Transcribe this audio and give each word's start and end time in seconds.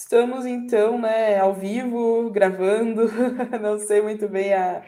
Estamos 0.00 0.46
então, 0.46 0.96
né, 0.96 1.40
ao 1.40 1.52
vivo, 1.52 2.30
gravando. 2.30 3.10
Não 3.60 3.80
sei 3.80 4.00
muito 4.00 4.28
bem 4.28 4.54
a, 4.54 4.80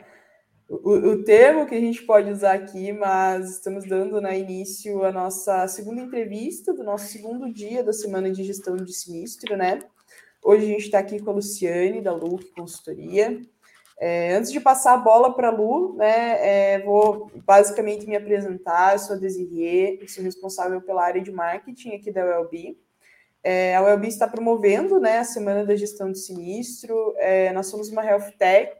o, 0.68 0.92
o, 0.92 1.24
termo 1.24 1.66
que 1.66 1.74
a 1.74 1.80
gente 1.80 2.04
pode 2.04 2.30
usar 2.30 2.52
aqui, 2.52 2.92
mas 2.92 3.56
estamos 3.56 3.84
dando 3.88 4.20
né, 4.20 4.38
início 4.38 5.04
à 5.04 5.10
nossa 5.10 5.66
segunda 5.66 6.00
entrevista 6.00 6.72
do 6.72 6.84
nosso 6.84 7.06
segundo 7.06 7.52
dia 7.52 7.82
da 7.82 7.92
semana 7.92 8.30
de 8.30 8.44
gestão 8.44 8.76
de 8.76 8.92
sinistro, 8.94 9.56
né? 9.56 9.80
Hoje 10.44 10.64
a 10.64 10.68
gente 10.68 10.84
está 10.84 11.00
aqui 11.00 11.18
com 11.18 11.32
a 11.32 11.34
Luciane, 11.34 12.00
da 12.00 12.12
Luc 12.12 12.48
Consultoria. 12.52 13.40
É, 13.98 14.34
antes 14.36 14.52
de 14.52 14.60
passar 14.60 14.94
a 14.94 14.98
bola 14.98 15.34
para 15.34 15.48
a 15.48 15.50
Lu, 15.50 15.96
né, 15.96 16.74
é, 16.74 16.82
vou 16.84 17.28
basicamente 17.44 18.06
me 18.06 18.14
apresentar. 18.14 18.92
Eu 18.92 19.00
sou 19.00 19.16
a 19.16 19.18
Desirê, 19.18 19.98
sou 20.06 20.22
responsável 20.22 20.80
pela 20.80 21.04
área 21.04 21.20
de 21.20 21.32
marketing 21.32 21.96
aqui 21.96 22.12
da 22.12 22.24
ULB. 22.24 22.78
É, 23.42 23.74
a 23.74 23.82
ULB 23.82 24.06
está 24.06 24.28
promovendo 24.28 25.00
né, 25.00 25.18
a 25.18 25.24
Semana 25.24 25.64
da 25.64 25.74
Gestão 25.74 26.12
de 26.12 26.18
Sinistro. 26.18 27.14
É, 27.18 27.52
nós 27.52 27.68
somos 27.68 27.88
uma 27.88 28.04
health 28.04 28.30
tech, 28.38 28.76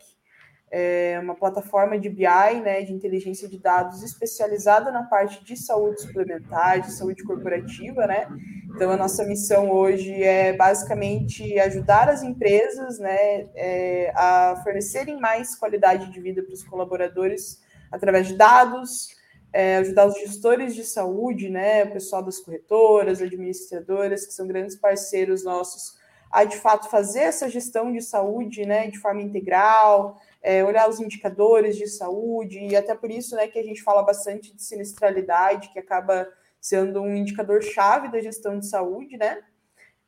é, 0.71 1.19
uma 1.21 1.34
plataforma 1.34 1.98
de 1.98 2.09
BI, 2.09 2.61
né, 2.62 2.83
de 2.83 2.93
inteligência 2.93 3.48
de 3.48 3.59
dados 3.59 4.03
especializada 4.03 4.91
na 4.93 5.03
parte 5.05 5.43
de 5.45 5.57
saúde 5.57 6.03
suplementar, 6.03 6.81
de 6.81 6.93
saúde 6.93 7.25
corporativa, 7.25 8.07
né? 8.07 8.29
Então 8.75 8.91
a 8.91 8.97
nossa 8.97 9.25
missão 9.25 9.70
hoje 9.70 10.23
é 10.23 10.53
basicamente 10.53 11.59
ajudar 11.59 12.09
as 12.09 12.23
empresas, 12.23 12.98
né, 13.01 13.48
é, 13.55 14.12
a 14.15 14.61
fornecerem 14.62 15.19
mais 15.19 15.56
qualidade 15.56 16.12
de 16.12 16.20
vida 16.20 16.42
para 16.42 16.55
os 16.55 16.62
colaboradores 16.62 17.61
através 17.91 18.29
de 18.29 18.37
dados, 18.37 19.09
é, 19.53 19.79
ajudar 19.79 20.07
os 20.07 20.15
gestores 20.15 20.75
de 20.75 20.85
saúde, 20.85 21.49
né, 21.51 21.85
o 21.85 21.93
pessoal 21.93 22.23
das 22.23 22.39
corretoras, 22.39 23.21
administradoras, 23.21 24.27
que 24.27 24.33
são 24.33 24.47
grandes 24.47 24.77
parceiros 24.77 25.45
nossos, 25.45 25.99
a 26.31 26.45
de 26.45 26.57
fato 26.57 26.89
fazer 26.89 27.21
essa 27.21 27.49
gestão 27.49 27.93
de 27.93 28.01
saúde, 28.01 28.65
né, 28.65 28.89
de 28.89 28.98
forma 28.98 29.20
integral, 29.20 30.20
é, 30.41 30.65
olhar 30.65 30.89
os 30.89 31.01
indicadores 31.01 31.77
de 31.77 31.89
saúde, 31.89 32.59
e 32.59 32.77
até 32.77 32.95
por 32.95 33.11
isso, 33.11 33.34
né, 33.34 33.48
que 33.48 33.59
a 33.59 33.65
gente 33.65 33.83
fala 33.83 34.03
bastante 34.03 34.55
de 34.55 34.62
sinistralidade, 34.62 35.70
que 35.73 35.79
acaba 35.79 36.29
sendo 36.61 37.03
um 37.03 37.17
indicador 37.17 37.62
chave 37.62 38.09
da 38.11 38.20
gestão 38.20 38.59
de 38.59 38.67
saúde, 38.67 39.17
né, 39.17 39.42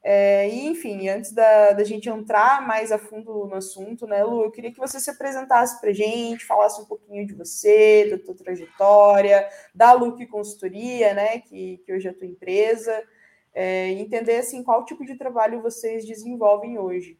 é, 0.04 0.48
e, 0.48 0.66
enfim, 0.66 1.08
antes 1.08 1.32
da, 1.32 1.72
da, 1.72 1.84
gente 1.84 2.08
entrar 2.08 2.66
mais 2.66 2.90
a 2.90 2.98
fundo 2.98 3.46
no 3.46 3.54
assunto, 3.54 4.04
né, 4.04 4.24
Lu, 4.24 4.42
eu 4.42 4.50
queria 4.50 4.72
que 4.72 4.78
você 4.78 4.98
se 4.98 5.08
apresentasse 5.08 5.80
para 5.80 5.90
a 5.90 5.92
gente, 5.92 6.44
falasse 6.44 6.80
um 6.80 6.84
pouquinho 6.84 7.24
de 7.24 7.34
você, 7.34 8.10
da 8.10 8.18
tua 8.18 8.34
trajetória, 8.34 9.48
da 9.72 9.92
Luke 9.92 10.26
Consultoria, 10.26 11.14
né, 11.14 11.38
que, 11.38 11.78
que 11.86 11.92
hoje 11.92 12.08
é 12.08 12.10
a 12.10 12.14
tua 12.14 12.26
empresa, 12.26 13.00
é, 13.54 13.90
entender, 13.90 14.38
assim, 14.38 14.64
qual 14.64 14.84
tipo 14.84 15.06
de 15.06 15.14
trabalho 15.14 15.62
vocês 15.62 16.04
desenvolvem 16.04 16.78
hoje. 16.78 17.16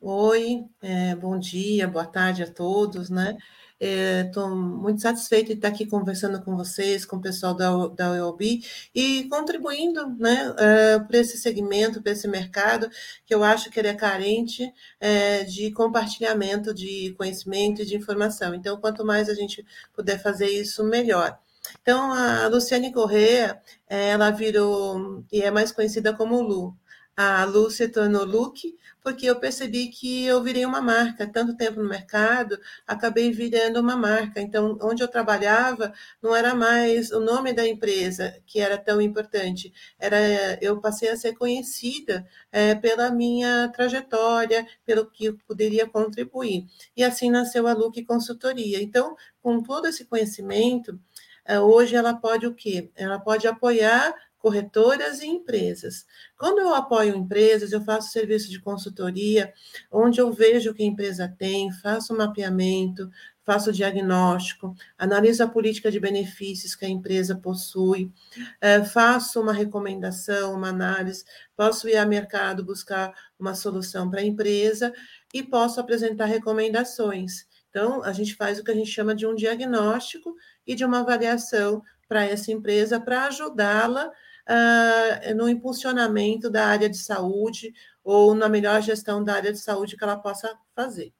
Oi, 0.00 0.64
é, 0.82 1.14
bom 1.14 1.38
dia, 1.38 1.86
boa 1.86 2.06
tarde 2.06 2.42
a 2.42 2.52
todos, 2.52 3.08
né? 3.08 3.36
Estou 3.80 4.48
é, 4.48 4.54
muito 4.54 5.00
satisfeita 5.00 5.48
de 5.48 5.52
estar 5.54 5.68
aqui 5.68 5.86
conversando 5.86 6.42
com 6.42 6.56
vocês, 6.56 7.04
com 7.04 7.16
o 7.16 7.20
pessoal 7.20 7.54
da, 7.54 7.70
da 7.88 8.24
UOB 8.24 8.60
e 8.92 9.24
contribuindo 9.28 10.08
né, 10.18 10.54
é, 10.58 10.98
para 10.98 11.18
esse 11.18 11.38
segmento, 11.38 12.02
para 12.02 12.12
esse 12.12 12.26
mercado, 12.26 12.90
que 13.24 13.32
eu 13.32 13.44
acho 13.44 13.70
que 13.70 13.78
ele 13.78 13.88
é 13.88 13.94
carente 13.94 14.72
é, 15.00 15.44
de 15.44 15.70
compartilhamento 15.70 16.74
de 16.74 17.14
conhecimento 17.16 17.82
e 17.82 17.86
de 17.86 17.96
informação. 17.96 18.52
Então, 18.54 18.80
quanto 18.80 19.04
mais 19.04 19.28
a 19.28 19.34
gente 19.34 19.64
puder 19.94 20.20
fazer 20.20 20.48
isso, 20.48 20.82
melhor. 20.82 21.38
Então, 21.82 22.12
a 22.12 22.48
Luciane 22.48 22.92
Correa, 22.92 23.60
ela 23.88 24.30
virou, 24.30 25.24
e 25.30 25.42
é 25.42 25.50
mais 25.50 25.70
conhecida 25.70 26.12
como 26.14 26.40
Lu, 26.40 26.74
a 27.20 27.44
Lu 27.44 27.68
se 27.68 27.88
tornou 27.88 28.24
Luke, 28.24 28.78
porque 29.02 29.26
eu 29.26 29.40
percebi 29.40 29.88
que 29.88 30.24
eu 30.24 30.40
virei 30.40 30.64
uma 30.64 30.80
marca. 30.80 31.26
Tanto 31.26 31.56
tempo 31.56 31.82
no 31.82 31.88
mercado, 31.88 32.56
acabei 32.86 33.32
virando 33.32 33.80
uma 33.80 33.96
marca. 33.96 34.40
Então, 34.40 34.78
onde 34.80 35.02
eu 35.02 35.08
trabalhava, 35.08 35.92
não 36.22 36.32
era 36.32 36.54
mais 36.54 37.10
o 37.10 37.18
nome 37.18 37.52
da 37.52 37.66
empresa 37.66 38.40
que 38.46 38.60
era 38.60 38.78
tão 38.78 39.00
importante. 39.00 39.72
Era 39.98 40.16
eu 40.62 40.80
passei 40.80 41.08
a 41.08 41.16
ser 41.16 41.34
conhecida 41.34 42.24
é, 42.52 42.76
pela 42.76 43.10
minha 43.10 43.68
trajetória, 43.74 44.64
pelo 44.86 45.10
que 45.10 45.24
eu 45.24 45.38
poderia 45.44 45.88
contribuir. 45.88 46.66
E 46.96 47.02
assim 47.02 47.32
nasceu 47.32 47.66
a 47.66 47.72
Luke 47.72 48.04
Consultoria. 48.04 48.80
Então, 48.80 49.16
com 49.42 49.60
todo 49.60 49.88
esse 49.88 50.04
conhecimento, 50.04 50.96
é, 51.44 51.58
hoje 51.58 51.96
ela 51.96 52.14
pode 52.14 52.46
o 52.46 52.54
quê? 52.54 52.90
Ela 52.94 53.18
pode 53.18 53.48
apoiar 53.48 54.14
corretoras 54.38 55.20
e 55.20 55.26
empresas. 55.26 56.06
Quando 56.36 56.58
eu 56.58 56.74
apoio 56.74 57.16
empresas, 57.16 57.72
eu 57.72 57.82
faço 57.82 58.12
serviço 58.12 58.50
de 58.50 58.60
consultoria, 58.60 59.52
onde 59.90 60.20
eu 60.20 60.32
vejo 60.32 60.70
o 60.70 60.74
que 60.74 60.82
a 60.82 60.86
empresa 60.86 61.28
tem, 61.38 61.72
faço 61.72 62.16
mapeamento, 62.16 63.10
faço 63.44 63.72
diagnóstico, 63.72 64.74
analiso 64.98 65.42
a 65.42 65.48
política 65.48 65.90
de 65.90 65.98
benefícios 65.98 66.74
que 66.74 66.84
a 66.84 66.88
empresa 66.88 67.34
possui, 67.34 68.12
é, 68.60 68.84
faço 68.84 69.40
uma 69.40 69.54
recomendação, 69.54 70.54
uma 70.54 70.68
análise, 70.68 71.24
posso 71.56 71.88
ir 71.88 71.96
ao 71.96 72.06
mercado 72.06 72.62
buscar 72.62 73.10
uma 73.38 73.54
solução 73.54 74.10
para 74.10 74.20
a 74.20 74.24
empresa 74.24 74.92
e 75.32 75.42
posso 75.42 75.80
apresentar 75.80 76.26
recomendações. 76.26 77.46
Então, 77.70 78.02
a 78.02 78.12
gente 78.12 78.34
faz 78.34 78.58
o 78.58 78.64
que 78.64 78.70
a 78.70 78.74
gente 78.74 78.90
chama 78.90 79.14
de 79.14 79.26
um 79.26 79.34
diagnóstico 79.34 80.34
e 80.66 80.74
de 80.74 80.84
uma 80.84 81.00
avaliação 81.00 81.82
para 82.06 82.24
essa 82.24 82.52
empresa 82.52 83.00
para 83.00 83.24
ajudá-la 83.24 84.10
uh, 84.48 85.34
no 85.34 85.48
impulsionamento 85.48 86.50
da 86.50 86.66
área 86.66 86.88
de 86.88 86.96
saúde 86.96 87.72
ou 88.02 88.34
na 88.34 88.48
melhor 88.48 88.80
gestão 88.80 89.22
da 89.22 89.34
área 89.34 89.52
de 89.52 89.58
saúde 89.58 89.96
que 89.96 90.02
ela 90.02 90.16
possa 90.16 90.56
fazer. 90.74 91.12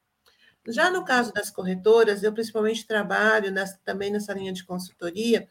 Já 0.67 0.91
no 0.91 1.05
caso 1.05 1.33
das 1.33 1.51
corretoras, 1.51 2.23
eu 2.23 2.33
principalmente 2.33 2.87
trabalho 2.87 3.51
nessa, 3.51 3.79
também 3.85 4.11
nessa 4.11 4.35
linha 4.35 4.53
de 4.53 4.65
consultoria, 4.65 5.49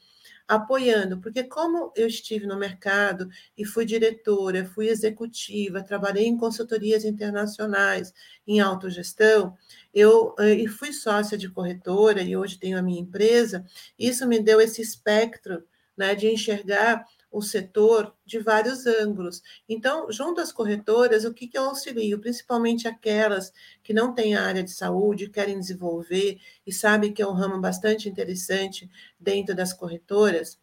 apoiando, 0.47 1.19
porque 1.19 1.43
como 1.43 1.91
eu 1.95 2.07
estive 2.07 2.45
no 2.45 2.55
mercado 2.55 3.27
e 3.57 3.65
fui 3.65 3.85
diretora, 3.85 4.63
fui 4.65 4.87
executiva, 4.87 5.83
trabalhei 5.83 6.25
em 6.25 6.37
consultorias 6.37 7.03
internacionais, 7.03 8.13
em 8.47 8.59
autogestão, 8.59 9.57
eu 9.93 10.33
eh, 10.39 10.53
e 10.53 10.67
fui 10.67 10.93
sócia 10.93 11.37
de 11.37 11.49
corretora 11.49 12.21
e 12.21 12.37
hoje 12.37 12.57
tenho 12.57 12.77
a 12.77 12.81
minha 12.81 13.01
empresa, 13.01 13.65
isso 13.99 14.25
me 14.25 14.39
deu 14.39 14.61
esse 14.61 14.81
espectro 14.81 15.65
né, 15.97 16.15
de 16.15 16.27
enxergar 16.27 17.05
o 17.31 17.41
setor 17.41 18.15
de 18.25 18.39
vários 18.39 18.85
ângulos. 18.85 19.41
Então, 19.67 20.11
junto 20.11 20.41
às 20.41 20.51
corretoras, 20.51 21.25
o 21.25 21.33
que, 21.33 21.47
que 21.47 21.57
eu 21.57 21.63
auxilio? 21.63 22.19
Principalmente 22.19 22.87
aquelas 22.87 23.51
que 23.83 23.93
não 23.93 24.13
têm 24.13 24.35
área 24.35 24.63
de 24.63 24.71
saúde, 24.71 25.29
querem 25.29 25.59
desenvolver 25.59 26.39
e 26.65 26.73
sabem 26.73 27.13
que 27.13 27.21
é 27.21 27.27
um 27.27 27.33
ramo 27.33 27.59
bastante 27.59 28.07
interessante 28.09 28.89
dentro 29.19 29.55
das 29.55 29.73
corretoras, 29.73 30.57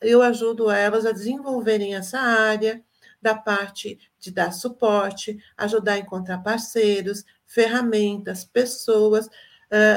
eu 0.00 0.22
ajudo 0.22 0.70
elas 0.70 1.06
a 1.06 1.12
desenvolverem 1.12 1.94
essa 1.94 2.18
área, 2.18 2.82
da 3.20 3.34
parte 3.34 3.98
de 4.20 4.30
dar 4.30 4.52
suporte, 4.52 5.36
ajudar 5.56 5.94
a 5.94 5.98
encontrar 5.98 6.38
parceiros, 6.38 7.24
ferramentas, 7.46 8.44
pessoas, 8.44 9.28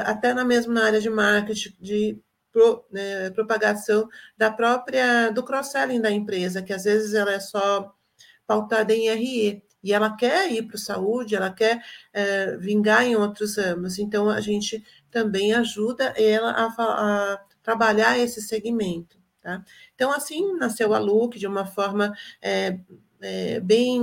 até 0.05 0.33
na 0.33 0.43
mesma 0.43 0.83
área 0.83 0.99
de 0.99 1.09
marketing, 1.09 1.75
de 1.79 2.19
pro, 2.51 2.85
né, 2.91 3.29
propagação 3.31 4.07
da 4.37 4.51
própria 4.51 5.29
do 5.31 5.43
cross-selling 5.43 6.01
da 6.01 6.11
empresa, 6.11 6.61
que 6.61 6.73
às 6.73 6.83
vezes 6.83 7.13
ela 7.13 7.33
é 7.33 7.39
só 7.39 7.93
pautada 8.45 8.93
em 8.93 9.09
RE 9.09 9.63
e 9.83 9.93
ela 9.93 10.15
quer 10.15 10.51
ir 10.51 10.63
para 10.63 10.75
o 10.75 10.79
saúde, 10.79 11.35
ela 11.35 11.51
quer 11.51 11.81
é, 12.11 12.57
vingar 12.57 13.03
em 13.05 13.15
outros 13.15 13.57
ramos. 13.57 13.99
Então 13.99 14.29
a 14.29 14.41
gente 14.41 14.83
também 15.09 15.53
ajuda 15.53 16.13
ela 16.17 16.51
a, 16.51 16.65
a 17.33 17.37
trabalhar 17.61 18.17
esse 18.17 18.41
segmento. 18.41 19.19
Tá? 19.41 19.63
Então, 19.95 20.11
assim 20.11 20.53
nasceu 20.57 20.93
a 20.93 20.99
Look 20.99 21.39
de 21.39 21.47
uma 21.47 21.65
forma 21.65 22.13
é, 22.41 22.79
é, 23.21 23.59
bem 23.59 24.01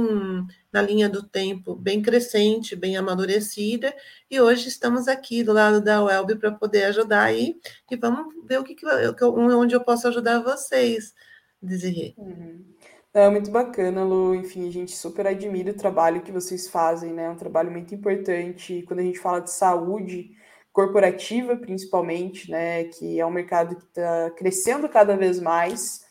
na 0.73 0.83
linha 0.83 1.09
do 1.09 1.23
tempo, 1.23 1.75
bem 1.75 2.03
crescente, 2.03 2.77
bem 2.77 2.97
amadurecida, 2.97 3.95
e 4.31 4.41
hoje 4.41 4.69
estamos 4.69 5.09
aqui 5.09 5.43
do 5.43 5.53
lado 5.53 5.81
da 5.81 6.03
Welb 6.03 6.37
para 6.37 6.53
poder 6.53 6.85
ajudar 6.85 7.23
aí, 7.23 7.57
e 7.91 7.97
vamos 7.97 8.35
ver 8.45 8.61
o 8.61 8.65
que, 8.65 8.75
que 8.75 8.87
eu, 8.87 9.35
onde 9.35 9.75
eu 9.75 9.85
posso 9.85 10.09
ajudar 10.09 10.43
vocês, 10.43 11.15
Desirê. 11.61 12.15
Uhum. 12.17 12.65
É 13.13 13.31
muito 13.31 13.51
bacana, 13.51 14.05
Lu. 14.05 14.35
Enfim, 14.35 14.69
a 14.69 14.71
gente 14.71 14.95
super 14.95 15.27
admira 15.27 15.71
o 15.71 15.77
trabalho 15.77 16.21
que 16.21 16.31
vocês 16.31 16.69
fazem, 16.69 17.15
né? 17.15 17.25
É 17.25 17.31
um 17.31 17.37
trabalho 17.37 17.71
muito 17.71 17.95
importante 17.95 18.85
quando 18.87 19.01
a 19.01 19.03
gente 19.03 19.19
fala 19.19 19.41
de 19.41 19.51
saúde 19.51 20.33
corporativa, 20.71 21.57
principalmente, 21.57 22.51
né? 22.51 22.85
Que 22.85 23.19
é 23.19 23.25
um 23.25 23.31
mercado 23.31 23.77
que 23.77 23.85
está 23.85 24.31
crescendo 24.33 24.87
cada 24.87 25.17
vez 25.17 25.41
mais. 25.41 26.06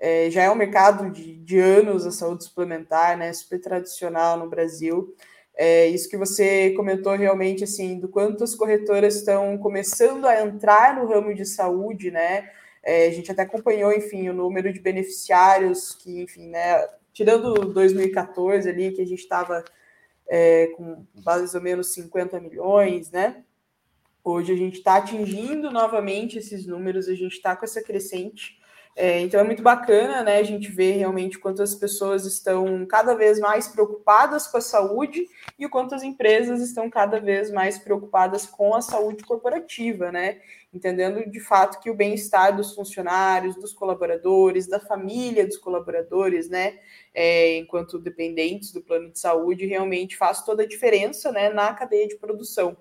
É, 0.00 0.30
já 0.30 0.42
é 0.42 0.50
um 0.50 0.54
mercado 0.54 1.10
de, 1.10 1.36
de, 1.38 1.58
anos 1.58 2.06
a 2.06 2.10
saúde 2.10 2.44
suplementar, 2.44 3.16
né? 3.18 3.32
Super 3.32 3.60
tradicional 3.60 4.38
no 4.38 4.48
Brasil. 4.48 5.14
É, 5.54 5.88
isso 5.88 6.08
que 6.08 6.16
você 6.16 6.70
comentou 6.70 7.16
realmente, 7.16 7.64
assim, 7.64 7.98
do 7.98 8.08
quanto 8.08 8.44
as 8.44 8.54
corretoras 8.54 9.16
estão 9.16 9.58
começando 9.58 10.24
a 10.26 10.40
entrar 10.40 10.94
no 10.96 11.06
ramo 11.08 11.34
de 11.34 11.44
saúde, 11.44 12.10
né? 12.12 12.48
É, 12.82 13.08
a 13.08 13.10
gente 13.10 13.30
até 13.32 13.42
acompanhou, 13.42 13.92
enfim, 13.92 14.28
o 14.28 14.32
número 14.32 14.72
de 14.72 14.80
beneficiários 14.80 15.96
que, 15.96 16.22
enfim, 16.22 16.48
né, 16.48 16.86
tirando 17.12 17.52
2014 17.72 18.68
ali, 18.68 18.92
que 18.92 19.02
a 19.02 19.06
gente 19.06 19.18
estava 19.18 19.64
é, 20.28 20.68
com 20.68 21.04
mais 21.24 21.54
ou 21.54 21.60
menos 21.60 21.92
50 21.92 22.38
milhões, 22.40 23.10
né? 23.10 23.42
Hoje 24.22 24.52
a 24.52 24.56
gente 24.56 24.78
está 24.78 24.96
atingindo 24.96 25.70
novamente 25.70 26.38
esses 26.38 26.66
números, 26.66 27.08
a 27.08 27.14
gente 27.14 27.32
está 27.32 27.56
com 27.56 27.64
essa 27.64 27.82
crescente. 27.82 28.57
É, 29.00 29.20
então 29.20 29.38
é 29.38 29.44
muito 29.44 29.62
bacana, 29.62 30.24
né? 30.24 30.38
A 30.38 30.42
gente 30.42 30.72
ver 30.72 30.96
realmente 30.96 31.38
quantas 31.38 31.72
pessoas 31.72 32.26
estão 32.26 32.84
cada 32.84 33.14
vez 33.14 33.38
mais 33.38 33.68
preocupadas 33.68 34.48
com 34.48 34.56
a 34.56 34.60
saúde 34.60 35.24
e 35.56 35.64
o 35.64 35.70
quanto 35.70 35.94
as 35.94 36.02
empresas 36.02 36.60
estão 36.60 36.90
cada 36.90 37.20
vez 37.20 37.48
mais 37.52 37.78
preocupadas 37.78 38.44
com 38.44 38.74
a 38.74 38.82
saúde 38.82 39.22
corporativa, 39.22 40.10
né? 40.10 40.40
Entendendo 40.74 41.30
de 41.30 41.38
fato 41.38 41.78
que 41.78 41.88
o 41.88 41.94
bem-estar 41.94 42.56
dos 42.56 42.74
funcionários, 42.74 43.54
dos 43.54 43.72
colaboradores, 43.72 44.66
da 44.66 44.80
família 44.80 45.46
dos 45.46 45.58
colaboradores, 45.58 46.48
né? 46.48 46.80
É, 47.14 47.56
enquanto 47.56 48.00
dependentes 48.00 48.72
do 48.72 48.82
plano 48.82 49.12
de 49.12 49.20
saúde, 49.20 49.64
realmente 49.64 50.16
faz 50.16 50.44
toda 50.44 50.64
a 50.64 50.66
diferença, 50.66 51.30
né? 51.30 51.50
Na 51.50 51.72
cadeia 51.72 52.08
de 52.08 52.16
produção. 52.16 52.76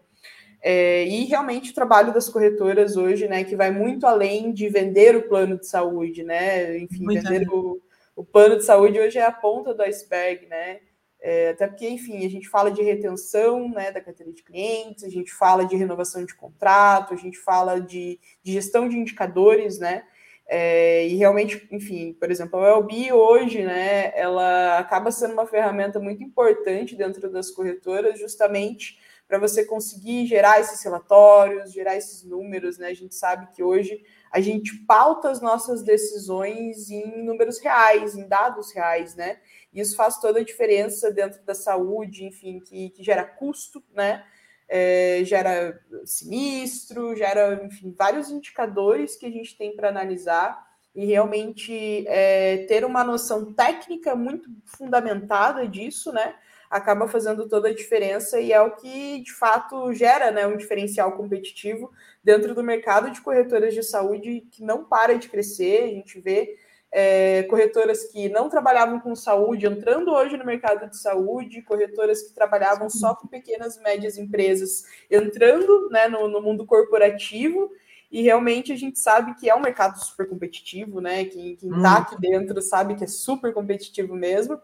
É, 0.62 1.06
e 1.06 1.25
realmente 1.25 1.71
o 1.71 1.74
trabalho 1.74 2.13
das 2.13 2.30
corretoras 2.30 2.98
hoje, 2.98 3.27
né, 3.27 3.44
que 3.44 3.56
vai 3.56 3.71
muito 3.71 4.06
além 4.07 4.51
de 4.51 4.68
vender 4.69 5.15
o 5.15 5.27
plano 5.27 5.57
de 5.57 5.68
saúde, 5.68 6.24
né? 6.24 6.77
Enfim, 6.80 7.04
muito 7.04 7.24
vender 7.24 7.48
o, 7.50 7.81
o, 8.15 8.24
plano 8.24 8.57
de 8.57 8.65
saúde 8.65 9.00
hoje 9.00 9.19
é 9.19 9.25
a 9.25 9.31
ponta 9.31 9.74
do 9.74 9.83
iceberg, 9.83 10.48
né? 10.48 10.80
É, 11.19 11.50
até 11.50 11.68
porque, 11.68 11.88
enfim, 11.88 12.25
a 12.25 12.30
gente 12.30 12.48
fala 12.48 12.71
de 12.71 12.81
retenção 12.81 13.69
né, 13.69 13.92
da 13.92 14.01
carteira 14.01 14.31
de 14.31 14.44
clientes, 14.44 15.04
a 15.04 15.09
gente 15.09 15.31
fala 15.31 15.65
de 15.65 15.75
renovação 15.75 16.24
de 16.24 16.36
contrato, 16.36 17.13
a 17.13 17.18
gente 17.18 17.38
fala 17.38 17.80
de, 17.80 18.19
de 18.44 18.53
gestão 18.53 18.88
de 18.88 18.98
indicadores, 18.98 19.80
né? 19.80 20.03
É, 20.50 21.06
e 21.07 21.15
realmente, 21.15 21.68
enfim, 21.71 22.13
por 22.13 22.31
exemplo, 22.31 22.60
a 22.60 22.77
LB 22.77 23.12
hoje, 23.12 23.63
né, 23.65 24.13
ela 24.15 24.80
acaba 24.80 25.12
sendo 25.12 25.33
uma 25.33 25.45
ferramenta 25.45 26.00
muito 26.00 26.24
importante 26.24 26.95
dentro 26.95 27.30
das 27.30 27.51
corretoras, 27.51 28.18
justamente 28.18 28.98
para 29.27 29.38
você 29.38 29.65
conseguir 29.65 30.25
gerar 30.25 30.59
esses 30.59 30.81
relatórios, 30.81 31.74
gerar 31.74 31.97
esses 31.97 32.24
números, 32.24 32.77
né? 32.77 32.88
A 32.88 32.94
gente 32.94 33.13
sabe 33.13 33.47
que 33.53 33.62
hoje 33.62 34.01
a 34.31 34.39
gente 34.39 34.74
pauta 34.85 35.29
as 35.29 35.41
nossas 35.41 35.83
decisões 35.83 36.89
em 36.89 37.24
números 37.24 37.59
reais, 37.59 38.15
em 38.15 38.27
dados 38.27 38.71
reais, 38.71 39.15
né? 39.15 39.39
E 39.74 39.81
isso 39.81 39.95
faz 39.95 40.19
toda 40.19 40.39
a 40.39 40.44
diferença 40.44 41.12
dentro 41.12 41.44
da 41.44 41.53
saúde, 41.53 42.25
enfim, 42.25 42.59
que, 42.59 42.89
que 42.91 43.03
gera 43.03 43.25
custo, 43.25 43.83
né? 43.94 44.24
É, 44.69 45.21
gera 45.24 45.79
sinistro, 46.06 47.15
gera, 47.15 47.62
enfim, 47.65 47.94
vários 47.97 48.29
indicadores 48.29 49.15
que 49.15 49.25
a 49.25 49.31
gente 49.31 49.57
tem 49.57 49.75
para 49.75 49.89
analisar 49.89 50.65
e 50.94 51.06
realmente 51.06 52.06
é, 52.07 52.65
ter 52.68 52.83
uma 52.83 53.03
noção 53.03 53.53
técnica 53.53 54.15
muito 54.15 54.50
fundamentada 54.65 55.68
disso, 55.68 56.12
né? 56.12 56.35
Acaba 56.69 57.08
fazendo 57.08 57.48
toda 57.48 57.69
a 57.69 57.74
diferença 57.74 58.40
e 58.40 58.52
é 58.52 58.62
o 58.62 58.72
que 58.72 59.22
de 59.22 59.34
fato 59.34 59.94
gera 59.94 60.31
né, 60.31 60.46
um 60.46 60.58
diferencial 60.58 61.14
competitivo 61.14 61.92
dentro 62.24 62.54
do 62.54 62.64
mercado 62.64 63.10
de 63.12 63.22
corretoras 63.22 63.74
de 63.74 63.84
saúde 63.84 64.46
que 64.52 64.64
não 64.64 64.84
para 64.84 65.18
de 65.18 65.30
crescer. 65.30 65.84
A 65.84 65.88
gente 65.88 66.19
vê 66.19 66.58
é, 66.92 67.44
corretoras 67.44 68.06
que 68.06 68.30
não 68.30 68.50
trabalhavam 68.50 69.00
com 69.00 69.16
saúde 69.16 69.66
entrando 69.66 70.12
hoje 70.12 70.38
no 70.38 70.46
mercado 70.46 70.90
de 70.90 70.98
saúde, 70.98 71.62
corretoras 71.62 72.22
que 72.22 72.34
trabalhavam 72.34 72.90
só 72.90 73.16
com 73.16 73.28
pequenas 73.28 73.78
e 73.78 73.81
médias 73.81 74.18
empresas 74.18 74.84
entrando 75.10 75.90
né, 75.90 76.08
no, 76.08 76.28
no 76.28 76.42
mundo 76.42 76.66
corporativo. 76.66 77.72
E 78.10 78.22
realmente 78.22 78.72
a 78.72 78.75
gente 78.78 78.98
sabe 78.98 79.36
que 79.36 79.50
é 79.50 79.56
um 79.56 79.62
mercado 79.62 80.00
super 80.00 80.30
competitivo, 80.30 81.02
né? 81.02 81.25
Quem, 81.25 81.58
quem 81.58 81.70
tá 81.70 81.98
aqui 81.98 82.20
dentro 82.20 82.62
sabe 82.62 82.96
que 82.96 83.04
é 83.04 83.08
super 83.08 83.54
competitivo 83.54 84.16
mesmo. 84.16 84.58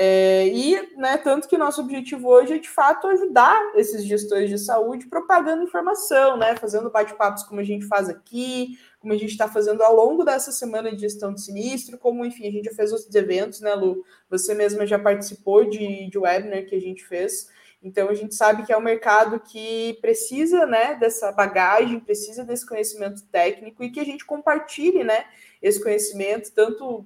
É, 0.00 0.46
e, 0.46 0.96
né, 0.96 1.16
tanto 1.16 1.48
que 1.48 1.56
o 1.56 1.58
nosso 1.58 1.80
objetivo 1.80 2.28
hoje 2.28 2.54
é, 2.54 2.58
de 2.58 2.68
fato, 2.68 3.08
ajudar 3.08 3.72
esses 3.74 4.04
gestores 4.04 4.48
de 4.48 4.56
saúde 4.56 5.08
propagando 5.08 5.64
informação, 5.64 6.36
né, 6.36 6.54
fazendo 6.54 6.88
bate-papos 6.88 7.42
como 7.42 7.58
a 7.58 7.64
gente 7.64 7.84
faz 7.84 8.08
aqui, 8.08 8.78
como 9.00 9.12
a 9.12 9.16
gente 9.16 9.30
está 9.30 9.48
fazendo 9.48 9.82
ao 9.82 9.96
longo 9.96 10.22
dessa 10.22 10.52
semana 10.52 10.92
de 10.92 11.00
gestão 11.00 11.34
de 11.34 11.42
sinistro, 11.42 11.98
como, 11.98 12.24
enfim, 12.24 12.46
a 12.46 12.52
gente 12.52 12.66
já 12.66 12.76
fez 12.76 12.92
outros 12.92 13.12
eventos, 13.12 13.60
né, 13.60 13.74
Lu? 13.74 14.04
Você 14.30 14.54
mesma 14.54 14.86
já 14.86 15.00
participou 15.00 15.68
de, 15.68 16.08
de 16.08 16.16
webinar 16.16 16.64
que 16.66 16.76
a 16.76 16.80
gente 16.80 17.04
fez. 17.04 17.48
Então, 17.82 18.08
a 18.08 18.14
gente 18.14 18.36
sabe 18.36 18.64
que 18.64 18.72
é 18.72 18.78
um 18.78 18.80
mercado 18.80 19.40
que 19.40 19.98
precisa, 20.00 20.64
né, 20.64 20.94
dessa 20.94 21.32
bagagem, 21.32 21.98
precisa 21.98 22.44
desse 22.44 22.64
conhecimento 22.64 23.26
técnico 23.32 23.82
e 23.82 23.90
que 23.90 23.98
a 23.98 24.04
gente 24.04 24.24
compartilhe, 24.24 25.02
né, 25.02 25.24
esse 25.60 25.82
conhecimento, 25.82 26.52
tanto 26.54 27.04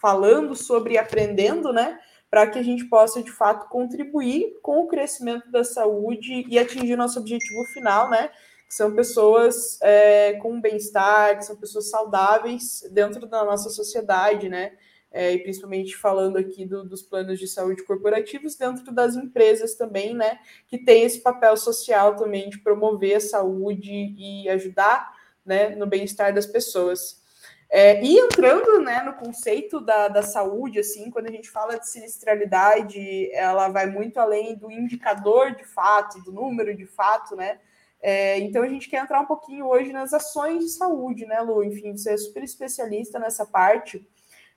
falando 0.00 0.54
sobre 0.54 0.96
aprendendo, 0.96 1.72
né, 1.72 1.98
para 2.30 2.46
que 2.46 2.58
a 2.58 2.62
gente 2.62 2.84
possa, 2.84 3.22
de 3.22 3.32
fato, 3.32 3.68
contribuir 3.68 4.58
com 4.62 4.80
o 4.80 4.86
crescimento 4.86 5.50
da 5.50 5.64
saúde 5.64 6.44
e 6.48 6.58
atingir 6.58 6.96
nosso 6.96 7.18
objetivo 7.18 7.64
final, 7.72 8.10
né? 8.10 8.28
Que 8.68 8.74
são 8.74 8.94
pessoas 8.94 9.80
é, 9.80 10.34
com 10.34 10.60
bem-estar, 10.60 11.38
que 11.38 11.44
são 11.44 11.56
pessoas 11.56 11.88
saudáveis 11.88 12.86
dentro 12.92 13.26
da 13.26 13.44
nossa 13.44 13.70
sociedade, 13.70 14.48
né? 14.48 14.72
É, 15.10 15.32
e 15.32 15.38
principalmente 15.42 15.96
falando 15.96 16.36
aqui 16.36 16.66
do, 16.66 16.84
dos 16.84 17.02
planos 17.02 17.38
de 17.38 17.48
saúde 17.48 17.82
corporativos 17.82 18.56
dentro 18.56 18.92
das 18.92 19.16
empresas 19.16 19.74
também, 19.74 20.14
né? 20.14 20.38
Que 20.66 20.76
tem 20.76 21.04
esse 21.04 21.20
papel 21.20 21.56
social 21.56 22.14
também 22.14 22.50
de 22.50 22.58
promover 22.58 23.16
a 23.16 23.20
saúde 23.20 23.90
e 24.18 24.46
ajudar 24.50 25.16
né, 25.46 25.70
no 25.70 25.86
bem-estar 25.86 26.34
das 26.34 26.44
pessoas. 26.44 27.22
É, 27.70 28.02
e 28.02 28.18
entrando 28.18 28.80
né, 28.80 29.02
no 29.02 29.12
conceito 29.12 29.78
da, 29.80 30.08
da 30.08 30.22
saúde, 30.22 30.78
assim, 30.78 31.10
quando 31.10 31.26
a 31.26 31.30
gente 31.30 31.50
fala 31.50 31.78
de 31.78 31.86
sinistralidade, 31.86 33.30
ela 33.32 33.68
vai 33.68 33.86
muito 33.86 34.18
além 34.18 34.54
do 34.54 34.70
indicador 34.70 35.54
de 35.54 35.64
fato, 35.64 36.22
do 36.22 36.32
número 36.32 36.74
de 36.74 36.86
fato, 36.86 37.36
né? 37.36 37.58
É, 38.00 38.38
então 38.38 38.62
a 38.62 38.68
gente 38.68 38.88
quer 38.88 39.02
entrar 39.02 39.20
um 39.20 39.26
pouquinho 39.26 39.66
hoje 39.66 39.92
nas 39.92 40.12
ações 40.14 40.64
de 40.64 40.70
saúde, 40.70 41.26
né, 41.26 41.40
Lu? 41.40 41.62
Enfim, 41.62 41.96
você 41.96 42.12
é 42.12 42.16
super 42.16 42.42
especialista 42.42 43.18
nessa 43.18 43.44
parte. 43.44 44.06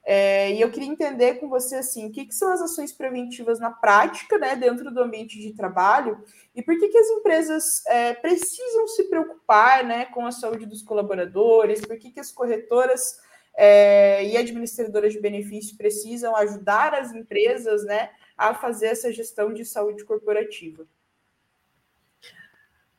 É, 0.04 0.52
e 0.52 0.60
eu 0.60 0.70
queria 0.70 0.88
entender 0.88 1.34
com 1.34 1.48
você 1.48 1.76
assim, 1.76 2.06
o 2.06 2.10
que, 2.10 2.26
que, 2.26 2.34
são 2.34 2.52
as 2.52 2.60
ações 2.60 2.92
preventivas 2.92 3.60
na 3.60 3.70
prática, 3.70 4.36
né, 4.36 4.56
dentro 4.56 4.92
do 4.92 5.00
ambiente 5.00 5.38
de 5.38 5.54
trabalho, 5.54 6.20
e 6.54 6.62
por 6.62 6.76
que, 6.76 6.88
que 6.88 6.98
as 6.98 7.08
empresas 7.08 7.86
é, 7.86 8.12
precisam 8.14 8.88
se 8.88 9.04
preocupar 9.04 9.84
né, 9.84 10.06
com 10.06 10.26
a 10.26 10.32
saúde 10.32 10.66
dos 10.66 10.82
colaboradores, 10.82 11.80
por 11.82 11.96
que, 11.98 12.10
que 12.10 12.18
as 12.18 12.32
corretoras 12.32 13.20
é, 13.56 14.24
e 14.24 14.36
administradoras 14.36 15.12
de 15.12 15.20
benefício 15.20 15.76
precisam 15.76 16.34
ajudar 16.36 16.94
as 16.94 17.12
empresas 17.12 17.84
né, 17.84 18.10
a 18.36 18.54
fazer 18.54 18.86
essa 18.86 19.12
gestão 19.12 19.52
de 19.52 19.64
saúde 19.64 20.04
corporativa. 20.04 20.84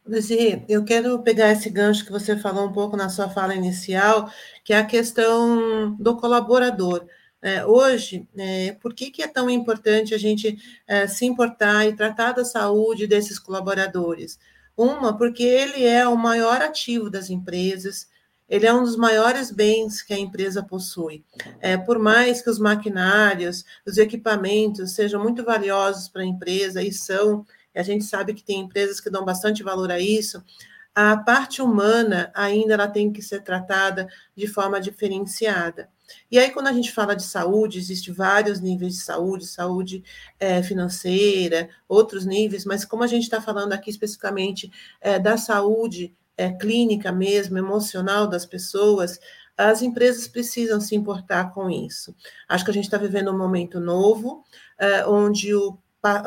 Luzi, 0.05 0.65
eu 0.67 0.83
quero 0.83 1.17
pegar 1.19 1.51
esse 1.51 1.69
gancho 1.69 2.05
que 2.05 2.11
você 2.11 2.37
falou 2.37 2.67
um 2.67 2.73
pouco 2.73 2.97
na 2.97 3.07
sua 3.07 3.29
fala 3.29 3.55
inicial, 3.55 4.29
que 4.63 4.73
é 4.73 4.77
a 4.77 4.85
questão 4.85 5.95
do 5.95 6.17
colaborador. 6.17 7.05
É, 7.41 7.65
hoje, 7.65 8.27
é, 8.37 8.73
por 8.81 8.93
que, 8.93 9.11
que 9.11 9.23
é 9.23 9.27
tão 9.27 9.49
importante 9.49 10.13
a 10.13 10.17
gente 10.17 10.57
é, 10.87 11.07
se 11.07 11.25
importar 11.25 11.85
e 11.85 11.95
tratar 11.95 12.33
da 12.33 12.43
saúde 12.43 13.07
desses 13.07 13.39
colaboradores? 13.39 14.37
Uma, 14.75 15.17
porque 15.17 15.43
ele 15.43 15.85
é 15.85 16.07
o 16.07 16.17
maior 16.17 16.61
ativo 16.61 17.09
das 17.09 17.29
empresas, 17.29 18.07
ele 18.49 18.65
é 18.65 18.73
um 18.73 18.83
dos 18.83 18.97
maiores 18.97 19.51
bens 19.51 20.01
que 20.01 20.13
a 20.13 20.19
empresa 20.19 20.61
possui. 20.61 21.23
É, 21.59 21.77
por 21.77 21.97
mais 21.97 22.41
que 22.41 22.49
os 22.49 22.59
maquinários, 22.59 23.63
os 23.85 23.97
equipamentos 23.97 24.91
sejam 24.91 25.21
muito 25.21 25.43
valiosos 25.43 26.09
para 26.09 26.23
a 26.23 26.25
empresa, 26.25 26.81
e 26.81 26.91
são, 26.91 27.45
a 27.79 27.83
gente 27.83 28.03
sabe 28.03 28.33
que 28.33 28.43
tem 28.43 28.61
empresas 28.61 28.99
que 28.99 29.09
dão 29.09 29.25
bastante 29.25 29.63
valor 29.63 29.91
a 29.91 29.99
isso, 29.99 30.43
a 30.95 31.17
parte 31.17 31.61
humana 31.61 32.31
ainda 32.35 32.75
ela 32.75 32.87
tem 32.87 33.11
que 33.11 33.21
ser 33.21 33.41
tratada 33.41 34.07
de 34.35 34.47
forma 34.47 34.79
diferenciada. 34.79 35.89
E 36.29 36.37
aí, 36.37 36.51
quando 36.51 36.67
a 36.67 36.73
gente 36.73 36.91
fala 36.91 37.15
de 37.15 37.23
saúde, 37.23 37.79
existem 37.79 38.13
vários 38.13 38.59
níveis 38.59 38.93
de 38.93 38.99
saúde, 39.01 39.47
saúde 39.47 40.03
é, 40.39 40.61
financeira, 40.61 41.69
outros 41.87 42.25
níveis, 42.25 42.65
mas 42.65 42.85
como 42.85 43.03
a 43.03 43.07
gente 43.07 43.23
está 43.23 43.41
falando 43.41 43.73
aqui 43.73 43.89
especificamente 43.89 44.71
é, 45.01 45.17
da 45.17 45.37
saúde 45.37 46.15
é, 46.37 46.51
clínica 46.51 47.11
mesmo, 47.11 47.57
emocional 47.57 48.27
das 48.27 48.45
pessoas, 48.45 49.19
as 49.57 49.81
empresas 49.81 50.27
precisam 50.27 50.81
se 50.81 50.95
importar 50.95 51.53
com 51.53 51.69
isso. 51.69 52.15
Acho 52.47 52.65
que 52.65 52.71
a 52.71 52.73
gente 52.73 52.85
está 52.85 52.97
vivendo 52.97 53.31
um 53.31 53.37
momento 53.37 53.79
novo, 53.79 54.43
é, 54.77 55.05
onde 55.05 55.53
o 55.53 55.77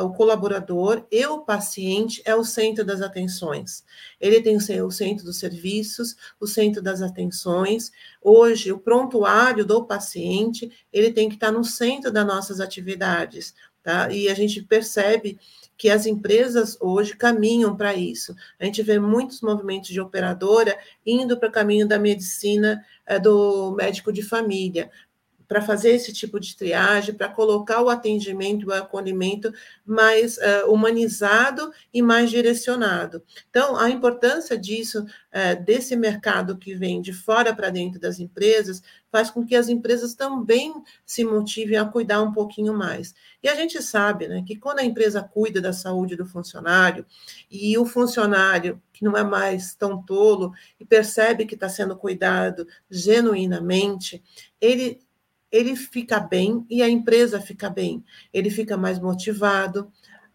o 0.00 0.10
colaborador 0.10 1.06
e 1.10 1.26
o 1.26 1.40
paciente 1.40 2.22
é 2.24 2.34
o 2.34 2.42
centro 2.42 2.84
das 2.84 3.02
atenções. 3.02 3.84
Ele 4.18 4.40
tem 4.40 4.56
o 4.56 4.90
centro 4.90 5.24
dos 5.24 5.38
serviços, 5.38 6.16
o 6.40 6.46
centro 6.46 6.80
das 6.80 7.02
atenções. 7.02 7.92
Hoje, 8.22 8.72
o 8.72 8.78
prontuário 8.78 9.66
do 9.66 9.84
paciente, 9.84 10.70
ele 10.92 11.12
tem 11.12 11.28
que 11.28 11.34
estar 11.34 11.52
no 11.52 11.62
centro 11.62 12.10
das 12.10 12.26
nossas 12.26 12.58
atividades, 12.58 13.54
tá? 13.82 14.10
E 14.10 14.28
a 14.28 14.34
gente 14.34 14.62
percebe 14.62 15.38
que 15.76 15.90
as 15.90 16.06
empresas 16.06 16.78
hoje 16.80 17.14
caminham 17.14 17.76
para 17.76 17.94
isso. 17.94 18.34
A 18.58 18.64
gente 18.64 18.82
vê 18.82 18.98
muitos 18.98 19.42
movimentos 19.42 19.90
de 19.90 20.00
operadora 20.00 20.78
indo 21.04 21.38
para 21.38 21.48
o 21.48 21.52
caminho 21.52 21.86
da 21.86 21.98
medicina 21.98 22.82
é, 23.04 23.18
do 23.18 23.72
médico 23.72 24.12
de 24.12 24.22
família, 24.22 24.90
para 25.48 25.62
fazer 25.62 25.90
esse 25.90 26.12
tipo 26.12 26.40
de 26.40 26.56
triagem, 26.56 27.14
para 27.14 27.28
colocar 27.28 27.82
o 27.82 27.88
atendimento, 27.88 28.66
o 28.66 28.72
acolhimento 28.72 29.52
mais 29.84 30.36
uh, 30.38 30.70
humanizado 30.70 31.72
e 31.92 32.02
mais 32.02 32.30
direcionado. 32.30 33.22
Então, 33.48 33.76
a 33.76 33.88
importância 33.88 34.58
disso, 34.58 35.02
uh, 35.04 35.64
desse 35.64 35.94
mercado 35.96 36.56
que 36.56 36.74
vem 36.74 37.00
de 37.00 37.12
fora 37.12 37.54
para 37.54 37.70
dentro 37.70 38.00
das 38.00 38.18
empresas, 38.18 38.82
faz 39.10 39.30
com 39.30 39.46
que 39.46 39.56
as 39.56 39.68
empresas 39.68 40.14
também 40.14 40.74
se 41.04 41.24
motivem 41.24 41.78
a 41.78 41.84
cuidar 41.84 42.20
um 42.20 42.32
pouquinho 42.32 42.74
mais. 42.74 43.14
E 43.42 43.48
a 43.48 43.54
gente 43.54 43.82
sabe 43.82 44.28
né, 44.28 44.42
que 44.46 44.56
quando 44.56 44.80
a 44.80 44.84
empresa 44.84 45.22
cuida 45.22 45.60
da 45.60 45.72
saúde 45.72 46.16
do 46.16 46.26
funcionário, 46.26 47.06
e 47.50 47.78
o 47.78 47.86
funcionário, 47.86 48.82
que 48.92 49.04
não 49.04 49.16
é 49.16 49.22
mais 49.22 49.74
tão 49.74 50.02
tolo, 50.02 50.52
e 50.78 50.84
percebe 50.84 51.46
que 51.46 51.54
está 51.54 51.68
sendo 51.68 51.96
cuidado 51.96 52.66
genuinamente, 52.90 54.22
ele 54.60 55.05
ele 55.56 55.74
fica 55.74 56.20
bem 56.20 56.64
e 56.68 56.82
a 56.82 56.88
empresa 56.88 57.40
fica 57.40 57.70
bem. 57.70 58.04
Ele 58.32 58.50
fica 58.50 58.76
mais 58.76 58.98
motivado, 58.98 59.90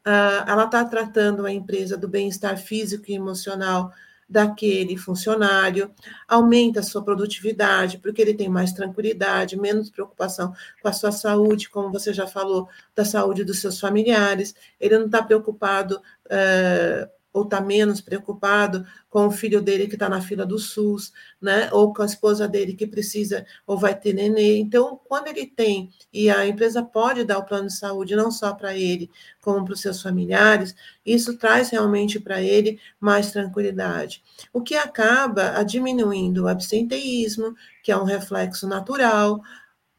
uh, 0.05 0.47
ela 0.47 0.65
está 0.65 0.83
tratando 0.83 1.45
a 1.45 1.51
empresa 1.51 1.95
do 1.95 2.07
bem-estar 2.07 2.57
físico 2.57 3.05
e 3.07 3.13
emocional 3.13 3.91
daquele 4.27 4.95
funcionário, 4.95 5.91
aumenta 6.25 6.79
a 6.79 6.83
sua 6.83 7.03
produtividade, 7.03 7.97
porque 7.97 8.21
ele 8.21 8.33
tem 8.33 8.47
mais 8.47 8.71
tranquilidade, 8.71 9.59
menos 9.59 9.89
preocupação 9.89 10.53
com 10.81 10.87
a 10.87 10.93
sua 10.93 11.11
saúde, 11.11 11.69
como 11.69 11.91
você 11.91 12.13
já 12.13 12.25
falou, 12.25 12.69
da 12.95 13.03
saúde 13.03 13.43
dos 13.43 13.59
seus 13.59 13.77
familiares, 13.77 14.55
ele 14.79 14.97
não 14.97 15.07
está 15.07 15.21
preocupado. 15.21 16.01
Uh, 16.27 17.20
ou 17.33 17.43
está 17.43 17.61
menos 17.61 18.01
preocupado 18.01 18.85
com 19.09 19.27
o 19.27 19.31
filho 19.31 19.61
dele 19.61 19.87
que 19.87 19.95
está 19.95 20.09
na 20.09 20.21
fila 20.21 20.45
do 20.45 20.59
SUS, 20.59 21.13
né? 21.41 21.69
Ou 21.71 21.93
com 21.93 22.01
a 22.01 22.05
esposa 22.05 22.47
dele 22.47 22.73
que 22.73 22.85
precisa 22.85 23.45
ou 23.65 23.77
vai 23.77 23.97
ter 23.97 24.13
nenê. 24.13 24.57
Então, 24.57 24.99
quando 25.05 25.27
ele 25.27 25.45
tem, 25.45 25.91
e 26.11 26.29
a 26.29 26.45
empresa 26.45 26.83
pode 26.83 27.23
dar 27.23 27.37
o 27.37 27.45
plano 27.45 27.67
de 27.67 27.77
saúde 27.77 28.15
não 28.15 28.31
só 28.31 28.53
para 28.53 28.75
ele, 28.75 29.09
como 29.41 29.63
para 29.63 29.73
os 29.73 29.81
seus 29.81 30.01
familiares, 30.01 30.75
isso 31.05 31.37
traz 31.37 31.69
realmente 31.69 32.19
para 32.19 32.41
ele 32.41 32.79
mais 32.99 33.31
tranquilidade. 33.31 34.23
O 34.51 34.61
que 34.61 34.75
acaba 34.75 35.63
diminuindo 35.63 36.43
o 36.43 36.47
absenteísmo, 36.47 37.55
que 37.83 37.91
é 37.91 37.97
um 37.97 38.03
reflexo 38.03 38.67
natural, 38.67 39.41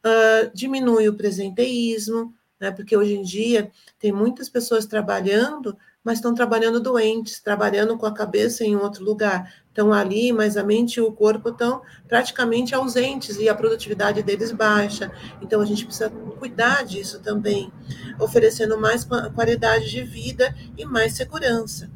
uh, 0.05 0.51
diminui 0.55 1.09
o 1.09 1.17
presenteísmo, 1.17 2.35
né? 2.61 2.71
Porque 2.71 2.97
hoje 2.97 3.15
em 3.15 3.23
dia 3.23 3.71
tem 3.99 4.13
muitas 4.13 4.49
pessoas 4.49 4.87
trabalhando 4.87 5.77
mas 6.05 6.19
estão 6.19 6.35
trabalhando 6.35 6.81
doentes, 6.81 7.41
trabalhando 7.41 7.97
com 7.97 8.07
a 8.07 8.15
cabeça 8.15 8.65
em 8.65 8.77
outro 8.77 9.05
lugar. 9.05 9.53
Estão 9.69 9.93
ali, 9.93 10.33
mas 10.33 10.57
a 10.57 10.63
mente 10.63 10.97
e 10.97 11.01
o 11.01 11.13
corpo 11.13 11.49
estão 11.49 11.83
praticamente 12.09 12.75
ausentes 12.75 13.37
e 13.39 13.49
a 13.49 13.55
produtividade 13.55 14.23
deles 14.23 14.53
baixa. 14.53 15.11
Então 15.41 15.61
a 15.61 15.65
gente 15.65 15.85
precisa 15.85 16.11
cuidar 16.11 16.85
disso 16.85 17.21
também, 17.21 17.73
oferecendo 18.19 18.79
mais 18.79 19.05
qualidade 19.35 19.91
de 19.91 20.03
vida 20.03 20.55
e 20.77 20.85
mais 20.85 21.15
segurança. 21.15 21.91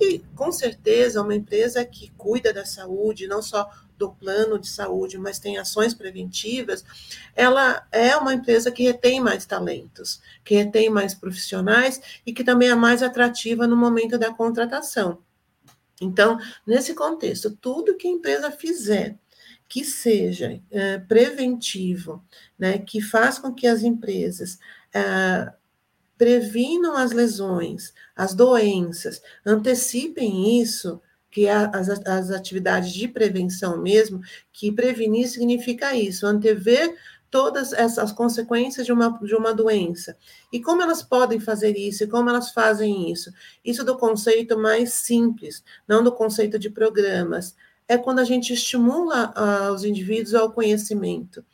E 0.00 0.20
com 0.34 0.50
certeza 0.50 1.22
uma 1.22 1.34
empresa 1.34 1.84
que 1.84 2.10
cuida 2.16 2.52
da 2.52 2.64
saúde, 2.64 3.28
não 3.28 3.42
só 3.42 3.68
do 4.00 4.10
plano 4.10 4.58
de 4.58 4.66
saúde, 4.66 5.18
mas 5.18 5.38
tem 5.38 5.58
ações 5.58 5.92
preventivas, 5.92 6.82
ela 7.36 7.86
é 7.92 8.16
uma 8.16 8.32
empresa 8.32 8.72
que 8.72 8.82
retém 8.82 9.20
mais 9.20 9.44
talentos, 9.44 10.22
que 10.42 10.54
retém 10.54 10.88
mais 10.88 11.14
profissionais 11.14 12.00
e 12.24 12.32
que 12.32 12.42
também 12.42 12.70
é 12.70 12.74
mais 12.74 13.02
atrativa 13.02 13.66
no 13.66 13.76
momento 13.76 14.18
da 14.18 14.32
contratação. 14.32 15.18
Então, 16.00 16.38
nesse 16.66 16.94
contexto, 16.94 17.50
tudo 17.50 17.94
que 17.94 18.08
a 18.08 18.10
empresa 18.10 18.50
fizer 18.50 19.18
que 19.68 19.84
seja 19.84 20.60
é, 20.70 20.98
preventivo, 20.98 22.24
né, 22.58 22.78
que 22.78 23.02
faz 23.02 23.38
com 23.38 23.52
que 23.52 23.66
as 23.66 23.82
empresas 23.82 24.58
é, 24.92 25.52
previnam 26.16 26.96
as 26.96 27.12
lesões, 27.12 27.92
as 28.16 28.34
doenças, 28.34 29.22
antecipem 29.44 30.60
isso, 30.60 31.00
que 31.30 31.48
as, 31.48 31.88
as 31.88 32.30
atividades 32.30 32.92
de 32.92 33.06
prevenção 33.06 33.80
mesmo, 33.80 34.20
que 34.52 34.72
prevenir 34.72 35.28
significa 35.28 35.94
isso, 35.94 36.26
antever 36.26 36.96
todas 37.30 37.72
essas 37.72 38.10
consequências 38.10 38.84
de 38.84 38.92
uma, 38.92 39.18
de 39.22 39.34
uma 39.34 39.54
doença. 39.54 40.16
E 40.52 40.60
como 40.60 40.82
elas 40.82 41.02
podem 41.02 41.38
fazer 41.38 41.76
isso, 41.76 42.02
e 42.02 42.08
como 42.08 42.28
elas 42.28 42.50
fazem 42.50 43.10
isso? 43.10 43.32
Isso 43.64 43.84
do 43.84 43.96
conceito 43.96 44.58
mais 44.58 44.94
simples, 44.94 45.62
não 45.86 46.02
do 46.02 46.10
conceito 46.10 46.58
de 46.58 46.68
programas. 46.68 47.54
É 47.86 47.96
quando 47.96 48.18
a 48.18 48.24
gente 48.24 48.52
estimula 48.52 49.32
os 49.72 49.84
indivíduos 49.84 50.34
ao 50.34 50.52
conhecimento. 50.52 51.44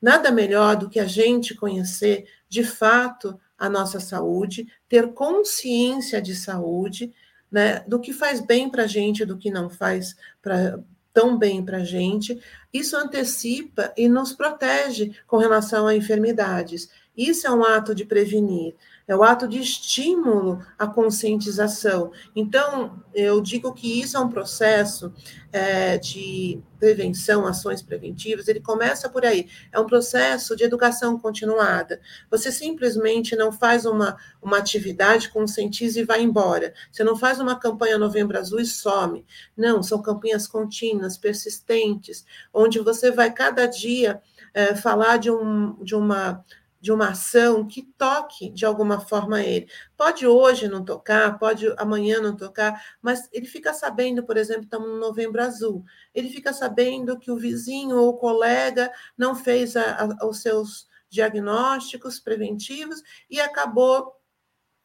Nada 0.00 0.30
melhor 0.30 0.76
do 0.76 0.90
que 0.90 1.00
a 1.00 1.06
gente 1.06 1.54
conhecer 1.54 2.26
de 2.46 2.62
fato 2.62 3.40
a 3.56 3.70
nossa 3.70 4.00
saúde, 4.00 4.66
ter 4.88 5.14
consciência 5.14 6.20
de 6.20 6.34
saúde 6.34 7.14
né, 7.54 7.84
do 7.86 8.00
que 8.00 8.12
faz 8.12 8.40
bem 8.40 8.68
para 8.68 8.82
a 8.82 8.86
gente, 8.88 9.24
do 9.24 9.38
que 9.38 9.48
não 9.48 9.70
faz 9.70 10.16
pra, 10.42 10.76
tão 11.12 11.38
bem 11.38 11.64
para 11.64 11.76
a 11.76 11.84
gente. 11.84 12.36
Isso 12.72 12.96
antecipa 12.96 13.94
e 13.96 14.08
nos 14.08 14.32
protege 14.32 15.12
com 15.24 15.36
relação 15.36 15.86
a 15.86 15.94
enfermidades. 15.94 16.90
Isso 17.16 17.46
é 17.46 17.50
um 17.52 17.62
ato 17.62 17.94
de 17.94 18.04
prevenir 18.04 18.74
é 19.06 19.14
o 19.14 19.22
ato 19.22 19.46
de 19.46 19.58
estímulo 19.60 20.64
à 20.78 20.86
conscientização. 20.86 22.10
Então, 22.34 23.02
eu 23.14 23.40
digo 23.40 23.72
que 23.72 24.00
isso 24.00 24.16
é 24.16 24.20
um 24.20 24.28
processo 24.28 25.12
é, 25.52 25.98
de 25.98 26.60
prevenção, 26.78 27.46
ações 27.46 27.82
preventivas, 27.82 28.48
ele 28.48 28.60
começa 28.60 29.08
por 29.08 29.24
aí. 29.24 29.48
É 29.72 29.78
um 29.78 29.86
processo 29.86 30.56
de 30.56 30.64
educação 30.64 31.18
continuada. 31.18 32.00
Você 32.30 32.50
simplesmente 32.50 33.36
não 33.36 33.52
faz 33.52 33.86
uma, 33.86 34.16
uma 34.42 34.58
atividade, 34.58 35.30
conscientiza 35.30 36.00
e 36.00 36.04
vai 36.04 36.22
embora. 36.22 36.74
Você 36.90 37.04
não 37.04 37.16
faz 37.16 37.38
uma 37.40 37.58
campanha 37.58 37.98
Novembro 37.98 38.38
Azul 38.38 38.60
e 38.60 38.66
some. 38.66 39.24
Não, 39.56 39.82
são 39.82 40.02
campanhas 40.02 40.46
contínuas, 40.46 41.16
persistentes, 41.16 42.24
onde 42.52 42.78
você 42.80 43.10
vai 43.10 43.32
cada 43.32 43.66
dia 43.66 44.20
é, 44.52 44.74
falar 44.74 45.18
de, 45.18 45.30
um, 45.30 45.74
de 45.82 45.94
uma 45.94 46.44
de 46.84 46.92
uma 46.92 47.12
ação 47.12 47.66
que 47.66 47.82
toque 47.96 48.50
de 48.50 48.66
alguma 48.66 49.00
forma 49.00 49.40
ele. 49.40 49.66
Pode 49.96 50.26
hoje 50.26 50.68
não 50.68 50.84
tocar, 50.84 51.38
pode 51.38 51.66
amanhã 51.78 52.20
não 52.20 52.36
tocar, 52.36 52.78
mas 53.00 53.26
ele 53.32 53.46
fica 53.46 53.72
sabendo, 53.72 54.22
por 54.22 54.36
exemplo, 54.36 54.64
estamos 54.64 54.86
no 54.86 54.98
Novembro 54.98 55.42
Azul, 55.42 55.82
ele 56.14 56.28
fica 56.28 56.52
sabendo 56.52 57.18
que 57.18 57.30
o 57.30 57.38
vizinho 57.38 57.96
ou 57.96 58.10
o 58.10 58.18
colega 58.18 58.92
não 59.16 59.34
fez 59.34 59.78
a, 59.78 60.02
a, 60.20 60.26
os 60.26 60.42
seus 60.42 60.86
diagnósticos 61.08 62.20
preventivos 62.20 63.02
e 63.30 63.40
acabou 63.40 64.20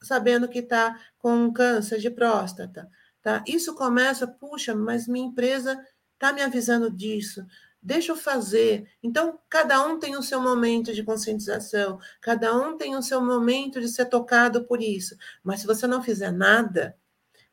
sabendo 0.02 0.48
que 0.48 0.60
está 0.60 0.98
com 1.18 1.52
câncer 1.52 2.00
de 2.00 2.10
próstata. 2.10 2.90
Tá? 3.22 3.44
Isso 3.46 3.76
começa, 3.76 4.26
puxa, 4.26 4.74
mas 4.74 5.06
minha 5.06 5.28
empresa 5.28 5.78
está 6.14 6.32
me 6.32 6.42
avisando 6.42 6.90
disso 6.90 7.46
deixa 7.82 8.12
eu 8.12 8.16
fazer. 8.16 8.88
Então, 9.02 9.40
cada 9.50 9.86
um 9.86 10.00
tem 10.00 10.18
o 10.18 10.24
seu 10.24 10.42
momento 10.42 10.94
de 10.94 11.04
conscientização, 11.04 12.00
cada 12.22 12.54
um 12.56 12.78
tem 12.78 12.96
o 12.96 13.02
seu 13.02 13.24
momento 13.24 13.80
de 13.80 13.88
ser 13.88 14.06
tocado 14.06 14.66
por 14.66 14.82
isso. 14.82 15.16
Mas 15.44 15.62
se 15.62 15.68
você 15.68 15.88
não 15.88 16.04
fizer 16.04 16.32
nada, 16.32 16.96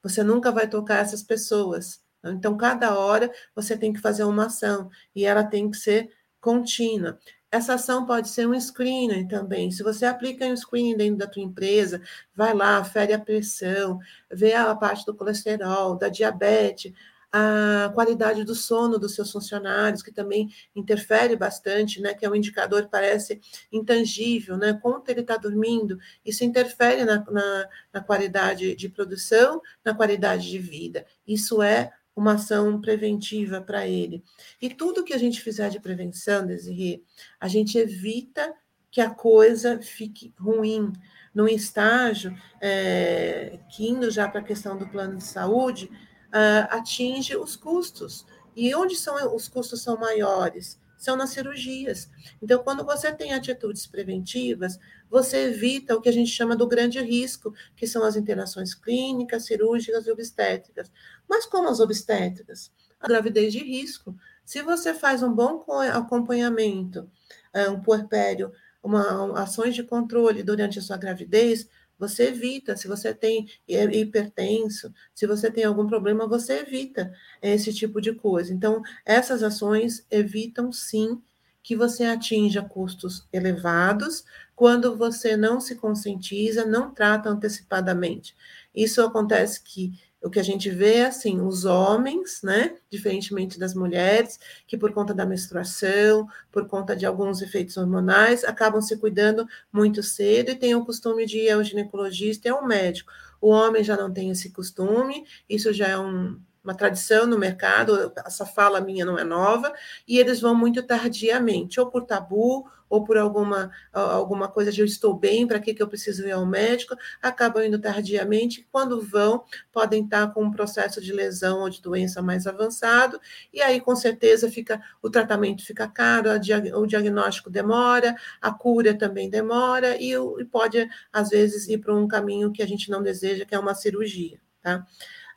você 0.02 0.22
nunca 0.22 0.52
vai 0.52 0.68
tocar 0.68 0.98
essas 0.98 1.22
pessoas. 1.22 2.00
Então, 2.24 2.56
cada 2.56 2.98
hora 2.98 3.32
você 3.54 3.76
tem 3.76 3.92
que 3.92 4.00
fazer 4.00 4.24
uma 4.24 4.46
ação 4.46 4.90
e 5.14 5.24
ela 5.24 5.44
tem 5.44 5.70
que 5.70 5.76
ser 5.76 6.10
contínua. 6.40 7.18
Essa 7.50 7.74
ação 7.74 8.04
pode 8.04 8.28
ser 8.28 8.46
um 8.48 8.58
screening 8.58 9.28
também. 9.28 9.70
Se 9.70 9.82
você 9.82 10.04
aplica 10.04 10.44
um 10.46 10.56
screening 10.56 10.96
dentro 10.96 11.18
da 11.18 11.26
tua 11.26 11.42
empresa, 11.42 12.02
vai 12.34 12.52
lá, 12.52 12.82
fere 12.84 13.12
a 13.12 13.18
pressão, 13.18 13.98
vê 14.30 14.52
a 14.52 14.74
parte 14.74 15.06
do 15.06 15.14
colesterol, 15.14 15.96
da 15.96 16.08
diabetes, 16.08 16.92
a 17.36 17.90
qualidade 17.90 18.44
do 18.44 18.54
sono 18.54 18.98
dos 18.98 19.14
seus 19.14 19.30
funcionários, 19.30 20.02
que 20.02 20.10
também 20.10 20.48
interfere 20.74 21.36
bastante, 21.36 22.00
né? 22.00 22.14
Que 22.14 22.24
é 22.24 22.30
um 22.30 22.34
indicador 22.34 22.88
parece 22.90 23.40
intangível, 23.70 24.56
né? 24.56 24.72
Quanto 24.80 25.10
ele 25.10 25.20
está 25.20 25.36
dormindo, 25.36 25.98
isso 26.24 26.44
interfere 26.44 27.04
na, 27.04 27.22
na, 27.30 27.68
na 27.92 28.00
qualidade 28.00 28.74
de 28.74 28.88
produção, 28.88 29.60
na 29.84 29.94
qualidade 29.94 30.48
de 30.48 30.58
vida. 30.58 31.04
Isso 31.26 31.60
é 31.62 31.92
uma 32.14 32.34
ação 32.34 32.80
preventiva 32.80 33.60
para 33.60 33.86
ele. 33.86 34.24
E 34.60 34.70
tudo 34.70 35.04
que 35.04 35.12
a 35.12 35.18
gente 35.18 35.42
fizer 35.42 35.68
de 35.68 35.78
prevenção, 35.78 36.46
Desirê, 36.46 37.02
a 37.38 37.48
gente 37.48 37.76
evita 37.76 38.54
que 38.90 39.00
a 39.02 39.10
coisa 39.10 39.78
fique 39.82 40.32
ruim. 40.38 40.92
Num 41.34 41.46
estágio, 41.46 42.34
é, 42.62 43.58
que 43.68 43.86
indo 43.86 44.10
já 44.10 44.26
para 44.26 44.40
a 44.40 44.42
questão 44.42 44.78
do 44.78 44.88
plano 44.88 45.18
de 45.18 45.24
saúde, 45.24 45.90
uh, 46.36 46.66
atinge 46.70 47.34
os 47.36 47.56
custos. 47.56 48.26
E 48.54 48.74
onde 48.74 48.96
são 48.96 49.34
os 49.34 49.48
custos 49.48 49.82
são 49.82 49.96
maiores? 49.98 50.78
São 50.96 51.16
nas 51.16 51.30
cirurgias. 51.30 52.08
Então, 52.40 52.62
quando 52.62 52.84
você 52.84 53.12
tem 53.12 53.32
atitudes 53.34 53.86
preventivas, 53.86 54.78
você 55.10 55.48
evita 55.48 55.94
o 55.94 56.00
que 56.00 56.08
a 56.08 56.12
gente 56.12 56.30
chama 56.30 56.56
do 56.56 56.66
grande 56.66 57.00
risco, 57.00 57.54
que 57.76 57.86
são 57.86 58.02
as 58.02 58.16
internações 58.16 58.74
clínicas, 58.74 59.44
cirúrgicas 59.44 60.06
e 60.06 60.10
obstétricas. 60.10 60.90
Mas 61.28 61.44
como 61.44 61.68
as 61.68 61.80
obstétricas? 61.80 62.72
A 62.98 63.06
gravidez 63.06 63.52
de 63.52 63.58
risco. 63.58 64.16
Se 64.44 64.62
você 64.62 64.94
faz 64.94 65.22
um 65.22 65.34
bom 65.34 65.64
acompanhamento 65.92 67.10
é, 67.52 67.68
um 67.68 67.80
puerpério, 67.80 68.52
uma, 68.82 69.40
ações 69.40 69.74
de 69.74 69.82
controle 69.82 70.42
durante 70.42 70.78
a 70.78 70.82
sua 70.82 70.96
gravidez, 70.96 71.68
você 71.98 72.28
evita. 72.28 72.76
Se 72.76 72.88
você 72.88 73.14
tem 73.14 73.48
hipertenso, 73.66 74.92
se 75.14 75.26
você 75.26 75.50
tem 75.50 75.64
algum 75.64 75.86
problema, 75.86 76.26
você 76.26 76.60
evita 76.60 77.12
esse 77.42 77.72
tipo 77.72 78.00
de 78.00 78.12
coisa. 78.12 78.52
Então, 78.52 78.82
essas 79.04 79.42
ações 79.42 80.06
evitam 80.10 80.72
sim 80.72 81.20
que 81.62 81.74
você 81.74 82.04
atinja 82.04 82.62
custos 82.62 83.26
elevados 83.32 84.24
quando 84.54 84.96
você 84.96 85.36
não 85.36 85.60
se 85.60 85.74
conscientiza, 85.74 86.64
não 86.64 86.94
trata 86.94 87.28
antecipadamente. 87.28 88.36
Isso 88.74 89.02
acontece 89.02 89.62
que 89.62 89.98
o 90.26 90.30
que 90.30 90.40
a 90.40 90.42
gente 90.42 90.68
vê 90.68 90.96
é 90.96 91.06
assim, 91.06 91.40
os 91.40 91.64
homens, 91.64 92.40
né, 92.42 92.76
diferentemente 92.90 93.60
das 93.60 93.74
mulheres, 93.74 94.40
que 94.66 94.76
por 94.76 94.92
conta 94.92 95.14
da 95.14 95.24
menstruação, 95.24 96.26
por 96.50 96.66
conta 96.66 96.96
de 96.96 97.06
alguns 97.06 97.40
efeitos 97.40 97.76
hormonais, 97.76 98.42
acabam 98.42 98.82
se 98.82 98.96
cuidando 98.96 99.46
muito 99.72 100.02
cedo 100.02 100.50
e 100.50 100.56
têm 100.56 100.74
o 100.74 100.84
costume 100.84 101.26
de 101.26 101.38
ir 101.38 101.50
ao 101.50 101.62
ginecologista 101.62 102.48
e 102.48 102.50
ao 102.50 102.66
médico. 102.66 103.12
O 103.40 103.50
homem 103.50 103.84
já 103.84 103.96
não 103.96 104.12
tem 104.12 104.30
esse 104.30 104.50
costume, 104.50 105.24
isso 105.48 105.72
já 105.72 105.86
é 105.86 105.98
um, 105.98 106.40
uma 106.66 106.74
tradição 106.74 107.26
no 107.26 107.38
mercado, 107.38 108.12
essa 108.26 108.44
fala 108.44 108.80
minha 108.80 109.04
não 109.04 109.16
é 109.16 109.22
nova, 109.22 109.72
e 110.06 110.18
eles 110.18 110.40
vão 110.40 110.52
muito 110.52 110.82
tardiamente, 110.82 111.78
ou 111.78 111.88
por 111.88 112.04
tabu, 112.04 112.68
ou 112.88 113.04
por 113.04 113.16
alguma, 113.16 113.70
alguma 113.92 114.48
coisa 114.48 114.72
de 114.72 114.80
eu 114.80 114.84
estou 114.84 115.14
bem, 115.14 115.46
para 115.46 115.60
que, 115.60 115.72
que 115.72 115.82
eu 115.82 115.88
preciso 115.88 116.26
ir 116.26 116.32
ao 116.32 116.44
médico, 116.44 116.96
acabam 117.22 117.64
indo 117.64 117.78
tardiamente, 117.78 118.66
quando 118.70 119.00
vão, 119.00 119.44
podem 119.72 120.04
estar 120.04 120.32
com 120.32 120.42
um 120.44 120.50
processo 120.50 121.00
de 121.00 121.12
lesão 121.12 121.60
ou 121.60 121.70
de 121.70 121.80
doença 121.80 122.20
mais 122.20 122.48
avançado, 122.48 123.20
e 123.52 123.62
aí 123.62 123.80
com 123.80 123.94
certeza 123.94 124.50
fica 124.50 124.80
o 125.00 125.08
tratamento 125.08 125.64
fica 125.64 125.86
caro, 125.86 126.30
o 126.74 126.86
diagnóstico 126.86 127.48
demora, 127.48 128.16
a 128.40 128.52
cura 128.52 128.92
também 128.92 129.30
demora, 129.30 129.96
e, 130.00 130.12
e 130.12 130.44
pode, 130.44 130.88
às 131.12 131.28
vezes, 131.28 131.68
ir 131.68 131.78
para 131.78 131.94
um 131.94 132.08
caminho 132.08 132.52
que 132.52 132.62
a 132.62 132.66
gente 132.66 132.90
não 132.90 133.02
deseja, 133.02 133.44
que 133.44 133.54
é 133.54 133.58
uma 133.58 133.74
cirurgia. 133.74 134.40
Tá? 134.62 134.84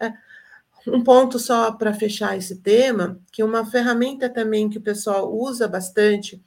É, 0.01 0.13
um 0.87 1.03
ponto 1.03 1.37
só 1.37 1.71
para 1.71 1.93
fechar 1.93 2.37
esse 2.37 2.57
tema, 2.57 3.19
que 3.31 3.43
uma 3.43 3.65
ferramenta 3.65 4.29
também 4.29 4.69
que 4.69 4.77
o 4.77 4.81
pessoal 4.81 5.33
usa 5.33 5.67
bastante 5.67 6.41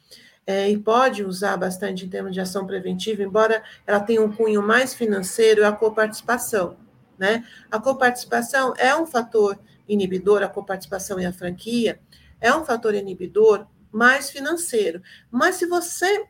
é, 0.47 0.69
e 0.71 0.79
pode 0.79 1.25
usar 1.25 1.57
bastante 1.57 2.05
em 2.05 2.09
termos 2.09 2.33
de 2.33 2.41
ação 2.41 2.67
preventiva, 2.67 3.23
embora 3.23 3.63
ela 3.87 4.01
tenha 4.01 4.23
um 4.23 4.33
cunho 4.33 4.63
mais 4.63 4.95
financeiro, 4.95 5.63
é 5.63 5.67
a 5.67 5.73
coparticipação. 5.73 6.77
Né? 7.19 7.45
A 7.71 7.79
coparticipação 7.79 8.75
é 8.77 8.97
um 8.97 9.07
fator 9.07 9.59
inibidor, 9.89 10.43
a 10.43 10.49
coparticipação 10.49 11.21
e 11.21 11.27
a 11.27 11.33
franquia 11.33 12.01
é 12.41 12.55
um 12.55 12.65
fator 12.65 12.95
inibidor 12.95 13.67
mais 13.93 14.31
financeiro. 14.31 15.03
Mas 15.31 15.57
se 15.57 15.67
você 15.67 16.25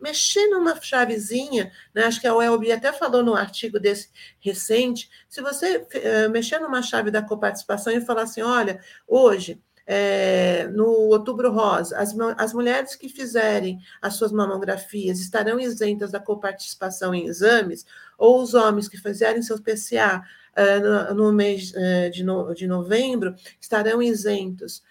mexer 0.00 0.46
numa 0.48 0.80
chavezinha, 0.80 1.72
né? 1.94 2.04
acho 2.04 2.20
que 2.20 2.26
a 2.26 2.34
UELB 2.34 2.72
até 2.72 2.92
falou 2.92 3.22
no 3.22 3.34
artigo 3.34 3.78
desse 3.78 4.10
recente, 4.40 5.10
se 5.28 5.40
você 5.40 5.78
uh, 5.78 6.30
mexer 6.30 6.58
numa 6.58 6.82
chave 6.82 7.10
da 7.10 7.22
coparticipação 7.22 7.92
e 7.92 8.00
falar 8.00 8.22
assim, 8.22 8.42
olha, 8.42 8.80
hoje, 9.06 9.60
é, 9.86 10.68
no 10.68 10.86
Outubro 10.86 11.50
Rosa, 11.50 11.98
as, 11.98 12.14
as 12.38 12.52
mulheres 12.52 12.94
que 12.94 13.08
fizerem 13.08 13.80
as 14.00 14.14
suas 14.14 14.30
mamografias 14.30 15.18
estarão 15.18 15.58
isentas 15.58 16.12
da 16.12 16.20
coparticipação 16.20 17.14
em 17.14 17.26
exames, 17.26 17.84
ou 18.16 18.40
os 18.40 18.54
homens 18.54 18.88
que 18.88 18.96
fizerem 18.96 19.42
seu 19.42 19.60
PCA 19.60 20.22
uh, 20.56 21.14
no, 21.14 21.24
no, 21.26 21.32
mês 21.32 21.72
de, 22.12 22.22
no, 22.22 22.54
de 22.54 22.66
novembro 22.66 23.34
estarão 23.60 24.00
isentos 24.02 24.82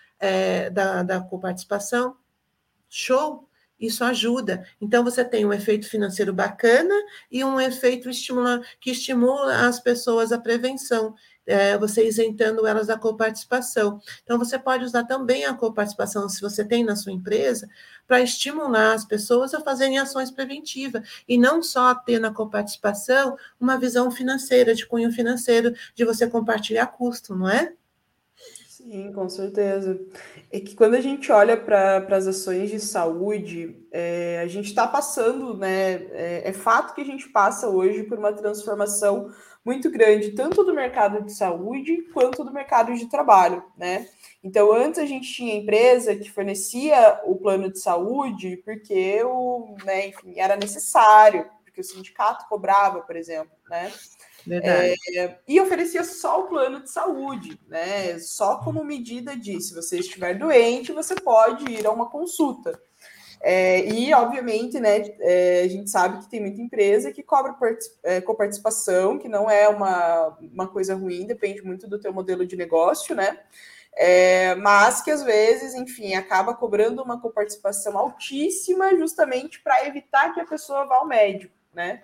da, 0.71 1.01
da 1.01 1.19
coparticipação, 1.19 2.15
show! 2.87 3.49
Isso 3.81 4.03
ajuda. 4.03 4.63
Então, 4.79 5.03
você 5.03 5.25
tem 5.25 5.45
um 5.45 5.51
efeito 5.51 5.89
financeiro 5.89 6.31
bacana 6.31 6.93
e 7.31 7.43
um 7.43 7.59
efeito 7.59 8.09
estimula, 8.09 8.61
que 8.79 8.91
estimula 8.91 9.67
as 9.67 9.79
pessoas 9.79 10.31
à 10.31 10.37
prevenção, 10.37 11.15
é, 11.45 11.75
você 11.77 12.07
isentando 12.07 12.67
elas 12.67 12.87
da 12.87 12.97
coparticipação. 12.97 13.99
Então, 14.23 14.37
você 14.37 14.59
pode 14.59 14.85
usar 14.85 15.05
também 15.05 15.45
a 15.45 15.53
coparticipação, 15.53 16.29
se 16.29 16.39
você 16.39 16.63
tem 16.63 16.83
na 16.83 16.95
sua 16.95 17.11
empresa, 17.11 17.67
para 18.07 18.21
estimular 18.21 18.93
as 18.93 19.03
pessoas 19.03 19.53
a 19.53 19.61
fazerem 19.61 19.97
ações 19.97 20.29
preventivas, 20.29 21.01
e 21.27 21.37
não 21.37 21.63
só 21.63 21.95
ter 21.95 22.19
na 22.19 22.31
coparticipação 22.31 23.35
uma 23.59 23.77
visão 23.77 24.11
financeira, 24.11 24.75
de 24.75 24.85
cunho 24.85 25.11
financeiro, 25.11 25.73
de 25.95 26.05
você 26.05 26.27
compartilhar 26.27 26.85
custo, 26.87 27.35
não 27.35 27.49
é? 27.49 27.73
Sim, 28.81 29.11
com 29.13 29.29
certeza. 29.29 29.99
É 30.51 30.59
que 30.59 30.73
quando 30.75 30.95
a 30.95 31.01
gente 31.01 31.31
olha 31.31 31.55
para 31.55 32.03
as 32.17 32.25
ações 32.25 32.71
de 32.71 32.79
saúde, 32.79 33.79
é, 33.91 34.39
a 34.39 34.47
gente 34.47 34.65
está 34.65 34.87
passando, 34.87 35.55
né? 35.55 35.93
É, 36.11 36.49
é, 36.49 36.53
fato 36.53 36.95
que 36.95 37.01
a 37.01 37.05
gente 37.05 37.29
passa 37.29 37.69
hoje 37.69 38.03
por 38.03 38.17
uma 38.17 38.33
transformação 38.33 39.29
muito 39.63 39.91
grande, 39.91 40.31
tanto 40.31 40.63
do 40.63 40.73
mercado 40.73 41.23
de 41.23 41.31
saúde 41.31 42.01
quanto 42.11 42.43
do 42.43 42.51
mercado 42.51 42.91
de 42.95 43.07
trabalho, 43.07 43.63
né? 43.77 44.07
Então, 44.43 44.73
antes 44.73 44.99
a 44.99 45.05
gente 45.05 45.31
tinha 45.31 45.55
empresa 45.55 46.15
que 46.15 46.31
fornecia 46.31 47.21
o 47.25 47.35
plano 47.35 47.71
de 47.71 47.79
saúde 47.79 48.57
porque 48.65 49.21
o, 49.23 49.75
né, 49.85 50.07
enfim, 50.07 50.33
era 50.39 50.55
necessário, 50.55 51.47
porque 51.63 51.81
o 51.81 51.83
sindicato 51.83 52.47
cobrava, 52.49 53.01
por 53.01 53.15
exemplo, 53.15 53.51
né? 53.69 53.91
É, 54.49 55.37
e 55.47 55.59
oferecia 55.59 56.03
só 56.03 56.41
o 56.41 56.47
plano 56.47 56.81
de 56.81 56.89
saúde, 56.89 57.59
né? 57.67 58.17
Só 58.19 58.57
como 58.57 58.83
medida 58.83 59.35
de 59.35 59.59
se 59.61 59.73
você 59.73 59.99
estiver 59.99 60.37
doente, 60.37 60.91
você 60.91 61.15
pode 61.15 61.71
ir 61.71 61.85
a 61.85 61.91
uma 61.91 62.09
consulta. 62.09 62.79
É, 63.43 63.85
e, 63.89 64.13
obviamente, 64.13 64.79
né, 64.79 64.99
é, 65.19 65.63
a 65.63 65.67
gente 65.67 65.89
sabe 65.89 66.19
que 66.19 66.29
tem 66.29 66.39
muita 66.39 66.61
empresa 66.61 67.11
que 67.11 67.23
cobra 67.23 67.55
é, 68.03 68.21
coparticipação, 68.21 69.17
que 69.17 69.27
não 69.27 69.49
é 69.49 69.67
uma, 69.67 70.37
uma 70.53 70.67
coisa 70.67 70.93
ruim, 70.93 71.25
depende 71.25 71.63
muito 71.63 71.87
do 71.87 71.99
teu 71.99 72.13
modelo 72.13 72.45
de 72.45 72.55
negócio, 72.55 73.15
né? 73.15 73.39
É, 73.93 74.55
mas 74.55 75.01
que 75.01 75.11
às 75.11 75.23
vezes, 75.23 75.73
enfim, 75.73 76.13
acaba 76.13 76.53
cobrando 76.53 77.01
uma 77.03 77.19
coparticipação 77.19 77.97
altíssima 77.97 78.95
justamente 78.95 79.59
para 79.61 79.85
evitar 79.87 80.33
que 80.33 80.39
a 80.39 80.45
pessoa 80.45 80.85
vá 80.85 80.97
ao 80.97 81.07
médico, 81.07 81.53
né? 81.73 82.03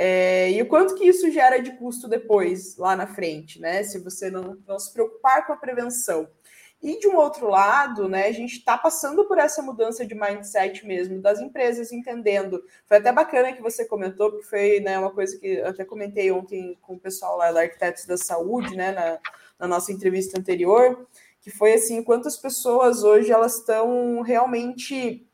É, 0.00 0.52
e 0.52 0.62
o 0.62 0.66
quanto 0.68 0.94
que 0.94 1.04
isso 1.04 1.28
gera 1.28 1.58
de 1.58 1.72
custo 1.72 2.06
depois, 2.06 2.76
lá 2.76 2.94
na 2.94 3.08
frente, 3.08 3.60
né? 3.60 3.82
Se 3.82 3.98
você 3.98 4.30
não, 4.30 4.56
não 4.64 4.78
se 4.78 4.92
preocupar 4.92 5.44
com 5.44 5.52
a 5.52 5.56
prevenção. 5.56 6.28
E 6.80 7.00
de 7.00 7.08
um 7.08 7.16
outro 7.16 7.48
lado, 7.48 8.08
né, 8.08 8.26
a 8.26 8.32
gente 8.32 8.58
está 8.58 8.78
passando 8.78 9.26
por 9.26 9.38
essa 9.38 9.60
mudança 9.60 10.06
de 10.06 10.14
mindset 10.14 10.86
mesmo 10.86 11.20
das 11.20 11.40
empresas 11.40 11.90
entendendo. 11.90 12.62
Foi 12.86 12.98
até 12.98 13.10
bacana 13.10 13.52
que 13.52 13.60
você 13.60 13.84
comentou, 13.84 14.30
porque 14.30 14.46
foi 14.46 14.78
né, 14.78 14.96
uma 14.96 15.10
coisa 15.10 15.36
que 15.36 15.54
eu 15.54 15.66
até 15.66 15.84
comentei 15.84 16.30
ontem 16.30 16.78
com 16.80 16.94
o 16.94 17.00
pessoal 17.00 17.36
lá 17.36 17.50
da 17.50 17.62
Arquitetos 17.62 18.04
da 18.04 18.16
Saúde, 18.16 18.76
né, 18.76 18.92
na, 18.92 19.18
na 19.58 19.66
nossa 19.66 19.90
entrevista 19.90 20.38
anterior, 20.38 21.08
que 21.40 21.50
foi 21.50 21.74
assim, 21.74 22.04
quantas 22.04 22.36
pessoas 22.36 23.02
hoje 23.02 23.32
elas 23.32 23.56
estão 23.56 24.20
realmente 24.20 25.27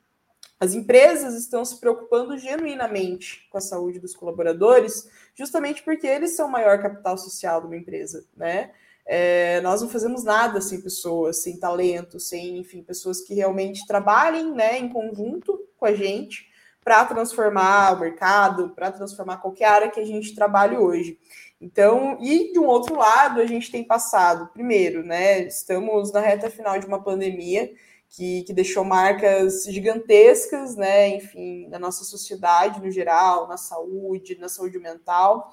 as 0.60 0.74
empresas 0.74 1.34
estão 1.34 1.64
se 1.64 1.78
preocupando 1.78 2.38
genuinamente 2.38 3.46
com 3.50 3.58
a 3.58 3.60
saúde 3.60 3.98
dos 3.98 4.14
colaboradores, 4.14 5.08
justamente 5.34 5.82
porque 5.82 6.06
eles 6.06 6.36
são 6.36 6.48
o 6.48 6.52
maior 6.52 6.80
capital 6.80 7.18
social 7.18 7.60
de 7.60 7.66
uma 7.66 7.76
empresa, 7.76 8.24
né? 8.36 8.70
É, 9.06 9.60
nós 9.60 9.82
não 9.82 9.88
fazemos 9.88 10.24
nada 10.24 10.60
sem 10.62 10.80
pessoas, 10.80 11.42
sem 11.42 11.58
talento, 11.58 12.18
sem, 12.18 12.58
enfim, 12.58 12.82
pessoas 12.82 13.20
que 13.20 13.34
realmente 13.34 13.86
trabalhem 13.86 14.50
né, 14.54 14.78
em 14.78 14.88
conjunto 14.88 15.60
com 15.76 15.84
a 15.84 15.92
gente 15.92 16.48
para 16.82 17.04
transformar 17.04 17.94
o 17.94 18.00
mercado, 18.00 18.70
para 18.70 18.90
transformar 18.90 19.38
qualquer 19.38 19.66
área 19.66 19.90
que 19.90 20.00
a 20.00 20.04
gente 20.04 20.34
trabalhe 20.34 20.76
hoje. 20.76 21.18
Então, 21.60 22.18
e 22.20 22.52
de 22.52 22.58
um 22.58 22.66
outro 22.66 22.96
lado, 22.96 23.40
a 23.40 23.46
gente 23.46 23.70
tem 23.70 23.84
passado, 23.84 24.50
primeiro, 24.52 25.02
né, 25.02 25.40
estamos 25.42 26.12
na 26.12 26.20
reta 26.20 26.50
final 26.50 26.78
de 26.78 26.86
uma 26.86 27.02
pandemia 27.02 27.70
que, 28.16 28.42
que 28.44 28.52
deixou 28.52 28.84
marcas 28.84 29.64
gigantescas, 29.64 30.76
né, 30.76 31.16
enfim, 31.16 31.68
na 31.68 31.78
nossa 31.78 32.04
sociedade 32.04 32.80
no 32.80 32.90
geral, 32.90 33.48
na 33.48 33.56
saúde, 33.56 34.38
na 34.38 34.48
saúde 34.48 34.78
mental, 34.78 35.52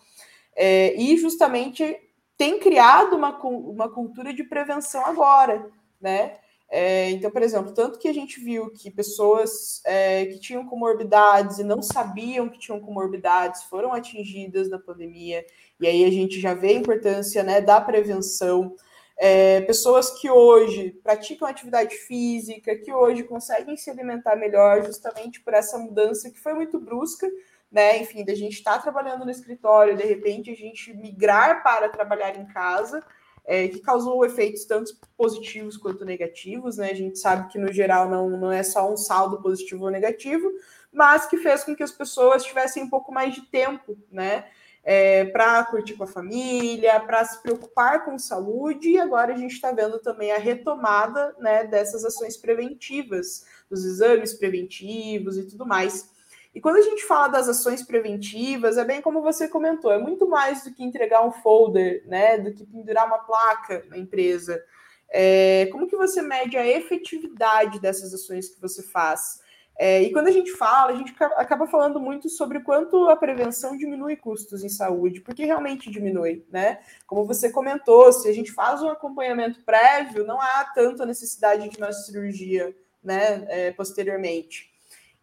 é, 0.55 0.95
e 0.95 1.17
justamente 1.17 1.97
tem 2.37 2.59
criado 2.59 3.15
uma, 3.15 3.37
uma 3.39 3.89
cultura 3.89 4.33
de 4.33 4.43
prevenção 4.43 5.05
agora, 5.05 5.69
né? 5.99 6.37
É, 6.73 7.09
então, 7.09 7.29
por 7.29 7.41
exemplo, 7.41 7.73
tanto 7.73 7.99
que 7.99 8.07
a 8.07 8.13
gente 8.13 8.39
viu 8.39 8.71
que 8.71 8.89
pessoas 8.89 9.81
é, 9.85 10.25
que 10.27 10.39
tinham 10.39 10.65
comorbidades 10.65 11.59
e 11.59 11.65
não 11.65 11.81
sabiam 11.81 12.47
que 12.47 12.57
tinham 12.57 12.79
comorbidades 12.79 13.63
foram 13.63 13.91
atingidas 13.91 14.69
na 14.69 14.79
pandemia, 14.79 15.45
e 15.79 15.85
aí 15.85 16.05
a 16.05 16.09
gente 16.09 16.39
já 16.39 16.53
vê 16.53 16.69
a 16.69 16.79
importância 16.79 17.43
né, 17.43 17.59
da 17.59 17.81
prevenção 17.81 18.73
é, 19.23 19.61
pessoas 19.61 20.19
que 20.19 20.31
hoje 20.31 20.99
praticam 21.03 21.47
atividade 21.47 21.95
física, 21.95 22.75
que 22.75 22.91
hoje 22.91 23.21
conseguem 23.21 23.77
se 23.77 23.87
alimentar 23.87 24.35
melhor, 24.35 24.83
justamente 24.83 25.39
por 25.41 25.53
essa 25.53 25.77
mudança 25.77 26.31
que 26.31 26.39
foi 26.39 26.55
muito 26.55 26.79
brusca, 26.79 27.29
né? 27.71 27.99
Enfim, 27.99 28.25
da 28.25 28.33
gente 28.33 28.53
estar 28.53 28.77
tá 28.77 28.79
trabalhando 28.79 29.23
no 29.23 29.29
escritório, 29.29 29.95
de 29.95 30.03
repente 30.03 30.49
a 30.49 30.55
gente 30.55 30.91
migrar 30.95 31.61
para 31.61 31.87
trabalhar 31.87 32.35
em 32.35 32.47
casa. 32.47 33.03
é, 33.45 33.67
que 33.67 33.79
causou 33.79 34.25
efeitos 34.25 34.65
tanto 34.65 34.95
positivos 35.17 35.77
quanto 35.77 36.05
negativos, 36.05 36.77
né? 36.77 36.89
A 36.91 36.95
gente 36.95 37.19
sabe 37.19 37.51
que 37.51 37.59
no 37.59 37.71
geral 37.71 38.09
não, 38.09 38.29
não 38.29 38.51
é 38.51 38.63
só 38.63 38.91
um 38.91 38.97
saldo 38.97 39.41
positivo 39.41 39.85
ou 39.85 39.91
negativo, 39.91 40.51
mas 40.91 41.27
que 41.27 41.37
fez 41.37 41.63
com 41.63 41.75
que 41.75 41.83
as 41.83 41.91
pessoas 41.91 42.43
tivessem 42.43 42.83
um 42.83 42.89
pouco 42.89 43.11
mais 43.11 43.35
de 43.35 43.41
tempo, 43.43 43.97
né? 44.11 44.45
É, 44.83 45.25
para 45.25 45.63
curtir 45.65 45.93
com 45.93 46.05
a 46.05 46.07
família, 46.07 46.99
para 46.99 47.23
se 47.23 47.41
preocupar 47.41 48.03
com 48.03 48.17
saúde, 48.17 48.89
e 48.89 48.99
agora 48.99 49.33
a 49.33 49.37
gente 49.37 49.53
está 49.53 49.71
vendo 49.71 49.99
também 49.99 50.31
a 50.31 50.39
retomada 50.39 51.35
né, 51.37 51.65
dessas 51.65 52.03
ações 52.03 52.35
preventivas, 52.35 53.45
dos 53.69 53.85
exames 53.85 54.33
preventivos 54.33 55.37
e 55.37 55.43
tudo 55.43 55.67
mais. 55.67 56.09
E 56.53 56.59
quando 56.59 56.77
a 56.77 56.81
gente 56.81 57.05
fala 57.05 57.29
das 57.29 57.47
ações 57.47 57.81
preventivas, 57.81 58.77
é 58.77 58.83
bem 58.83 59.01
como 59.01 59.21
você 59.21 59.47
comentou, 59.47 59.91
é 59.91 59.97
muito 59.97 60.27
mais 60.27 60.63
do 60.63 60.73
que 60.73 60.83
entregar 60.83 61.25
um 61.25 61.31
folder, 61.31 62.03
né? 62.07 62.37
Do 62.37 62.53
que 62.53 62.65
pendurar 62.65 63.07
uma 63.07 63.19
placa 63.19 63.85
na 63.87 63.97
empresa. 63.97 64.61
É, 65.09 65.67
como 65.71 65.87
que 65.87 65.95
você 65.95 66.21
mede 66.21 66.57
a 66.57 66.67
efetividade 66.67 67.79
dessas 67.79 68.13
ações 68.13 68.49
que 68.49 68.59
você 68.59 68.83
faz? 68.83 69.41
É, 69.77 70.01
e 70.01 70.11
quando 70.11 70.27
a 70.27 70.31
gente 70.31 70.51
fala, 70.51 70.91
a 70.91 70.95
gente 70.95 71.15
acaba 71.37 71.65
falando 71.65 71.99
muito 71.99 72.29
sobre 72.29 72.59
quanto 72.59 73.09
a 73.09 73.15
prevenção 73.15 73.75
diminui 73.75 74.15
custos 74.15 74.63
em 74.63 74.69
saúde, 74.69 75.21
porque 75.21 75.45
realmente 75.45 75.89
diminui, 75.89 76.45
né? 76.51 76.79
Como 77.07 77.25
você 77.25 77.49
comentou, 77.49 78.11
se 78.13 78.27
a 78.27 78.33
gente 78.33 78.51
faz 78.51 78.83
um 78.83 78.89
acompanhamento 78.89 79.63
prévio, 79.63 80.25
não 80.25 80.39
há 80.39 80.65
tanta 80.75 81.05
necessidade 81.05 81.67
de 81.67 81.77
uma 81.77 81.91
cirurgia, 81.91 82.75
né, 83.03 83.45
é, 83.47 83.71
posteriormente. 83.71 84.69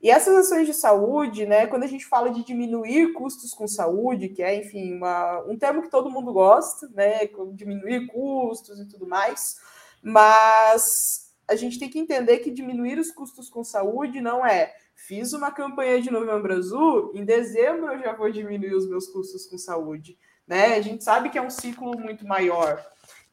E 0.01 0.11
essas 0.11 0.37
ações 0.37 0.67
de 0.67 0.75
saúde, 0.75 1.45
né, 1.45 1.67
quando 1.67 1.83
a 1.83 1.89
gente 1.89 2.07
fala 2.07 2.31
de 2.31 2.45
diminuir 2.45 3.13
custos 3.13 3.53
com 3.53 3.67
saúde, 3.67 4.29
que 4.29 4.43
é, 4.43 4.55
enfim, 4.55 4.95
uma, 4.95 5.41
um 5.41 5.57
termo 5.57 5.83
que 5.83 5.91
todo 5.91 6.11
mundo 6.11 6.33
gosta, 6.33 6.89
né, 6.89 7.29
diminuir 7.53 8.07
custos 8.07 8.79
e 8.79 8.87
tudo 8.87 9.09
mais, 9.09 9.57
mas 10.01 11.28
a 11.49 11.57
gente 11.57 11.79
tem 11.79 11.89
que 11.89 11.99
entender 11.99 12.39
que 12.39 12.51
diminuir 12.51 12.99
os 12.99 13.11
custos 13.11 13.49
com 13.49 13.65
saúde 13.65 14.21
não 14.21 14.45
é 14.45 14.75
fiz 14.99 15.33
uma 15.33 15.53
campanha 15.53 16.03
de 16.03 16.11
Novembro 16.11 16.53
Azul, 16.53 17.13
em 17.15 17.25
dezembro 17.25 17.93
eu 17.93 17.99
já 18.01 18.13
vou 18.13 18.31
diminuir 18.31 18.75
os 18.75 18.89
meus 18.89 19.07
custos 19.07 19.47
com 19.47 19.57
saúde, 19.57 20.19
né? 20.47 20.75
A 20.75 20.81
gente 20.81 21.05
sabe 21.05 21.31
que 21.31 21.39
é 21.39 21.43
um 21.43 21.51
ciclo 21.51 21.97
muito 21.99 22.27
maior. 22.27 22.85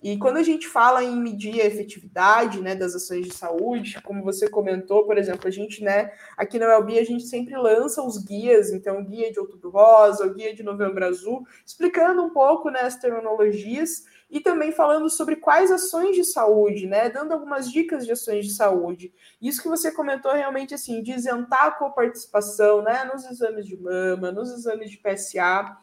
E 0.04 0.17
quando 0.19 0.38
a 0.38 0.43
gente 0.43 0.67
fala 0.67 1.04
em 1.04 1.19
medir 1.19 1.60
a 1.60 1.65
efetividade 1.65 2.62
né, 2.62 2.75
das 2.75 2.93
ações 2.93 3.25
de 3.25 3.34
saúde, 3.34 3.99
como 4.04 4.23
você 4.23 4.47
comentou, 4.47 5.04
por 5.04 5.17
exemplo, 5.17 5.47
a 5.47 5.51
gente, 5.51 5.84
né, 5.84 6.12
aqui 6.38 6.60
na 6.60 6.78
ULB, 6.78 6.99
a 6.99 7.04
gente 7.04 7.25
sempre 7.25 7.58
lança 7.58 8.04
os 8.04 8.23
guias, 8.23 8.71
então, 8.71 8.99
o 8.99 9.04
guia 9.04 9.32
de 9.32 9.39
outubro 9.39 9.71
rosa, 9.71 10.28
o 10.28 10.34
guia 10.34 10.54
de 10.54 10.62
novembro 10.62 11.04
azul, 11.04 11.43
explicando 11.65 12.23
um 12.23 12.30
pouco 12.30 12.69
né, 12.69 12.82
as 12.82 12.97
terminologias 12.97 14.04
e 14.30 14.40
também 14.40 14.72
falando 14.72 15.10
sobre 15.10 15.36
quais 15.36 15.72
ações 15.72 16.16
de 16.16 16.24
saúde, 16.24 16.88
né, 16.88 17.10
dando 17.10 17.32
algumas 17.32 17.72
dicas 17.72 18.06
de 18.06 18.12
ações 18.12 18.46
de 18.46 18.54
saúde. 18.54 19.14
Isso 19.42 19.62
que 19.62 19.70
você 19.70 19.92
comentou 19.92 20.34
realmente 20.34 20.74
assim, 20.74 21.02
de 21.02 21.12
isentar 21.12 21.66
a 21.66 21.72
coparticipação, 21.72 22.82
né, 22.82 23.06
nos 23.06 23.24
exames 23.26 23.66
de 23.66 23.78
mama, 23.78 24.32
nos 24.32 24.52
exames 24.52 24.90
de 24.90 24.98
PSA, 24.98 25.78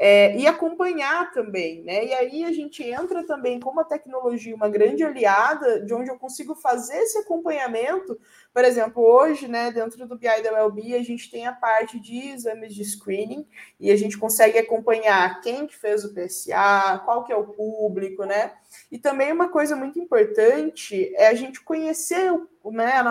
é, 0.00 0.36
e 0.36 0.46
acompanhar 0.46 1.32
também, 1.32 1.82
né? 1.82 2.06
E 2.06 2.14
aí 2.14 2.44
a 2.44 2.52
gente 2.52 2.84
entra 2.84 3.26
também 3.26 3.58
com 3.58 3.68
uma 3.68 3.82
tecnologia, 3.82 4.54
uma 4.54 4.68
grande 4.68 5.02
aliada, 5.02 5.80
de 5.80 5.92
onde 5.92 6.08
eu 6.08 6.16
consigo 6.16 6.54
fazer 6.54 6.98
esse 6.98 7.18
acompanhamento. 7.18 8.16
Por 8.54 8.64
exemplo, 8.64 9.02
hoje, 9.02 9.48
né, 9.48 9.72
dentro 9.72 10.06
do 10.06 10.16
BI 10.16 10.40
da 10.40 10.52
WellBe, 10.52 10.94
a 10.94 11.02
gente 11.02 11.28
tem 11.28 11.48
a 11.48 11.52
parte 11.52 11.98
de 11.98 12.28
exames 12.28 12.76
de 12.76 12.84
screening 12.84 13.44
e 13.80 13.90
a 13.90 13.96
gente 13.96 14.16
consegue 14.16 14.56
acompanhar 14.56 15.40
quem 15.40 15.66
que 15.66 15.76
fez 15.76 16.04
o 16.04 16.14
PSA, 16.14 17.02
qual 17.04 17.24
que 17.24 17.32
é 17.32 17.36
o 17.36 17.48
público, 17.48 18.24
né? 18.24 18.52
E 18.92 18.98
também 18.98 19.32
uma 19.32 19.48
coisa 19.48 19.74
muito 19.74 19.98
importante 19.98 21.12
é 21.16 21.26
a 21.26 21.34
gente 21.34 21.60
conhecer 21.60 22.32
o, 22.62 22.70
né, 22.70 23.02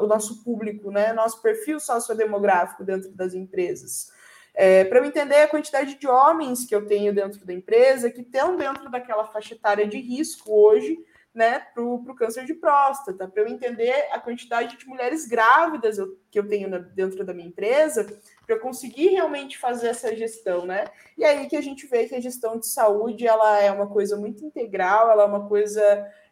o 0.00 0.06
nosso 0.06 0.42
público, 0.42 0.90
né, 0.90 1.12
nosso 1.12 1.42
perfil 1.42 1.78
sociodemográfico 1.78 2.82
dentro 2.82 3.10
das 3.10 3.34
empresas. 3.34 4.10
É, 4.54 4.84
para 4.84 4.98
eu 4.98 5.04
entender 5.04 5.36
a 5.36 5.48
quantidade 5.48 5.98
de 5.98 6.06
homens 6.06 6.66
que 6.66 6.74
eu 6.74 6.86
tenho 6.86 7.14
dentro 7.14 7.44
da 7.44 7.54
empresa 7.54 8.10
que 8.10 8.20
estão 8.20 8.56
dentro 8.56 8.90
daquela 8.90 9.24
faixa 9.24 9.54
etária 9.54 9.86
de 9.86 9.98
risco 9.98 10.52
hoje, 10.52 10.98
né, 11.34 11.60
para 11.72 11.82
o 11.82 12.14
câncer 12.14 12.44
de 12.44 12.52
próstata, 12.52 13.26
para 13.26 13.42
eu 13.42 13.48
entender 13.48 14.08
a 14.12 14.20
quantidade 14.20 14.76
de 14.76 14.86
mulheres 14.86 15.26
grávidas 15.26 15.96
eu, 15.96 16.18
que 16.30 16.38
eu 16.38 16.46
tenho 16.46 16.68
na, 16.68 16.76
dentro 16.76 17.24
da 17.24 17.32
minha 17.32 17.48
empresa, 17.48 18.04
para 18.44 18.56
eu 18.56 18.60
conseguir 18.60 19.08
realmente 19.08 19.56
fazer 19.56 19.88
essa 19.88 20.14
gestão, 20.14 20.66
né? 20.66 20.84
E 21.16 21.24
aí 21.24 21.48
que 21.48 21.56
a 21.56 21.60
gente 21.62 21.86
vê 21.86 22.06
que 22.06 22.14
a 22.14 22.20
gestão 22.20 22.58
de 22.58 22.66
saúde 22.66 23.26
ela 23.26 23.58
é 23.58 23.72
uma 23.72 23.86
coisa 23.86 24.14
muito 24.14 24.44
integral, 24.44 25.10
ela 25.10 25.22
é 25.22 25.26
uma 25.26 25.48
coisa 25.48 25.82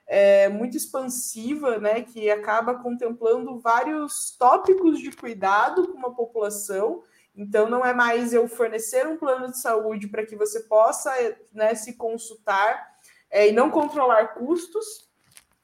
é, 0.06 0.50
muito 0.50 0.76
expansiva, 0.76 1.78
né, 1.78 2.02
que 2.02 2.30
acaba 2.30 2.74
contemplando 2.74 3.58
vários 3.58 4.36
tópicos 4.36 4.98
de 4.98 5.12
cuidado 5.12 5.88
com 5.88 5.96
uma 5.96 6.14
população 6.14 7.02
então, 7.36 7.70
não 7.70 7.84
é 7.84 7.94
mais 7.94 8.32
eu 8.32 8.48
fornecer 8.48 9.06
um 9.06 9.16
plano 9.16 9.50
de 9.50 9.58
saúde 9.58 10.08
para 10.08 10.26
que 10.26 10.36
você 10.36 10.60
possa 10.60 11.12
né, 11.52 11.74
se 11.74 11.94
consultar 11.94 12.90
é, 13.30 13.48
e 13.48 13.52
não 13.52 13.70
controlar 13.70 14.34
custos. 14.34 15.08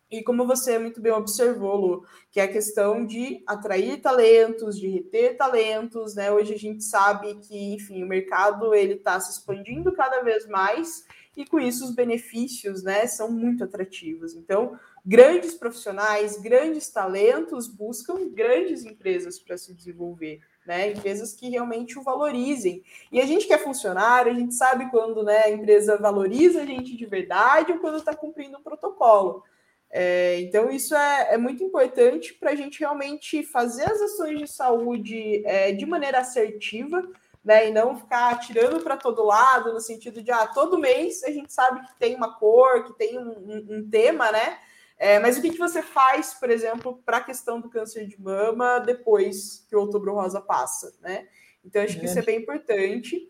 E 0.09 0.23
como 0.23 0.47
você 0.47 0.79
muito 0.79 1.01
bem 1.01 1.13
observou, 1.13 1.77
Lu, 1.77 2.07
que 2.31 2.39
é 2.39 2.45
a 2.45 2.53
questão 2.53 3.05
de 3.05 3.43
atrair 3.45 4.01
talentos, 4.01 4.79
de 4.79 4.87
reter 4.87 5.37
talentos, 5.37 6.15
né? 6.15 6.31
Hoje 6.31 6.55
a 6.55 6.59
gente 6.59 6.85
sabe 6.85 7.35
que, 7.41 7.75
enfim, 7.75 8.05
o 8.05 8.09
mercado 8.09 8.73
ele 8.73 8.95
está 8.95 9.19
se 9.19 9.33
expandindo 9.33 9.93
cada 9.93 10.23
vez 10.23 10.47
mais 10.47 11.05
e 11.37 11.45
com 11.45 11.59
isso 11.61 11.85
os 11.85 11.95
benefícios, 11.95 12.83
né, 12.83 13.07
são 13.07 13.31
muito 13.31 13.63
atrativos. 13.63 14.35
Então, 14.35 14.79
grandes 15.05 15.55
profissionais, 15.55 16.41
grandes 16.41 16.89
talentos 16.89 17.69
buscam 17.69 18.31
grandes 18.31 18.85
empresas 18.85 19.39
para 19.39 19.59
se 19.59 19.75
desenvolver 19.75 20.41
né? 20.67 20.91
Empresas 20.91 21.33
que 21.33 21.49
realmente 21.49 21.99
o 21.99 22.03
valorizem. 22.03 22.83
E 23.11 23.21
a 23.21 23.27
gente 23.27 23.47
que 23.47 23.53
é 23.53 23.59
funcionário, 23.59 24.33
a 24.33 24.35
gente 24.35 24.55
sabe 24.55 24.91
quando 24.91 25.23
né, 25.23 25.45
a 25.45 25.51
empresa 25.51 25.97
valoriza 25.97 26.63
a 26.63 26.67
gente 26.67 26.97
de 26.97 27.07
verdade 27.07 27.73
ou 27.73 27.79
quando 27.79 27.99
está 27.99 28.15
cumprindo 28.15 28.59
um 28.59 28.63
protocolo. 28.63 29.43
É, 29.91 30.41
então, 30.41 30.71
isso 30.71 30.95
é, 30.95 31.35
é 31.35 31.37
muito 31.39 31.63
importante 31.63 32.35
para 32.35 32.51
a 32.51 32.55
gente 32.55 32.81
realmente 32.81 33.43
fazer 33.43 33.85
as 33.85 34.01
ações 34.01 34.39
de 34.41 34.47
saúde 34.49 35.43
é, 35.47 35.73
de 35.73 35.87
maneira 35.87 36.19
assertiva, 36.19 37.03
né? 37.45 37.69
E 37.69 37.73
não 37.73 37.97
ficar 37.97 38.39
tirando 38.41 38.83
para 38.83 38.97
todo 38.97 39.25
lado, 39.25 39.73
no 39.73 39.81
sentido 39.81 40.21
de 40.21 40.33
ah, 40.33 40.49
todo 40.49 40.79
mês 40.79 41.23
a 41.23 41.31
gente 41.31 41.53
sabe 41.53 41.87
que 41.87 41.99
tem 41.99 42.17
uma 42.17 42.35
cor, 42.35 42.85
que 42.85 42.93
tem 42.95 43.17
um, 43.17 43.31
um, 43.31 43.67
um 43.77 43.89
tema, 43.89 44.33
né? 44.33 44.59
É, 44.99 45.19
mas 45.19 45.37
o 45.37 45.43
que, 45.43 45.51
que 45.51 45.59
você 45.59 45.83
faz, 45.83 46.35
por 46.35 46.51
exemplo, 46.51 47.03
para 47.05 47.19
a 47.19 47.25
questão 47.25 47.61
do 47.61 47.69
câncer 47.69 48.07
de 48.07 48.21
mama 48.21 48.79
depois 48.79 49.67
que 49.69 49.77
o 49.77 49.81
outubro 49.81 50.15
rosa 50.15 50.41
passa, 50.41 50.95
né? 51.01 51.29
Então, 51.65 51.83
acho 51.83 51.99
que 51.99 52.07
isso 52.07 52.19
é 52.19 52.23
bem 52.23 52.39
importante. 52.39 53.29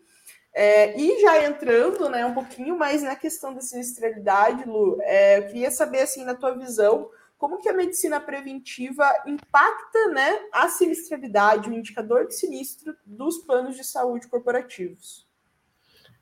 É, 0.53 0.99
e 0.99 1.19
já 1.21 1.43
entrando 1.43 2.09
né, 2.09 2.25
um 2.25 2.33
pouquinho 2.33 2.77
mais 2.77 3.03
na 3.03 3.15
questão 3.15 3.53
da 3.53 3.61
sinistralidade, 3.61 4.67
Lu, 4.67 4.97
é, 5.01 5.39
eu 5.39 5.47
queria 5.47 5.69
saber, 5.69 5.99
assim, 5.99 6.23
na 6.23 6.35
tua 6.35 6.57
visão, 6.57 7.09
como 7.37 7.57
que 7.57 7.69
a 7.69 7.73
medicina 7.73 8.19
preventiva 8.19 9.05
impacta 9.25 10.07
né, 10.09 10.39
a 10.51 10.69
sinistralidade, 10.69 11.69
o 11.69 11.73
indicador 11.73 12.27
de 12.27 12.35
sinistro 12.35 12.95
dos 13.05 13.39
planos 13.39 13.75
de 13.75 13.83
saúde 13.83 14.27
corporativos? 14.27 15.26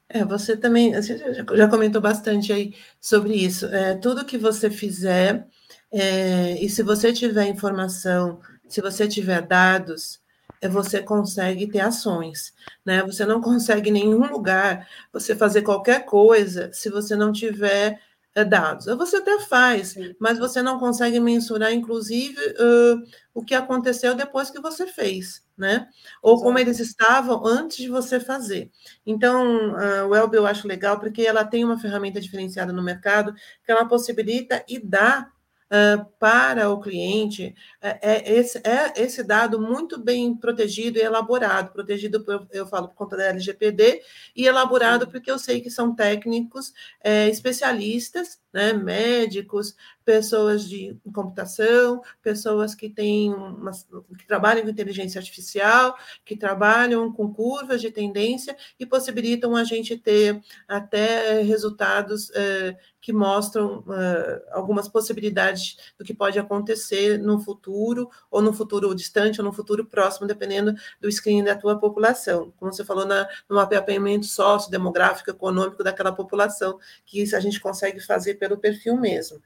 É, 0.07 0.23
você 0.23 0.55
também 0.55 0.93
já 1.01 1.67
comentou 1.67 2.01
bastante 2.01 2.53
aí 2.53 2.75
sobre 3.01 3.33
isso. 3.33 3.65
É, 3.67 3.95
tudo 3.95 4.25
que 4.25 4.37
você 4.37 4.69
fizer, 4.69 5.47
é, 5.91 6.63
e 6.63 6.69
se 6.69 6.83
você 6.83 7.11
tiver 7.11 7.47
informação, 7.47 8.39
se 8.67 8.81
você 8.81 9.07
tiver 9.07 9.41
dados, 9.41 10.19
é, 10.61 10.69
você 10.69 11.01
consegue 11.01 11.67
ter 11.67 11.79
ações. 11.79 12.53
Né? 12.85 13.01
Você 13.03 13.25
não 13.25 13.41
consegue 13.41 13.89
em 13.89 13.93
nenhum 13.93 14.27
lugar 14.27 14.87
você 15.11 15.35
fazer 15.35 15.63
qualquer 15.63 16.05
coisa 16.05 16.71
se 16.71 16.89
você 16.89 17.15
não 17.15 17.31
tiver 17.31 17.99
dados. 18.43 18.85
Você 18.85 19.17
até 19.17 19.39
faz, 19.39 19.89
Sim. 19.89 20.13
mas 20.19 20.37
você 20.37 20.61
não 20.61 20.77
consegue 20.79 21.19
mensurar, 21.19 21.71
inclusive, 21.71 22.37
uh, 22.37 23.03
o 23.33 23.43
que 23.43 23.53
aconteceu 23.55 24.13
depois 24.15 24.49
que 24.49 24.59
você 24.59 24.85
fez, 24.85 25.43
né? 25.57 25.87
Ou 26.21 26.33
Exato. 26.33 26.43
como 26.43 26.59
eles 26.59 26.79
estavam 26.79 27.45
antes 27.45 27.77
de 27.77 27.89
você 27.89 28.19
fazer. 28.19 28.71
Então, 29.05 29.73
uh, 29.73 30.07
o 30.07 30.15
Elbe 30.15 30.37
eu 30.37 30.45
acho 30.45 30.67
legal 30.67 30.99
porque 30.99 31.21
ela 31.21 31.45
tem 31.45 31.63
uma 31.63 31.79
ferramenta 31.79 32.19
diferenciada 32.19 32.73
no 32.73 32.83
mercado 32.83 33.33
que 33.63 33.71
ela 33.71 33.85
possibilita 33.85 34.63
e 34.67 34.79
dá 34.79 35.31
Uh, 35.75 36.05
para 36.19 36.69
o 36.69 36.79
cliente 36.79 37.53
é, 37.81 37.99
é, 38.01 38.33
esse, 38.33 38.59
é 38.59 38.93
esse 38.95 39.23
dado 39.23 39.59
muito 39.59 39.99
bem 39.99 40.33
protegido 40.33 40.99
e 40.99 41.01
elaborado, 41.01 41.73
protegido, 41.73 42.23
por, 42.23 42.47
eu 42.51 42.65
falo 42.67 42.87
por 42.87 42.95
conta 42.95 43.17
da 43.17 43.25
LGPD, 43.25 44.01
e 44.35 44.45
elaborado 44.45 45.07
porque 45.07 45.29
eu 45.29 45.39
sei 45.39 45.59
que 45.59 45.69
são 45.69 45.93
técnicos 45.93 46.71
é, 47.03 47.27
especialistas, 47.27 48.39
né, 48.53 48.73
médicos, 48.73 49.75
pessoas 50.05 50.69
de 50.69 50.95
computação, 51.11 52.01
pessoas 52.21 52.75
que 52.75 52.89
têm 52.89 53.33
uma, 53.33 53.71
que 54.17 54.27
trabalham 54.27 54.63
com 54.63 54.69
inteligência 54.69 55.19
artificial, 55.19 55.97
que 56.23 56.37
trabalham 56.37 57.11
com 57.11 57.33
curvas 57.33 57.81
de 57.81 57.89
tendência 57.89 58.55
e 58.79 58.85
possibilitam 58.85 59.55
a 59.55 59.63
gente 59.63 59.97
ter 59.97 60.41
até 60.67 61.41
resultados 61.41 62.31
é, 62.35 62.77
que 63.05 63.13
mostram 63.13 63.81
uh, 63.81 64.41
algumas 64.51 64.87
possibilidades 64.87 65.77
do 65.95 66.03
que 66.03 66.11
pode 66.11 66.39
acontecer 66.39 67.19
no 67.19 67.39
futuro, 67.39 68.09
ou 68.31 68.41
no 68.41 68.51
futuro 68.51 68.95
distante, 68.95 69.39
ou 69.39 69.45
no 69.45 69.53
futuro 69.53 69.85
próximo, 69.85 70.25
dependendo 70.25 70.73
do 70.99 71.11
screening 71.11 71.43
da 71.43 71.55
tua 71.55 71.77
população. 71.79 72.51
Como 72.57 72.73
você 72.73 72.83
falou, 72.83 73.05
na, 73.05 73.27
no 73.47 73.57
mapeamento 73.57 74.25
sociodemográfico, 74.25 75.29
econômico 75.29 75.83
daquela 75.83 76.11
população, 76.11 76.79
que 77.05 77.21
isso 77.21 77.35
a 77.35 77.39
gente 77.39 77.61
consegue 77.61 77.99
fazer 77.99 78.39
pelo 78.39 78.57
perfil 78.57 78.97
mesmo. 78.97 79.39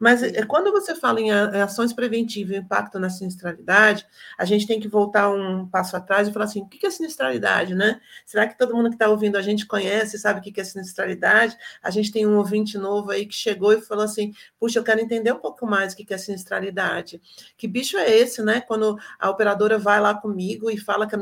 Mas 0.00 0.20
Sim. 0.20 0.32
quando 0.48 0.72
você 0.72 0.94
fala 0.94 1.20
em 1.20 1.30
ações 1.30 1.92
preventivas 1.92 2.56
e 2.56 2.58
impacto 2.58 2.98
na 2.98 3.10
sinistralidade, 3.10 4.06
a 4.38 4.46
gente 4.46 4.66
tem 4.66 4.80
que 4.80 4.88
voltar 4.88 5.30
um 5.30 5.68
passo 5.68 5.94
atrás 5.94 6.26
e 6.26 6.32
falar 6.32 6.46
assim: 6.46 6.62
o 6.62 6.68
que 6.68 6.86
é 6.86 6.90
sinistralidade, 6.90 7.74
né? 7.74 8.00
Será 8.24 8.48
que 8.48 8.56
todo 8.56 8.74
mundo 8.74 8.88
que 8.88 8.94
está 8.94 9.10
ouvindo 9.10 9.36
a 9.36 9.42
gente 9.42 9.66
conhece, 9.66 10.18
sabe 10.18 10.40
o 10.40 10.42
que 10.42 10.58
é 10.58 10.64
sinistralidade? 10.64 11.54
A 11.82 11.90
gente 11.90 12.10
tem 12.10 12.26
um 12.26 12.38
ouvinte 12.38 12.78
novo 12.78 13.10
aí 13.10 13.26
que 13.26 13.34
chegou 13.34 13.74
e 13.74 13.82
falou 13.82 14.04
assim: 14.04 14.32
puxa, 14.58 14.78
eu 14.78 14.84
quero 14.84 15.00
entender 15.00 15.32
um 15.32 15.38
pouco 15.38 15.66
mais 15.66 15.92
o 15.92 15.96
que 15.96 16.14
é 16.14 16.18
sinistralidade. 16.18 17.20
Que 17.58 17.68
bicho 17.68 17.98
é 17.98 18.10
esse, 18.10 18.42
né? 18.42 18.62
Quando 18.62 18.98
a 19.18 19.28
operadora 19.28 19.78
vai 19.78 20.00
lá 20.00 20.14
comigo 20.14 20.70
e 20.70 20.78
fala 20.78 21.06
que 21.06 21.14
a 21.14 21.18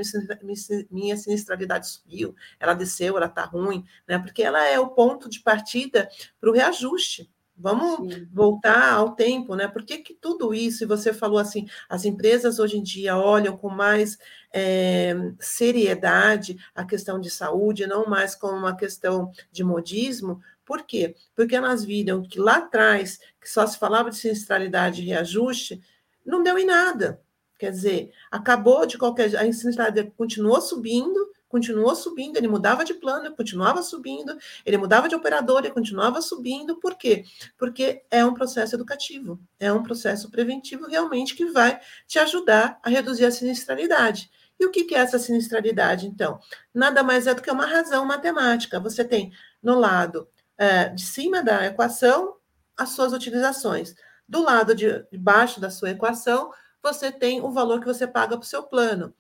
minha 0.90 1.16
sinistralidade 1.16 1.88
subiu, 1.88 2.34
ela 2.60 2.74
desceu, 2.74 3.16
ela 3.16 3.26
está 3.26 3.44
ruim, 3.44 3.84
né? 4.06 4.18
Porque 4.20 4.42
ela 4.42 4.64
é 4.64 4.78
o 4.78 4.88
ponto 4.88 5.28
de 5.28 5.40
partida 5.40 6.08
para 6.40 6.48
o 6.48 6.52
reajuste. 6.52 7.28
Vamos 7.58 8.14
Sim. 8.14 8.28
voltar 8.32 8.92
ao 8.92 9.14
tempo, 9.16 9.56
né? 9.56 9.66
Por 9.66 9.84
que, 9.84 9.98
que 9.98 10.14
tudo 10.14 10.54
isso, 10.54 10.84
e 10.84 10.86
você 10.86 11.12
falou 11.12 11.38
assim, 11.38 11.66
as 11.88 12.04
empresas 12.04 12.60
hoje 12.60 12.78
em 12.78 12.82
dia 12.82 13.16
olham 13.16 13.56
com 13.56 13.68
mais 13.68 14.16
é, 14.52 15.14
seriedade 15.40 16.56
a 16.74 16.84
questão 16.84 17.20
de 17.20 17.28
saúde, 17.28 17.86
não 17.86 18.06
mais 18.06 18.34
como 18.34 18.56
uma 18.56 18.76
questão 18.76 19.32
de 19.50 19.64
modismo. 19.64 20.40
Por 20.64 20.84
quê? 20.84 21.16
Porque 21.34 21.56
elas 21.56 21.84
viram 21.84 22.22
que 22.22 22.38
lá 22.38 22.58
atrás, 22.58 23.18
que 23.40 23.50
só 23.50 23.66
se 23.66 23.78
falava 23.78 24.10
de 24.10 24.16
sinistralidade 24.16 25.02
e 25.02 25.06
reajuste, 25.06 25.80
não 26.24 26.42
deu 26.42 26.58
em 26.58 26.66
nada. 26.66 27.20
Quer 27.58 27.72
dizer, 27.72 28.12
acabou 28.30 28.86
de 28.86 28.96
qualquer. 28.96 29.34
A 29.36 29.52
sinistralidade 29.52 30.12
continuou 30.16 30.60
subindo, 30.60 31.32
continuou 31.48 31.94
subindo, 31.94 32.36
ele 32.36 32.48
mudava 32.48 32.84
de 32.84 32.94
plano, 32.94 33.34
continuava 33.34 33.82
subindo, 33.82 34.36
ele 34.64 34.76
mudava 34.76 35.08
de 35.08 35.14
operador 35.14 35.64
e 35.64 35.70
continuava 35.70 36.20
subindo. 36.20 36.78
Por 36.78 36.96
quê? 36.96 37.24
Porque 37.56 38.02
é 38.10 38.24
um 38.24 38.34
processo 38.34 38.74
educativo, 38.74 39.40
é 39.58 39.72
um 39.72 39.82
processo 39.82 40.30
preventivo 40.30 40.86
realmente 40.86 41.34
que 41.34 41.46
vai 41.46 41.80
te 42.06 42.18
ajudar 42.18 42.78
a 42.82 42.88
reduzir 42.88 43.24
a 43.24 43.30
sinistralidade. 43.30 44.30
E 44.60 44.66
o 44.66 44.70
que 44.70 44.94
é 44.94 44.98
essa 44.98 45.18
sinistralidade, 45.18 46.06
então? 46.06 46.40
Nada 46.74 47.02
mais 47.02 47.26
é 47.26 47.34
do 47.34 47.40
que 47.40 47.50
uma 47.50 47.66
razão 47.66 48.04
matemática. 48.04 48.80
Você 48.80 49.04
tem 49.04 49.32
no 49.62 49.78
lado 49.78 50.28
é, 50.56 50.88
de 50.88 51.02
cima 51.02 51.42
da 51.42 51.66
equação 51.66 52.36
as 52.76 52.90
suas 52.90 53.12
utilizações. 53.12 53.94
Do 54.28 54.42
lado 54.42 54.74
de 54.74 55.04
baixo 55.12 55.60
da 55.60 55.70
sua 55.70 55.90
equação, 55.90 56.50
você 56.82 57.10
tem 57.10 57.40
o 57.40 57.50
valor 57.50 57.80
que 57.80 57.86
você 57.86 58.06
paga 58.06 58.36
para 58.36 58.44
o 58.44 58.48
seu 58.48 58.62
plano. 58.62 59.14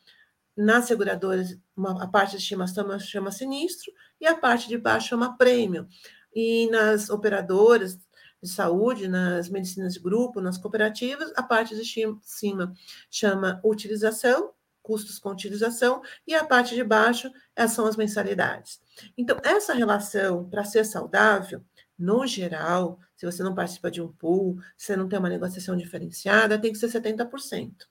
Nas 0.58 0.86
seguradoras, 0.86 1.56
uma, 1.76 2.02
a 2.02 2.08
parte 2.08 2.32
de 2.32 2.38
estimação 2.38 2.98
chama 2.98 3.30
sinistro 3.30 3.92
e 4.20 4.26
a 4.26 4.36
parte 4.36 4.66
de 4.66 4.76
baixo 4.76 5.10
chama 5.10 5.38
prêmio. 5.38 5.86
E 6.34 6.68
nas 6.68 7.10
operadoras 7.10 7.96
de 8.42 8.48
saúde, 8.48 9.06
nas 9.06 9.48
medicinas 9.48 9.94
de 9.94 10.00
grupo, 10.00 10.40
nas 10.40 10.58
cooperativas, 10.58 11.32
a 11.36 11.44
parte 11.44 11.76
de 11.76 11.84
cima 12.22 12.74
chama 13.08 13.60
utilização, 13.64 14.50
custos 14.82 15.20
com 15.20 15.30
utilização, 15.30 16.02
e 16.26 16.34
a 16.34 16.44
parte 16.44 16.74
de 16.74 16.82
baixo 16.82 17.30
é, 17.54 17.68
são 17.68 17.86
as 17.86 17.96
mensalidades. 17.96 18.80
Então, 19.16 19.38
essa 19.44 19.72
relação, 19.72 20.50
para 20.50 20.64
ser 20.64 20.84
saudável, 20.84 21.62
no 21.96 22.26
geral, 22.26 22.98
se 23.14 23.24
você 23.24 23.44
não 23.44 23.54
participa 23.54 23.92
de 23.92 24.02
um 24.02 24.10
pool, 24.10 24.58
se 24.76 24.86
você 24.86 24.96
não 24.96 25.08
tem 25.08 25.20
uma 25.20 25.28
negociação 25.28 25.76
diferenciada, 25.76 26.58
tem 26.58 26.72
que 26.72 26.78
ser 26.78 26.88
70%. 26.88 27.86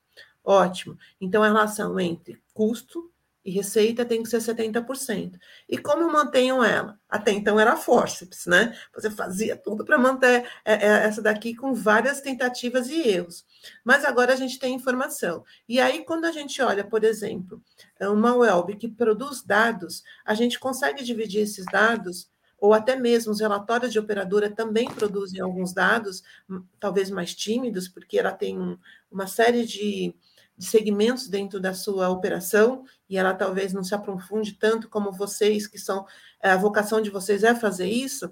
Ótimo. 0.47 0.97
Então, 1.19 1.43
a 1.43 1.47
relação 1.47 1.99
entre 1.99 2.41
custo 2.53 3.12
e 3.43 3.51
receita 3.51 4.05
tem 4.05 4.23
que 4.23 4.29
ser 4.29 4.38
70%. 4.38 5.38
E 5.67 5.77
como 5.77 6.03
eu 6.03 6.10
mantenho 6.10 6.63
ela? 6.63 6.97
Até 7.10 7.33
então 7.33 7.60
era 7.60 7.75
forceps, 7.75 8.45
né? 8.45 8.73
Você 8.95 9.12
fazia 9.12 9.57
tudo 9.57 9.83
para 9.83 9.97
manter 9.97 10.49
é, 10.63 10.73
é, 10.73 10.88
essa 11.03 11.21
daqui 11.21 11.53
com 11.53 11.73
várias 11.73 12.21
tentativas 12.21 12.88
e 12.88 13.10
erros. 13.10 13.45
Mas 13.83 14.05
agora 14.05 14.31
a 14.31 14.36
gente 14.38 14.57
tem 14.57 14.73
informação. 14.73 15.43
E 15.67 15.81
aí, 15.81 16.05
quando 16.05 16.23
a 16.23 16.31
gente 16.31 16.62
olha, 16.62 16.86
por 16.86 17.03
exemplo, 17.03 17.62
uma 17.99 18.33
web 18.33 18.73
que 18.77 18.88
produz 18.88 19.43
dados, 19.43 20.01
a 20.25 20.33
gente 20.33 20.57
consegue 20.57 21.03
dividir 21.03 21.41
esses 21.41 21.65
dados 21.65 22.29
ou 22.57 22.73
até 22.73 22.95
mesmo 22.95 23.31
os 23.31 23.39
relatórios 23.39 23.91
de 23.91 23.99
operadora 23.99 24.49
também 24.49 24.89
produzem 24.89 25.39
alguns 25.39 25.73
dados, 25.73 26.23
hum, 26.49 26.63
talvez 26.79 27.10
mais 27.10 27.36
tímidos, 27.36 27.88
porque 27.88 28.17
ela 28.17 28.31
tem 28.31 28.77
uma 29.12 29.27
série 29.27 29.65
de 29.65 30.15
de 30.58 30.65
segmentos 30.65 31.28
dentro 31.28 31.60
da 31.60 31.74
sua 31.74 32.10
operação 32.10 32.84
e 33.10 33.17
ela 33.17 33.34
talvez 33.34 33.74
não 33.74 33.84
se 33.84 33.93
aprofunde 33.93 34.54
tanto 34.54 34.89
como 34.89 35.12
vocês, 35.12 35.67
que 35.67 35.78
são 35.78 36.06
a 36.41 36.56
vocação 36.56 37.02
de 37.02 37.10
vocês 37.10 37.43
é 37.43 37.54
fazer 37.54 37.88
isso. 37.88 38.30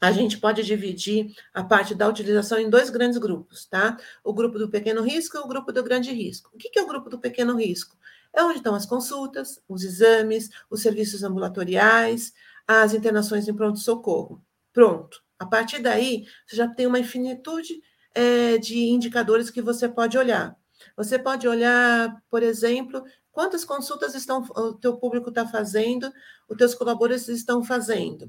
A 0.00 0.12
gente 0.12 0.38
pode 0.38 0.62
dividir 0.62 1.34
a 1.54 1.64
parte 1.64 1.94
da 1.94 2.06
utilização 2.08 2.58
em 2.58 2.68
dois 2.68 2.90
grandes 2.90 3.16
grupos, 3.16 3.64
tá? 3.66 3.96
O 4.22 4.32
grupo 4.32 4.58
do 4.58 4.68
pequeno 4.68 5.02
risco 5.02 5.36
e 5.36 5.40
o 5.40 5.46
grupo 5.46 5.72
do 5.72 5.82
grande 5.82 6.12
risco. 6.12 6.50
O 6.52 6.58
que 6.58 6.78
é 6.78 6.82
o 6.82 6.86
grupo 6.86 7.08
do 7.08 7.18
pequeno 7.18 7.56
risco? 7.56 7.96
É 8.32 8.42
onde 8.42 8.58
estão 8.58 8.74
as 8.74 8.84
consultas, 8.84 9.62
os 9.66 9.82
exames, 9.82 10.50
os 10.68 10.82
serviços 10.82 11.22
ambulatoriais, 11.22 12.34
as 12.66 12.92
internações 12.92 13.48
em 13.48 13.54
pronto-socorro. 13.54 14.42
Pronto. 14.72 15.22
A 15.38 15.46
partir 15.46 15.80
daí, 15.80 16.26
você 16.46 16.56
já 16.56 16.68
tem 16.68 16.86
uma 16.86 16.98
infinitude 16.98 17.80
é, 18.14 18.58
de 18.58 18.88
indicadores 18.88 19.48
que 19.48 19.62
você 19.62 19.88
pode 19.88 20.18
olhar. 20.18 20.56
Você 20.96 21.18
pode 21.18 21.48
olhar, 21.48 22.22
por 22.30 22.42
exemplo, 22.42 23.02
quantas 23.32 23.64
consultas 23.64 24.14
estão 24.14 24.42
o 24.42 24.74
teu 24.74 24.96
público 24.96 25.30
está 25.30 25.46
fazendo, 25.46 26.12
os 26.48 26.56
teus 26.56 26.74
colaboradores 26.74 27.28
estão 27.28 27.64
fazendo. 27.64 28.28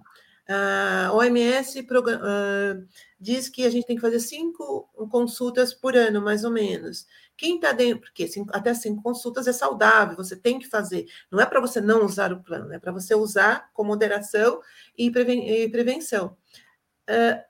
A 0.50 1.12
OMS 1.14 1.82
uh, 1.82 2.88
diz 3.20 3.50
que 3.50 3.66
a 3.66 3.70
gente 3.70 3.86
tem 3.86 3.98
que 3.98 4.02
fazer 4.02 4.22
cinco 4.22 4.90
consultas 5.12 5.74
por 5.74 5.96
ano, 5.96 6.22
mais 6.22 6.46
ou 6.46 6.52
menos. 6.52 7.06
Quem 7.36 7.56
está 7.56 7.74
dentro, 7.74 8.02
porque 8.02 8.28
cinco, 8.28 8.50
até 8.56 8.74
cinco 8.74 9.04
consultas 9.04 9.46
é 9.46 9.52
saudável, 9.52 10.16
você 10.16 10.38
tem 10.38 10.58
que 10.58 10.68
fazer. 10.68 11.06
Não 11.30 11.42
é 11.42 11.46
para 11.46 11.60
você 11.60 11.82
não 11.82 12.06
usar 12.06 12.32
o 12.32 12.42
plano, 12.42 12.74
é 12.74 12.80
para 12.80 12.94
você 12.94 13.14
usar 13.14 13.70
com 13.74 13.84
moderação 13.84 14.62
e, 14.98 15.12
preven 15.12 15.50
e 15.50 15.70
prevenção. 15.70 16.38
Uh, 17.10 17.44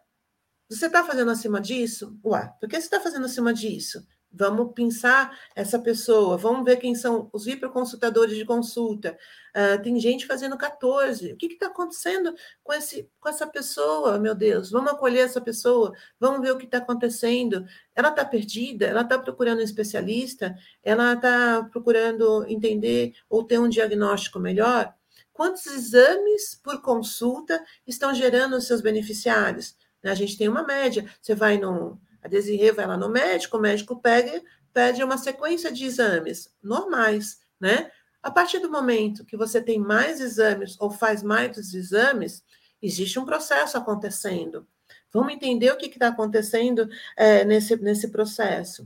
você 0.68 0.88
está 0.88 1.04
fazendo 1.04 1.30
acima 1.30 1.62
disso? 1.62 2.20
Ué, 2.26 2.52
por 2.60 2.68
que 2.68 2.76
você 2.76 2.88
está 2.88 3.00
fazendo 3.00 3.26
acima 3.26 3.54
disso? 3.54 4.06
Vamos 4.32 4.74
pensar 4.74 5.38
essa 5.56 5.80
pessoa, 5.80 6.38
vamos 6.38 6.66
ver 6.66 6.78
quem 6.78 6.94
são 6.94 7.30
os 7.32 7.48
hiperconsultadores 7.48 8.36
de 8.36 8.46
consulta. 8.46 9.18
Uh, 9.56 9.82
tem 9.82 10.00
gente 10.00 10.28
fazendo 10.28 10.58
14. 10.58 11.34
O 11.34 11.38
que 11.38 11.48
está 11.48 11.68
acontecendo 11.68 12.36
com, 12.64 12.74
esse, 12.74 13.10
com 13.20 13.30
essa 13.30 13.48
pessoa, 13.48 14.20
meu 14.20 14.36
Deus? 14.36 14.70
Vamos 14.70 14.92
acolher 14.92 15.22
essa 15.22 15.42
pessoa, 15.42 15.94
vamos 16.20 16.42
ver 16.42 16.52
o 16.52 16.58
que 16.58 16.66
está 16.66 16.78
acontecendo. 16.78 17.66
Ela 17.96 18.10
está 18.10 18.24
perdida, 18.26 18.86
ela 18.86 19.02
está 19.02 19.18
procurando 19.18 19.60
um 19.60 19.64
especialista, 19.64 20.56
ela 20.84 21.14
está 21.14 21.68
procurando 21.72 22.46
entender 22.48 23.14
ou 23.30 23.44
ter 23.44 23.60
um 23.60 23.70
diagnóstico 23.70 24.40
melhor. 24.40 24.94
Quantos 25.32 25.66
exames 25.68 26.60
por 26.64 26.82
consulta 26.82 27.64
estão 27.86 28.14
gerando 28.14 28.58
os 28.58 28.68
seus 28.68 28.82
beneficiários? 28.82 29.76
A 30.04 30.14
gente 30.14 30.38
tem 30.38 30.48
uma 30.48 30.64
média. 30.64 31.06
Você 31.22 31.36
vai 31.36 31.58
no 31.58 32.00
a 32.28 32.30
Desirê 32.30 32.74
vai 32.74 32.86
lá 32.86 32.98
no 32.98 33.10
médico, 33.10 33.58
o 33.58 33.62
médico 33.62 33.96
pega, 34.02 34.42
pede 34.74 35.02
uma 35.02 35.18
sequência 35.18 35.72
de 35.72 35.86
exames 35.86 36.54
normais, 36.62 37.40
né? 37.60 37.90
A 38.22 38.30
partir 38.30 38.60
do 38.60 38.70
momento 38.70 39.26
que 39.26 39.38
você 39.38 39.62
tem 39.62 39.80
mais 39.80 40.20
exames 40.20 40.76
ou 40.80 40.92
faz 40.92 41.24
mais 41.24 41.74
exames, 41.74 42.44
existe 42.82 43.18
um 43.18 43.26
processo 43.26 43.78
acontecendo. 43.78 44.68
Vamos 45.12 45.34
entender 45.34 45.72
o 45.72 45.78
que 45.78 45.86
está 45.86 46.10
acontecendo 46.10 46.90
é, 47.16 47.46
nesse, 47.46 47.78
nesse 47.78 48.10
processo. 48.10 48.86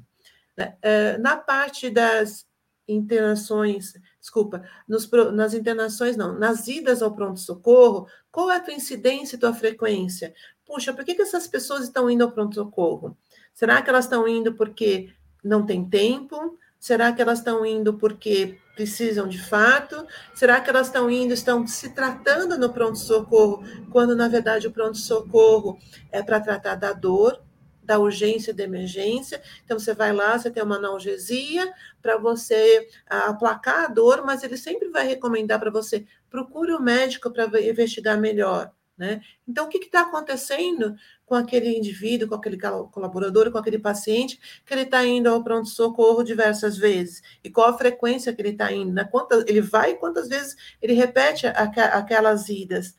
Né? 0.56 0.78
É, 0.82 1.18
na 1.18 1.36
parte 1.36 1.90
das 1.90 2.46
internações, 2.88 3.94
desculpa, 4.20 4.64
nos, 4.88 5.10
nas 5.34 5.56
internações 5.56 6.16
não, 6.16 6.38
nas 6.38 6.68
idas 6.68 7.02
ao 7.02 7.16
pronto-socorro, 7.16 8.08
qual 8.32 8.52
é 8.52 8.58
a 8.58 8.60
tua 8.60 8.74
incidência 8.74 9.36
e 9.36 9.40
tua 9.40 9.54
frequência? 9.54 10.34
puxa, 10.72 10.94
por 10.94 11.04
que, 11.04 11.16
que 11.16 11.22
essas 11.22 11.48
pessoas 11.48 11.84
estão 11.84 12.10
indo 12.10 12.24
ao 12.24 12.32
pronto-socorro? 12.32 13.18
Será 13.54 13.82
que 13.82 13.90
elas 13.90 14.06
estão 14.06 14.28
indo 14.28 14.54
porque 14.54 15.14
não 15.44 15.66
tem 15.66 15.88
tempo? 15.88 16.58
Será 16.80 17.12
que 17.14 17.22
elas 17.22 17.40
estão 17.40 17.66
indo 17.66 17.94
porque 17.94 18.58
precisam 18.76 19.28
de 19.28 19.42
fato? 19.42 20.06
Será 20.34 20.60
que 20.60 20.70
elas 20.70 20.88
estão 20.88 21.12
indo, 21.12 21.34
estão 21.34 21.68
se 21.68 21.94
tratando 21.94 22.58
no 22.58 22.74
pronto-socorro, 22.74 23.64
quando 23.92 24.16
na 24.16 24.28
verdade 24.28 24.68
o 24.68 24.72
pronto-socorro 24.72 25.78
é 26.12 26.24
para 26.24 26.40
tratar 26.40 26.76
da 26.76 26.92
dor, 26.92 27.40
da 27.84 28.00
urgência 28.00 28.50
e 28.50 28.54
da 28.54 28.64
emergência? 28.64 29.42
Então 29.64 29.78
você 29.78 29.94
vai 29.94 30.12
lá, 30.12 30.38
você 30.38 30.50
tem 30.50 30.64
uma 30.64 30.78
analgesia 30.78 31.72
para 32.02 32.18
você 32.18 32.90
aplacar 33.08 33.86
a 33.86 33.88
dor, 33.88 34.24
mas 34.26 34.42
ele 34.44 34.58
sempre 34.58 34.90
vai 34.90 35.06
recomendar 35.06 35.60
para 35.60 35.70
você 35.70 36.06
procure 36.32 36.72
o 36.72 36.78
um 36.78 36.82
médico 36.82 37.30
para 37.30 37.46
investigar 37.62 38.18
melhor 38.18 38.72
Né? 38.98 39.22
Então, 39.48 39.66
o 39.66 39.70
que 39.70 39.78
está 39.78 40.02
acontecendo 40.02 40.96
com 41.32 41.36
aquele 41.36 41.78
indivíduo, 41.78 42.28
com 42.28 42.36
aquele 42.36 42.60
colaborador, 42.92 43.50
com 43.54 43.58
aquele 43.58 43.80
paciente, 43.80 44.38
que 44.66 44.74
ele 44.74 44.82
está 44.82 45.06
indo 45.06 45.30
ao 45.30 45.42
pronto-socorro 45.42 46.24
diversas 46.24 46.76
vezes? 46.76 47.22
E 47.42 47.50
qual 47.50 47.70
a 47.70 47.78
frequência 47.78 48.34
que 48.34 48.42
ele 48.42 48.50
está 48.50 48.70
indo? 48.70 48.92
Né? 48.92 49.06
Quantas, 49.06 49.46
ele 49.48 49.62
vai 49.62 49.92
e 49.92 49.96
quantas 49.96 50.28
vezes 50.28 50.58
ele 50.82 50.92
repete 50.92 51.48
aquelas 51.48 52.50
idas? 52.50 52.98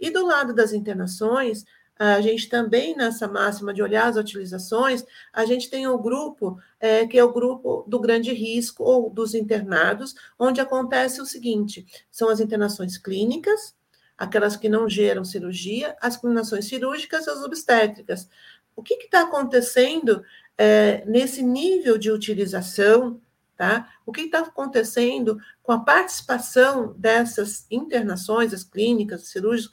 E 0.00 0.10
do 0.10 0.24
lado 0.24 0.54
das 0.54 0.72
internações, 0.72 1.62
a 1.98 2.22
gente 2.22 2.48
também, 2.48 2.96
nessa 2.96 3.28
máxima 3.28 3.74
de 3.74 3.82
olhar 3.82 4.08
as 4.08 4.16
utilizações, 4.16 5.04
a 5.30 5.44
gente 5.44 5.68
tem 5.68 5.86
o 5.86 5.98
grupo, 5.98 6.56
é, 6.80 7.06
que 7.06 7.18
é 7.18 7.22
o 7.22 7.34
grupo 7.34 7.84
do 7.86 8.00
grande 8.00 8.32
risco, 8.32 8.82
ou 8.82 9.10
dos 9.10 9.34
internados, 9.34 10.14
onde 10.38 10.58
acontece 10.58 11.20
o 11.20 11.26
seguinte: 11.26 11.84
são 12.10 12.30
as 12.30 12.40
internações 12.40 12.96
clínicas, 12.96 13.74
aquelas 14.16 14.56
que 14.56 14.68
não 14.68 14.88
geram 14.88 15.24
cirurgia, 15.24 15.96
as 16.00 16.16
internações 16.16 16.66
cirúrgicas 16.66 17.26
e 17.26 17.30
as 17.30 17.42
obstétricas. 17.42 18.28
O 18.76 18.82
que 18.82 18.94
está 18.94 19.22
acontecendo 19.22 20.22
é, 20.56 21.04
nesse 21.06 21.42
nível 21.42 21.98
de 21.98 22.10
utilização 22.10 23.20
Tá? 23.56 23.88
O 24.04 24.10
que 24.10 24.22
está 24.22 24.40
acontecendo 24.40 25.38
com 25.62 25.70
a 25.70 25.78
participação 25.78 26.92
dessas 26.98 27.68
internações, 27.70 28.52
as 28.52 28.64
clínicas, 28.64 29.22
as 29.22 29.28
cirúrgicas, 29.28 29.72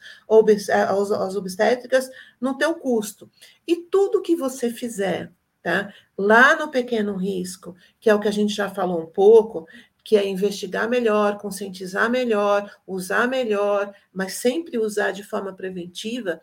as 0.69 1.35
obstétricas, 1.35 2.07
no 2.39 2.55
teu 2.59 2.75
custo? 2.75 3.27
E 3.67 3.75
tudo 3.75 4.21
que 4.21 4.35
você 4.35 4.69
fizer, 4.69 5.31
tá? 5.63 5.91
Lá 6.15 6.55
no 6.55 6.69
pequeno 6.69 7.15
risco, 7.15 7.75
que 7.99 8.07
é 8.07 8.13
o 8.13 8.19
que 8.19 8.27
a 8.27 8.31
gente 8.31 8.53
já 8.53 8.69
falou 8.69 9.01
um 9.01 9.07
pouco, 9.07 9.67
que 10.03 10.17
é 10.17 10.27
investigar 10.27 10.89
melhor, 10.89 11.37
conscientizar 11.37 12.09
melhor, 12.09 12.71
usar 12.85 13.27
melhor, 13.27 13.93
mas 14.13 14.33
sempre 14.33 14.77
usar 14.77 15.11
de 15.11 15.23
forma 15.23 15.53
preventiva, 15.53 16.41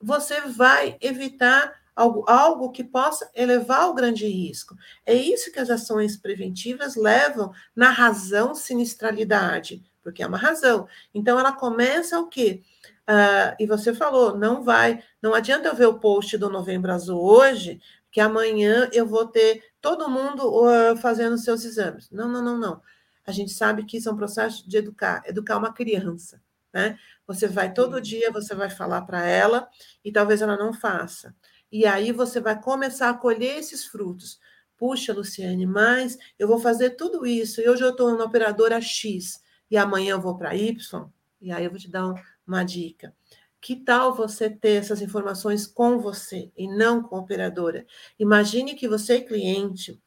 você 0.00 0.40
vai 0.42 0.96
evitar 1.00 1.74
algo, 1.98 2.24
algo 2.28 2.70
que 2.70 2.84
possa 2.84 3.28
elevar 3.34 3.88
o 3.88 3.94
grande 3.94 4.26
risco. 4.26 4.76
É 5.04 5.12
isso 5.14 5.50
que 5.50 5.58
as 5.58 5.68
ações 5.68 6.16
preventivas 6.16 6.94
levam 6.94 7.52
na 7.74 7.90
razão 7.90 8.54
sinistralidade, 8.54 9.82
porque 10.02 10.22
é 10.22 10.26
uma 10.26 10.38
razão. 10.38 10.86
Então, 11.12 11.38
ela 11.38 11.52
começa 11.52 12.20
o 12.20 12.28
quê? 12.28 12.62
Uh, 13.08 13.56
e 13.58 13.66
você 13.66 13.94
falou, 13.94 14.36
não 14.36 14.62
vai, 14.62 15.02
não 15.20 15.34
adianta 15.34 15.66
eu 15.66 15.74
ver 15.74 15.86
o 15.86 15.98
post 15.98 16.36
do 16.36 16.50
Novembro 16.50 16.92
Azul 16.92 17.20
hoje, 17.20 17.80
que 18.12 18.20
amanhã 18.20 18.88
eu 18.92 19.06
vou 19.06 19.26
ter 19.26 19.64
todo 19.80 20.10
mundo 20.10 20.42
uh, 20.46 20.96
fazendo 20.98 21.36
seus 21.38 21.64
exames. 21.64 22.10
Não, 22.10 22.28
não, 22.28 22.42
não, 22.42 22.58
não. 22.58 22.82
A 23.28 23.32
gente 23.32 23.52
sabe 23.52 23.84
que 23.84 23.98
isso 23.98 24.08
é 24.08 24.12
um 24.12 24.16
processo 24.16 24.66
de 24.66 24.78
educar, 24.78 25.22
educar 25.26 25.58
uma 25.58 25.70
criança, 25.70 26.40
né? 26.72 26.98
Você 27.26 27.46
vai 27.46 27.74
todo 27.74 28.00
dia, 28.00 28.32
você 28.32 28.54
vai 28.54 28.70
falar 28.70 29.02
para 29.02 29.22
ela 29.26 29.68
e 30.02 30.10
talvez 30.10 30.40
ela 30.40 30.56
não 30.56 30.72
faça. 30.72 31.36
E 31.70 31.84
aí 31.84 32.10
você 32.10 32.40
vai 32.40 32.58
começar 32.58 33.10
a 33.10 33.14
colher 33.14 33.58
esses 33.58 33.84
frutos. 33.84 34.40
Puxa, 34.78 35.12
Luciane, 35.12 35.66
mas 35.66 36.16
eu 36.38 36.48
vou 36.48 36.58
fazer 36.58 36.96
tudo 36.96 37.26
isso. 37.26 37.60
E 37.60 37.68
hoje 37.68 37.84
eu 37.84 37.90
estou 37.90 38.16
na 38.16 38.24
operadora 38.24 38.80
X 38.80 39.42
e 39.70 39.76
amanhã 39.76 40.12
eu 40.12 40.22
vou 40.22 40.34
para 40.34 40.56
Y. 40.56 41.10
E 41.38 41.52
aí 41.52 41.66
eu 41.66 41.70
vou 41.70 41.78
te 41.78 41.90
dar 41.90 42.14
uma 42.46 42.64
dica. 42.64 43.14
Que 43.60 43.76
tal 43.76 44.14
você 44.14 44.48
ter 44.48 44.76
essas 44.76 45.02
informações 45.02 45.66
com 45.66 45.98
você 45.98 46.50
e 46.56 46.66
não 46.66 47.02
com 47.02 47.16
a 47.16 47.20
operadora? 47.20 47.84
Imagine 48.18 48.74
que 48.74 48.88
você, 48.88 49.20
cliente, 49.20 50.00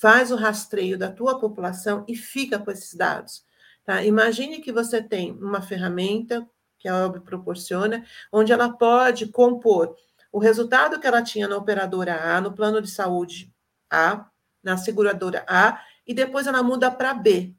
faz 0.00 0.32
o 0.32 0.36
rastreio 0.36 0.98
da 0.98 1.10
tua 1.10 1.38
população 1.38 2.04
e 2.08 2.16
fica 2.16 2.58
com 2.58 2.70
esses 2.70 2.94
dados. 2.94 3.44
Tá? 3.84 4.02
Imagine 4.04 4.60
que 4.60 4.72
você 4.72 5.02
tem 5.02 5.32
uma 5.32 5.62
ferramenta 5.62 6.48
que 6.78 6.88
a 6.88 7.06
OB 7.06 7.20
proporciona, 7.20 8.04
onde 8.32 8.52
ela 8.52 8.68
pode 8.68 9.26
compor 9.28 9.96
o 10.32 10.38
resultado 10.38 10.98
que 10.98 11.06
ela 11.06 11.22
tinha 11.22 11.46
na 11.46 11.56
operadora 11.56 12.36
A, 12.36 12.40
no 12.40 12.52
plano 12.52 12.82
de 12.82 12.90
saúde 12.90 13.54
A, 13.88 14.26
na 14.62 14.76
seguradora 14.76 15.44
A, 15.46 15.80
e 16.06 16.12
depois 16.12 16.46
ela 16.46 16.62
muda 16.62 16.90
para 16.90 17.14
B. 17.14 17.54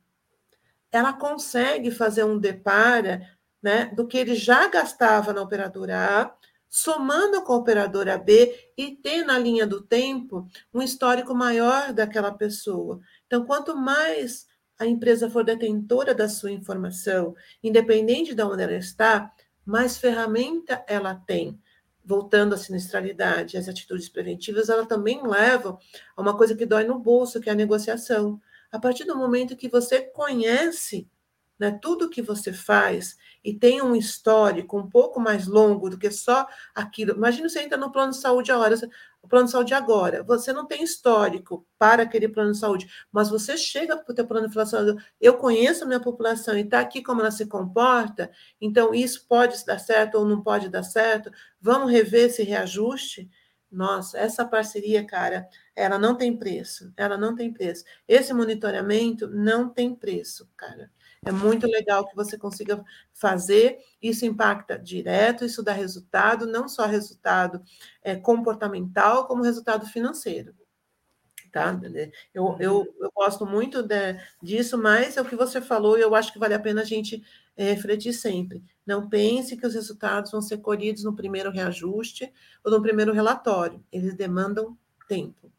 Ela 0.91 1.13
consegue 1.13 1.89
fazer 1.89 2.25
um 2.25 2.37
depara 2.37 3.29
né, 3.63 3.85
do 3.95 4.05
que 4.05 4.17
ele 4.17 4.35
já 4.35 4.67
gastava 4.67 5.31
na 5.31 5.41
operadora 5.41 6.21
A, 6.21 6.35
somando 6.75 7.41
com 7.41 7.53
a 7.53 7.55
operadora 7.55 8.17
B 8.17 8.53
e 8.75 8.97
ter 8.97 9.23
na 9.23 9.39
linha 9.39 9.65
do 9.65 9.81
tempo 9.81 10.45
um 10.73 10.81
histórico 10.81 11.33
maior 11.33 11.93
daquela 11.93 12.33
pessoa. 12.33 12.99
Então, 13.25 13.45
quanto 13.45 13.77
mais 13.77 14.45
a 14.77 14.85
empresa 14.85 15.29
for 15.29 15.45
detentora 15.45 16.13
da 16.13 16.27
sua 16.27 16.51
informação, 16.51 17.33
independente 17.63 18.35
de 18.35 18.43
onde 18.43 18.61
ela 18.61 18.73
está, 18.73 19.31
mais 19.65 19.95
ferramenta 19.95 20.83
ela 20.85 21.15
tem 21.15 21.57
voltando 22.03 22.53
à 22.53 22.57
sinistralidade, 22.57 23.57
as 23.57 23.69
atitudes 23.69 24.09
preventivas, 24.09 24.67
elas 24.67 24.85
também 24.85 25.25
levam 25.25 25.79
a 26.13 26.21
uma 26.21 26.35
coisa 26.35 26.55
que 26.55 26.65
dói 26.65 26.83
no 26.83 26.99
bolso, 26.99 27.39
que 27.39 27.49
é 27.49 27.53
a 27.53 27.55
negociação. 27.55 28.39
A 28.69 28.77
partir 28.77 29.05
do 29.05 29.17
momento 29.17 29.55
que 29.55 29.69
você 29.69 30.01
conhece 30.01 31.09
né, 31.59 31.77
tudo 31.81 32.09
que 32.09 32.21
você 32.21 32.51
faz 32.51 33.15
e 33.43 33.53
tem 33.53 33.81
um 33.81 33.95
histórico 33.95 34.77
um 34.77 34.89
pouco 34.89 35.19
mais 35.19 35.47
longo 35.47 35.89
do 35.89 35.97
que 35.97 36.09
só 36.09 36.47
aquilo. 36.73 37.13
Imagina 37.13 37.47
você 37.47 37.61
entra 37.61 37.77
no 37.77 37.91
plano 37.91 38.11
de 38.11 38.17
saúde 38.17 38.51
agora, 38.51 38.75
o 39.21 39.27
plano 39.27 39.45
de 39.45 39.51
saúde 39.51 39.73
agora, 39.73 40.23
você 40.23 40.51
não 40.51 40.67
tem 40.67 40.83
histórico 40.83 41.65
para 41.79 42.03
aquele 42.03 42.27
plano 42.27 42.51
de 42.51 42.57
saúde, 42.57 42.87
mas 43.11 43.29
você 43.29 43.57
chega 43.57 43.97
para 43.97 44.11
o 44.11 44.15
teu 44.15 44.25
plano 44.25 44.47
de 44.47 44.69
saúde, 44.69 45.03
eu 45.19 45.35
conheço 45.37 45.83
a 45.83 45.87
minha 45.87 45.99
população 45.99 46.57
e 46.57 46.61
está 46.61 46.79
aqui 46.79 47.01
como 47.01 47.21
ela 47.21 47.31
se 47.31 47.45
comporta, 47.47 48.29
então 48.61 48.93
isso 48.93 49.27
pode 49.27 49.65
dar 49.65 49.79
certo 49.79 50.15
ou 50.15 50.25
não 50.25 50.41
pode 50.41 50.69
dar 50.69 50.83
certo, 50.83 51.31
vamos 51.59 51.91
rever 51.91 52.25
esse 52.25 52.43
reajuste. 52.43 53.29
Nossa, 53.71 54.17
essa 54.17 54.45
parceria, 54.45 55.05
cara, 55.05 55.49
ela 55.75 55.97
não 55.97 56.15
tem 56.15 56.37
preço, 56.37 56.93
ela 56.95 57.17
não 57.17 57.35
tem 57.35 57.51
preço. 57.51 57.83
Esse 58.07 58.33
monitoramento 58.33 59.27
não 59.27 59.67
tem 59.67 59.93
preço, 59.93 60.49
cara. 60.55 60.89
É 61.25 61.31
muito 61.31 61.65
legal 61.65 62.07
que 62.07 62.15
você 62.15 62.37
consiga 62.37 62.85
fazer. 63.11 63.79
Isso 63.99 64.25
impacta 64.25 64.77
direto, 64.77 65.43
isso 65.43 65.63
dá 65.63 65.73
resultado, 65.73 66.45
não 66.45 66.69
só 66.69 66.85
resultado 66.85 67.63
é, 68.03 68.15
comportamental, 68.15 69.25
como 69.25 69.41
resultado 69.41 69.87
financeiro. 69.87 70.53
Tá? 71.51 71.79
Eu, 72.33 72.57
eu, 72.59 72.75
uhum. 72.79 72.93
eu 72.99 73.11
gosto 73.15 73.45
muito 73.45 73.81
de, 73.81 74.19
disso, 74.43 74.77
mas 74.77 75.17
é 75.17 75.21
o 75.21 75.25
que 75.25 75.35
você 75.35 75.59
falou 75.59 75.97
e 75.97 76.01
eu 76.01 76.13
acho 76.13 76.31
que 76.31 76.37
vale 76.37 76.53
a 76.53 76.59
pena 76.59 76.81
a 76.81 76.85
gente 76.85 77.23
é, 77.57 77.71
refletir 77.71 78.13
sempre. 78.13 78.61
Não 78.85 79.09
pense 79.09 79.57
que 79.57 79.65
os 79.65 79.73
resultados 79.73 80.31
vão 80.31 80.41
ser 80.41 80.57
colhidos 80.57 81.03
no 81.03 81.15
primeiro 81.15 81.49
reajuste 81.49 82.31
ou 82.63 82.71
no 82.71 82.81
primeiro 82.81 83.13
relatório. 83.13 83.83
Eles 83.91 84.13
demandam 84.13 84.77
tempo. 85.07 85.51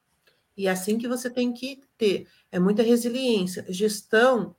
E 0.57 0.69
é 0.69 0.71
assim 0.71 0.97
que 0.97 1.09
você 1.09 1.29
tem 1.29 1.53
que 1.53 1.83
ter. 1.99 2.29
É 2.53 2.59
muita 2.59 2.83
resiliência. 2.83 3.65
Gestão 3.69 4.55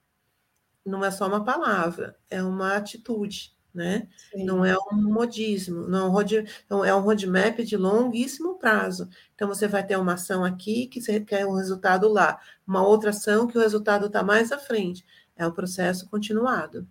não 0.87 1.03
é 1.03 1.11
só 1.11 1.27
uma 1.27 1.43
palavra, 1.43 2.15
é 2.29 2.41
uma 2.41 2.75
atitude, 2.75 3.53
né? 3.73 4.07
Sim. 4.31 4.45
Não 4.45 4.65
é 4.65 4.75
um 4.91 4.95
modismo, 4.95 5.87
não, 5.87 6.13
não 6.69 6.85
é 6.85 6.95
um 6.95 6.99
roadmap 6.99 7.59
de 7.59 7.77
longuíssimo 7.77 8.57
prazo. 8.57 9.09
Então, 9.35 9.47
você 9.47 9.67
vai 9.67 9.85
ter 9.85 9.97
uma 9.97 10.13
ação 10.13 10.43
aqui 10.43 10.87
que 10.87 11.01
você 11.01 11.19
quer 11.19 11.45
um 11.45 11.53
resultado 11.53 12.07
lá, 12.07 12.39
uma 12.65 12.85
outra 12.85 13.11
ação 13.11 13.47
que 13.47 13.57
o 13.57 13.61
resultado 13.61 14.07
está 14.07 14.23
mais 14.23 14.51
à 14.51 14.57
frente. 14.57 15.05
É 15.35 15.45
um 15.45 15.51
processo 15.51 16.09
continuado. 16.09 16.87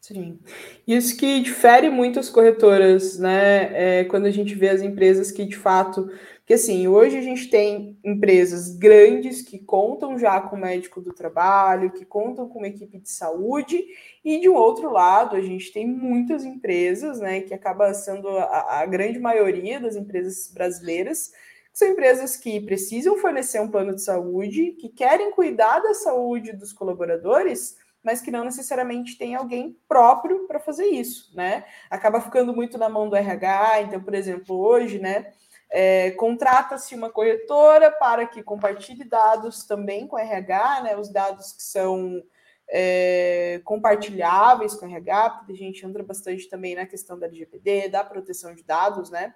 Sim. 0.00 0.38
Isso 0.86 1.16
que 1.16 1.40
difere 1.40 1.90
muito 1.90 2.20
as 2.20 2.30
corretoras, 2.30 3.18
né? 3.18 4.00
É 4.00 4.04
quando 4.04 4.26
a 4.26 4.30
gente 4.30 4.54
vê 4.54 4.68
as 4.68 4.80
empresas 4.80 5.30
que 5.30 5.44
de 5.44 5.56
fato 5.56 6.08
porque 6.48 6.54
assim, 6.54 6.88
hoje 6.88 7.18
a 7.18 7.20
gente 7.20 7.50
tem 7.50 7.98
empresas 8.02 8.74
grandes 8.74 9.42
que 9.42 9.58
contam 9.58 10.18
já 10.18 10.40
com 10.40 10.56
médico 10.56 10.98
do 10.98 11.12
trabalho, 11.12 11.92
que 11.92 12.06
contam 12.06 12.48
com 12.48 12.60
uma 12.60 12.68
equipe 12.68 12.98
de 12.98 13.10
saúde, 13.10 13.84
e 14.24 14.40
de 14.40 14.48
um 14.48 14.54
outro 14.54 14.90
lado, 14.90 15.36
a 15.36 15.42
gente 15.42 15.70
tem 15.70 15.86
muitas 15.86 16.46
empresas, 16.46 17.20
né, 17.20 17.42
que 17.42 17.52
acaba 17.52 17.92
sendo 17.92 18.26
a, 18.30 18.80
a 18.80 18.86
grande 18.86 19.18
maioria 19.18 19.78
das 19.78 19.94
empresas 19.94 20.50
brasileiras, 20.50 21.32
que 21.70 21.78
são 21.78 21.88
empresas 21.88 22.34
que 22.34 22.58
precisam 22.62 23.18
fornecer 23.18 23.60
um 23.60 23.70
plano 23.70 23.94
de 23.94 24.02
saúde, 24.02 24.72
que 24.80 24.88
querem 24.88 25.30
cuidar 25.32 25.80
da 25.80 25.92
saúde 25.92 26.54
dos 26.54 26.72
colaboradores, 26.72 27.76
mas 28.02 28.22
que 28.22 28.30
não 28.30 28.42
necessariamente 28.42 29.18
tem 29.18 29.34
alguém 29.34 29.76
próprio 29.86 30.46
para 30.46 30.58
fazer 30.58 30.86
isso, 30.86 31.30
né? 31.36 31.64
Acaba 31.90 32.22
ficando 32.22 32.54
muito 32.54 32.78
na 32.78 32.88
mão 32.88 33.06
do 33.06 33.16
RH, 33.16 33.82
então, 33.82 34.00
por 34.00 34.14
exemplo, 34.14 34.56
hoje, 34.56 34.98
né? 34.98 35.30
É, 35.70 36.12
Contrata-se 36.12 36.94
uma 36.94 37.10
corretora 37.10 37.90
para 37.90 38.26
que 38.26 38.42
compartilhe 38.42 39.04
dados 39.04 39.64
também 39.64 40.06
com 40.06 40.18
RH, 40.18 40.82
né, 40.82 40.96
os 40.96 41.10
dados 41.10 41.52
que 41.52 41.62
são 41.62 42.22
é, 42.70 43.60
compartilháveis 43.64 44.74
com 44.74 44.86
RH, 44.86 45.30
porque 45.30 45.52
a 45.52 45.56
gente 45.56 45.84
entra 45.84 46.02
bastante 46.02 46.48
também 46.48 46.74
na 46.74 46.86
questão 46.86 47.18
da 47.18 47.26
LGPD, 47.26 47.88
da 47.88 48.04
proteção 48.04 48.54
de 48.54 48.62
dados, 48.62 49.10
né? 49.10 49.34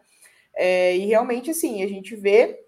É, 0.55 0.97
e 0.97 1.07
realmente, 1.07 1.51
assim, 1.51 1.83
a 1.83 1.89
gente 1.89 2.14
vê 2.14 2.62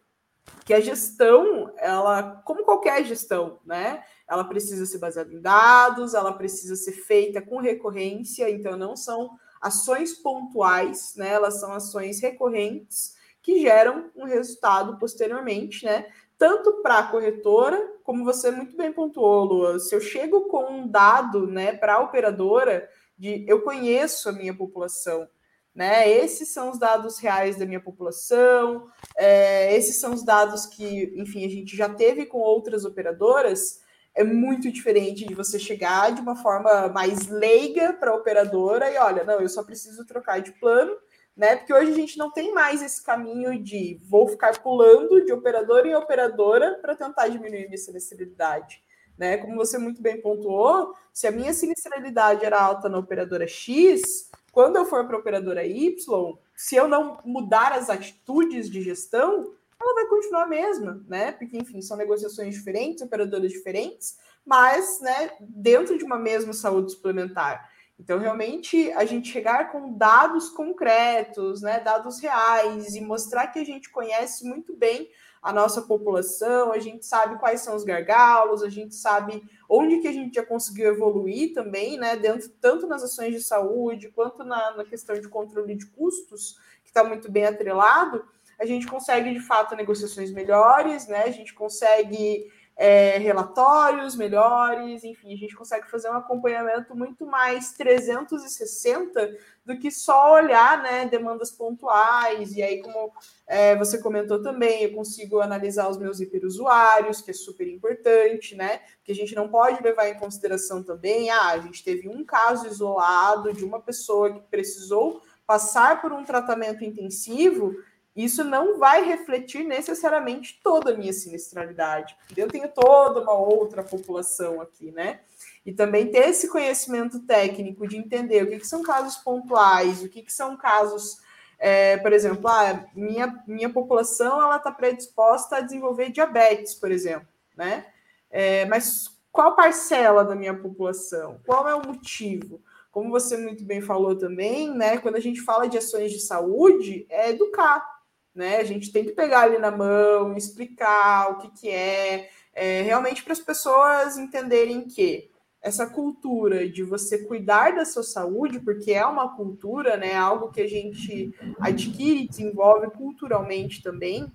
que 0.65 0.73
a 0.73 0.81
gestão, 0.81 1.73
ela, 1.79 2.43
como 2.45 2.65
qualquer 2.65 3.05
gestão, 3.05 3.61
né? 3.65 4.03
Ela 4.27 4.45
precisa 4.45 4.87
ser 4.87 4.99
baseada 4.99 5.33
em 5.33 5.41
dados, 5.41 6.15
ela 6.15 6.33
precisa 6.33 6.77
ser 6.77 6.93
feita 6.93 7.43
com 7.43 7.59
recorrência, 7.59 8.51
então 8.51 8.77
não 8.77 8.97
são 8.97 9.31
ações 9.61 10.15
pontuais, 10.15 11.15
né? 11.17 11.31
Elas 11.31 11.61
são 11.61 11.73
ações 11.73 12.21
recorrentes 12.21 13.14
que 13.45 13.61
geram 13.61 14.11
um 14.17 14.25
resultado 14.25 14.99
posteriormente, 14.99 15.85
né? 15.85 16.07
Tanto 16.39 16.81
para 16.83 16.99
a 16.99 17.07
corretora, 17.07 17.79
como 18.03 18.25
você 18.25 18.51
muito 18.51 18.75
bem 18.75 18.91
pontuou, 18.91 19.45
Lua, 19.45 19.79
se 19.79 19.95
eu 19.95 20.01
chego 20.01 20.49
com 20.49 20.65
um 20.65 20.89
dado, 20.89 21.47
né, 21.47 21.75
para 21.75 21.95
a 21.95 22.01
operadora 22.01 22.89
de 23.17 23.45
eu 23.47 23.61
conheço 23.61 24.31
a 24.31 24.33
minha 24.33 24.55
população, 24.55 25.29
né? 25.75 26.09
Esses 26.11 26.49
são 26.49 26.71
os 26.71 26.79
dados 26.79 27.19
reais 27.19 27.57
da 27.57 27.67
minha 27.67 27.81
população, 27.81 28.89
é, 29.15 29.77
esses 29.77 30.01
são 30.01 30.15
os 30.15 30.25
dados 30.25 30.65
que, 30.65 31.13
enfim, 31.15 31.45
a 31.45 31.49
gente 31.51 31.77
já 31.77 31.89
teve 31.89 32.25
com 32.25 32.39
outras 32.39 32.87
operadoras. 32.87 33.83
É 34.15 34.25
muito 34.25 34.73
diferente 34.73 35.27
de 35.27 35.35
você 35.35 35.59
chegar 35.59 36.15
de 36.15 36.21
uma 36.23 36.37
forma 36.37 36.89
mais 36.89 37.27
leiga 37.27 37.93
para 37.93 38.13
a 38.13 38.15
operadora 38.15 38.91
e 38.91 38.97
olha, 38.97 39.23
não, 39.23 39.41
eu 39.41 39.49
só 39.49 39.63
preciso 39.63 40.07
trocar 40.07 40.41
de 40.41 40.53
plano, 40.53 40.97
né? 41.37 41.57
Porque 41.57 41.73
hoje 41.73 41.91
a 41.91 41.95
gente 41.95 42.17
não 42.17 42.31
tem 42.31 42.53
mais 42.53 42.83
esse 42.83 43.03
caminho 43.03 43.63
de 43.63 44.01
vou 44.05 44.29
ficar 44.29 44.59
pulando 44.61 45.25
de 45.25 45.33
operadora 45.33 45.89
em 45.89 45.95
operadora 45.95 46.79
para 46.81 46.95
tentar 46.95 47.29
diminuir 47.29 47.67
minha 47.67 47.79
sinistralidade. 47.79 48.83
Né? 49.19 49.37
Como 49.37 49.57
você 49.57 49.79
muito 49.79 50.03
bem 50.03 50.21
pontuou, 50.21 50.95
se 51.13 51.27
a 51.27 51.31
minha 51.31 51.53
sinistralidade 51.53 52.45
era 52.45 52.61
alta 52.61 52.89
na 52.89 52.99
operadora 52.99 53.47
X, 53.47 54.31
quando 54.53 54.77
eu 54.77 54.85
for 54.85 55.07
para 55.07 55.17
a 55.17 55.21
operadora 55.21 55.65
Y, 55.65 56.39
se 56.57 56.77
eu 56.77 56.89
não 56.89 57.19
mudar 57.25 57.73
as 57.73 57.91
atitudes 57.91 58.71
de 58.71 58.83
gestão, 58.83 59.53
ela 59.81 59.95
vai 59.95 60.07
continuar 60.07 60.45
a 60.45 60.49
mesma, 60.49 61.05
né? 61.09 61.33
Porque, 61.33 61.57
enfim, 61.57 61.81
são 61.83 61.97
negociações 61.97 62.55
diferentes, 62.55 63.03
operadoras 63.03 63.51
diferentes, 63.51 64.17
mas 64.47 65.01
né, 65.01 65.33
dentro 65.41 65.99
de 65.99 66.05
uma 66.05 66.19
mesma 66.19 66.53
saúde 66.53 66.93
suplementar. 66.93 67.71
Então, 67.99 68.19
realmente, 68.19 68.91
a 68.93 69.05
gente 69.05 69.31
chegar 69.31 69.71
com 69.71 69.97
dados 69.97 70.49
concretos, 70.51 71.63
né, 71.63 71.79
dados 71.79 72.19
reais, 72.19 72.95
e 72.95 73.01
mostrar 73.01 73.47
que 73.49 73.59
a 73.59 73.65
gente 73.65 73.91
conhece 73.91 74.45
muito 74.45 74.77
bem 74.77 75.09
a 75.41 75.53
nossa 75.53 75.83
população, 75.83 76.73
a 76.73 76.79
gente 76.79 77.05
sabe 77.05 77.39
quais 77.39 77.61
são 77.61 77.77
os 77.77 77.85
gargalos, 77.85 78.63
a 78.63 78.71
gente 78.71 78.95
sabe 78.95 79.43
onde 79.69 80.01
que 80.01 80.09
a 80.09 80.13
gente 80.13 80.35
já 80.35 80.45
conseguiu 80.45 80.89
evoluir 80.89 81.53
também, 81.53 81.99
né, 81.99 82.17
dentro, 82.17 82.49
tanto 82.61 82.87
nas 82.87 83.03
ações 83.03 83.33
de 83.35 83.43
saúde, 83.43 84.11
quanto 84.11 84.43
na, 84.43 84.75
na 84.75 84.85
questão 84.85 85.15
de 85.21 85.29
controle 85.29 85.77
de 85.77 85.87
custos, 85.87 86.59
que 86.83 86.89
está 86.89 87.05
muito 87.05 87.31
bem 87.31 87.45
atrelado, 87.45 88.25
a 88.59 88.65
gente 88.65 88.87
consegue, 88.87 89.33
de 89.33 89.41
fato, 89.41 89.77
negociações 89.77 90.33
melhores, 90.33 91.07
né, 91.07 91.25
a 91.25 91.31
gente 91.31 91.53
consegue 91.55 92.51
é, 92.77 93.19
relatórios 93.19 94.17
melhores, 94.17 95.05
enfim, 95.05 95.33
a 95.33 95.37
gente 95.37 95.55
consegue 95.55 95.89
fazer 95.89 96.11
um 96.11 96.17
acompanhamento 96.17 96.95
muito 96.95 97.25
mais 97.25 97.73
360 97.73 99.39
do 99.65 99.79
que 99.79 99.91
só 99.91 100.35
olhar 100.35 100.83
né, 100.83 101.07
demandas 101.07 101.53
pontuais. 101.53 102.53
E 102.53 102.63
aí, 102.63 102.83
como 102.83 103.13
é, 103.47 103.77
você 103.77 103.99
comentou 103.99 104.43
também, 104.43 104.83
eu 104.83 104.93
consigo 104.93 105.41
analisar 105.41 105.89
os 105.89 105.97
meus 105.97 106.19
hiperusuários, 106.21 107.21
que 107.21 107.31
é 107.31 107.35
super 107.35 107.67
importante, 107.69 108.57
né? 108.57 108.81
Porque 108.97 109.13
a 109.13 109.15
gente 109.15 109.35
não 109.35 109.49
pode 109.49 109.83
levar 109.83 110.09
em 110.09 110.19
consideração 110.19 110.83
também, 110.83 111.31
ah, 111.31 111.51
a 111.51 111.59
gente 111.59 111.85
teve 111.85 112.09
um 112.09 112.25
caso 112.25 112.67
isolado 112.67 113.53
de 113.53 113.65
uma 113.65 113.81
pessoa 113.81 114.33
que 114.33 114.41
precisou 114.51 115.23
passar 115.47 116.01
por 116.01 116.13
um 116.13 116.25
tratamento 116.25 116.85
intensivo 116.85 117.75
isso 118.15 118.45
não 118.45 118.79
vai 118.79 119.05
refletir 119.05 119.65
necessariamente 119.65 120.61
toda 120.63 120.93
a 120.93 120.97
minha 120.97 121.13
sinistralidade. 121.13 122.17
Eu 122.37 122.47
tenho 122.47 122.69
toda 122.69 123.21
uma 123.21 123.33
outra 123.33 123.83
população 123.83 124.61
aqui, 124.61 124.93
né? 124.93 125.21
E 125.67 125.73
também 125.73 126.11
ter 126.11 126.29
esse 126.29 126.49
conhecimento 126.49 127.21
técnico 127.21 127.89
de 127.89 127.97
entender 127.97 128.45
o 128.45 128.49
que, 128.49 128.61
que 128.61 128.67
são 128.67 128.83
casos 128.83 129.17
pontuais, 129.17 130.03
o 130.03 130.09
que, 130.09 130.23
que 130.23 130.33
são 130.33 130.57
casos, 130.57 131.19
é, 131.59 131.97
por 131.97 132.13
exemplo, 132.13 132.47
ah, 132.49 132.85
minha, 132.95 133.43
minha 133.49 133.71
população 133.71 134.41
ela 134.41 134.59
está 134.59 134.71
predisposta 134.71 135.57
a 135.57 135.61
desenvolver 135.61 136.11
diabetes, 136.11 136.75
por 136.75 136.93
exemplo, 136.93 137.29
né? 137.57 137.87
É, 138.31 138.65
mas 138.67 139.15
qual 139.33 139.57
parcela 139.57 140.25
da 140.25 140.37
minha 140.37 140.55
população? 140.55 141.41
Qual 141.45 141.69
é 141.69 141.75
o 141.75 141.85
motivo? 141.85 142.63
Como 142.93 143.11
você 143.11 143.37
muito 143.37 143.65
bem 143.65 143.81
falou 143.81 144.17
também, 144.17 144.73
né? 144.73 144.99
Quando 144.99 145.17
a 145.17 145.21
gente 145.21 145.41
fala 145.41 145.69
de 145.69 145.79
ações 145.79 146.13
de 146.13 146.21
saúde, 146.21 147.07
é 147.09 147.31
educar 147.31 147.94
né? 148.35 148.57
A 148.57 148.65
gente 148.65 148.91
tem 148.91 149.05
que 149.05 149.13
pegar 149.13 149.43
ali 149.43 149.59
na 149.59 149.71
mão, 149.71 150.37
explicar 150.37 151.31
o 151.31 151.39
que, 151.39 151.61
que 151.61 151.71
é, 151.71 152.29
é 152.53 152.83
realmente 152.83 153.23
para 153.23 153.33
as 153.33 153.41
pessoas 153.41 154.19
entenderem 154.19 154.83
que 154.83 155.31
essa 155.63 155.87
cultura 155.87 156.69
de 156.69 156.83
você 156.83 157.25
cuidar 157.25 157.75
da 157.75 157.87
sua 157.87 158.03
saúde, 158.03 158.61
porque 158.61 158.93
é 158.93 159.07
uma 159.07 159.35
cultura, 159.35 159.97
né? 159.97 160.15
Algo 160.15 160.51
que 160.51 160.61
a 160.61 160.69
gente 160.69 161.35
adquire, 161.59 162.29
desenvolve 162.29 162.89
culturalmente 162.91 163.83
também, 163.83 164.31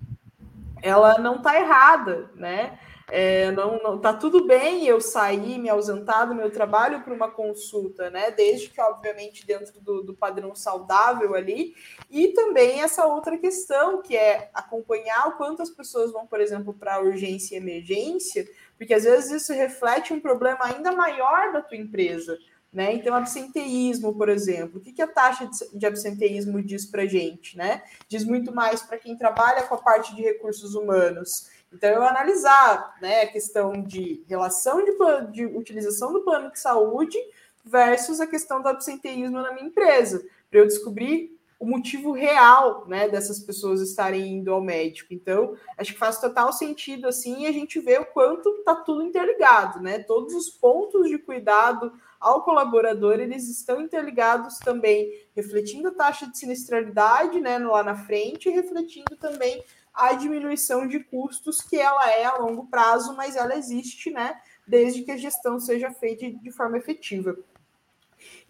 ela 0.82 1.18
não 1.18 1.36
está 1.36 1.60
errada, 1.60 2.30
né? 2.34 2.78
É, 3.10 3.50
não, 3.50 3.82
não 3.82 3.98
tá 3.98 4.12
tudo 4.12 4.46
bem 4.46 4.86
eu 4.86 5.00
sair, 5.00 5.58
me 5.58 5.68
ausentar 5.68 6.28
do 6.28 6.34
meu 6.34 6.50
trabalho 6.50 7.02
para 7.02 7.12
uma 7.12 7.30
consulta, 7.30 8.08
né? 8.08 8.30
Desde 8.30 8.68
que, 8.68 8.80
obviamente, 8.80 9.44
dentro 9.44 9.80
do, 9.80 10.02
do, 10.02 10.14
padrão 10.14 10.54
saudável 10.54 11.34
ali. 11.34 11.74
E 12.08 12.28
também 12.28 12.82
essa 12.82 13.06
outra 13.06 13.36
questão, 13.36 14.00
que 14.00 14.16
é 14.16 14.50
acompanhar 14.54 15.28
o 15.28 15.36
quanto 15.36 15.60
as 15.60 15.70
pessoas 15.70 16.12
vão, 16.12 16.26
por 16.26 16.40
exemplo, 16.40 16.72
para 16.72 17.00
urgência 17.00 17.54
e 17.54 17.58
emergência, 17.58 18.48
porque 18.78 18.94
às 18.94 19.04
vezes 19.04 19.42
isso 19.42 19.52
reflete 19.52 20.12
um 20.12 20.20
problema 20.20 20.60
ainda 20.62 20.92
maior 20.92 21.52
da 21.52 21.60
tua 21.60 21.76
empresa. 21.76 22.38
Né? 22.72 22.94
Então, 22.94 23.16
absenteísmo, 23.16 24.14
por 24.14 24.28
exemplo, 24.28 24.78
o 24.78 24.80
que, 24.80 24.92
que 24.92 25.02
a 25.02 25.08
taxa 25.08 25.50
de 25.74 25.84
absenteísmo 25.84 26.62
diz 26.62 26.86
para 26.86 27.04
gente? 27.04 27.56
Né? 27.56 27.82
Diz 28.08 28.24
muito 28.24 28.54
mais 28.54 28.80
para 28.80 28.96
quem 28.96 29.16
trabalha 29.16 29.64
com 29.64 29.74
a 29.74 29.78
parte 29.78 30.14
de 30.14 30.22
recursos 30.22 30.76
humanos 30.76 31.50
então, 31.72 31.88
eu 31.90 32.02
analisar 32.02 32.96
né, 33.00 33.22
a 33.22 33.26
questão 33.28 33.72
de 33.82 34.24
relação 34.28 34.84
de, 34.84 34.92
de 35.32 35.46
utilização 35.46 36.12
do 36.12 36.22
plano 36.22 36.50
de 36.50 36.58
saúde 36.58 37.16
versus 37.64 38.20
a 38.20 38.26
questão 38.26 38.60
do 38.60 38.68
absenteísmo 38.68 39.40
na 39.40 39.52
minha 39.52 39.66
empresa, 39.66 40.24
para 40.50 40.60
eu 40.60 40.66
descobrir 40.66 41.38
o 41.60 41.66
motivo 41.66 42.12
real 42.12 42.86
né, 42.88 43.06
dessas 43.06 43.38
pessoas 43.38 43.82
estarem 43.82 44.38
indo 44.38 44.50
ao 44.50 44.62
médico. 44.62 45.12
Então, 45.12 45.54
acho 45.76 45.92
que 45.92 45.98
faz 45.98 46.18
total 46.18 46.52
sentido 46.54 47.06
assim 47.06 47.46
a 47.46 47.52
gente 47.52 47.78
vê 47.78 47.98
o 47.98 48.06
quanto 48.06 48.48
está 48.60 48.74
tudo 48.74 49.02
interligado, 49.02 49.78
né? 49.78 49.98
Todos 49.98 50.34
os 50.34 50.48
pontos 50.48 51.06
de 51.06 51.18
cuidado 51.18 51.92
ao 52.18 52.42
colaborador, 52.44 53.20
eles 53.20 53.48
estão 53.48 53.80
interligados 53.80 54.58
também, 54.58 55.10
refletindo 55.36 55.88
a 55.88 55.94
taxa 55.94 56.26
de 56.26 56.38
sinistralidade 56.38 57.40
né, 57.40 57.58
lá 57.58 57.82
na 57.82 57.94
frente 57.94 58.48
e 58.48 58.52
refletindo 58.52 59.16
também 59.16 59.62
a 59.94 60.12
diminuição 60.12 60.86
de 60.86 61.00
custos, 61.00 61.60
que 61.60 61.76
ela 61.76 62.10
é 62.10 62.24
a 62.24 62.36
longo 62.36 62.66
prazo, 62.66 63.14
mas 63.16 63.36
ela 63.36 63.56
existe, 63.56 64.10
né? 64.10 64.40
Desde 64.66 65.02
que 65.02 65.10
a 65.10 65.16
gestão 65.16 65.58
seja 65.58 65.90
feita 65.90 66.30
de 66.30 66.50
forma 66.50 66.78
efetiva. 66.78 67.36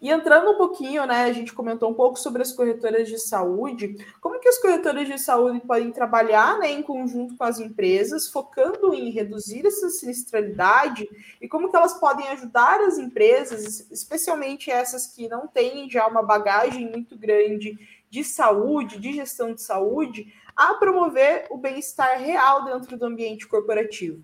E 0.01 0.09
entrando 0.09 0.51
um 0.51 0.57
pouquinho, 0.57 1.05
né, 1.05 1.25
a 1.25 1.31
gente 1.31 1.53
comentou 1.53 1.89
um 1.89 1.93
pouco 1.93 2.17
sobre 2.17 2.41
as 2.41 2.51
corretoras 2.51 3.07
de 3.07 3.19
saúde, 3.19 3.95
como 4.19 4.39
que 4.39 4.49
as 4.49 4.57
corretoras 4.57 5.07
de 5.07 5.17
saúde 5.19 5.61
podem 5.61 5.91
trabalhar 5.91 6.57
né, 6.57 6.71
em 6.71 6.81
conjunto 6.81 7.37
com 7.37 7.43
as 7.43 7.59
empresas, 7.59 8.27
focando 8.27 8.93
em 8.93 9.11
reduzir 9.11 9.65
essa 9.65 9.89
sinistralidade 9.89 11.07
e 11.39 11.47
como 11.47 11.69
que 11.69 11.75
elas 11.75 11.93
podem 11.93 12.27
ajudar 12.29 12.81
as 12.81 12.97
empresas, 12.97 13.87
especialmente 13.91 14.71
essas 14.71 15.07
que 15.07 15.27
não 15.27 15.47
têm 15.47 15.89
já 15.89 16.07
uma 16.07 16.23
bagagem 16.23 16.89
muito 16.89 17.15
grande 17.17 17.77
de 18.11 18.23
saúde, 18.25 18.99
de 18.99 19.13
gestão 19.13 19.55
de 19.55 19.61
saúde, 19.61 20.31
a 20.55 20.73
promover 20.73 21.47
o 21.49 21.57
bem-estar 21.57 22.19
real 22.19 22.65
dentro 22.65 22.97
do 22.97 23.05
ambiente 23.05 23.47
corporativo? 23.47 24.21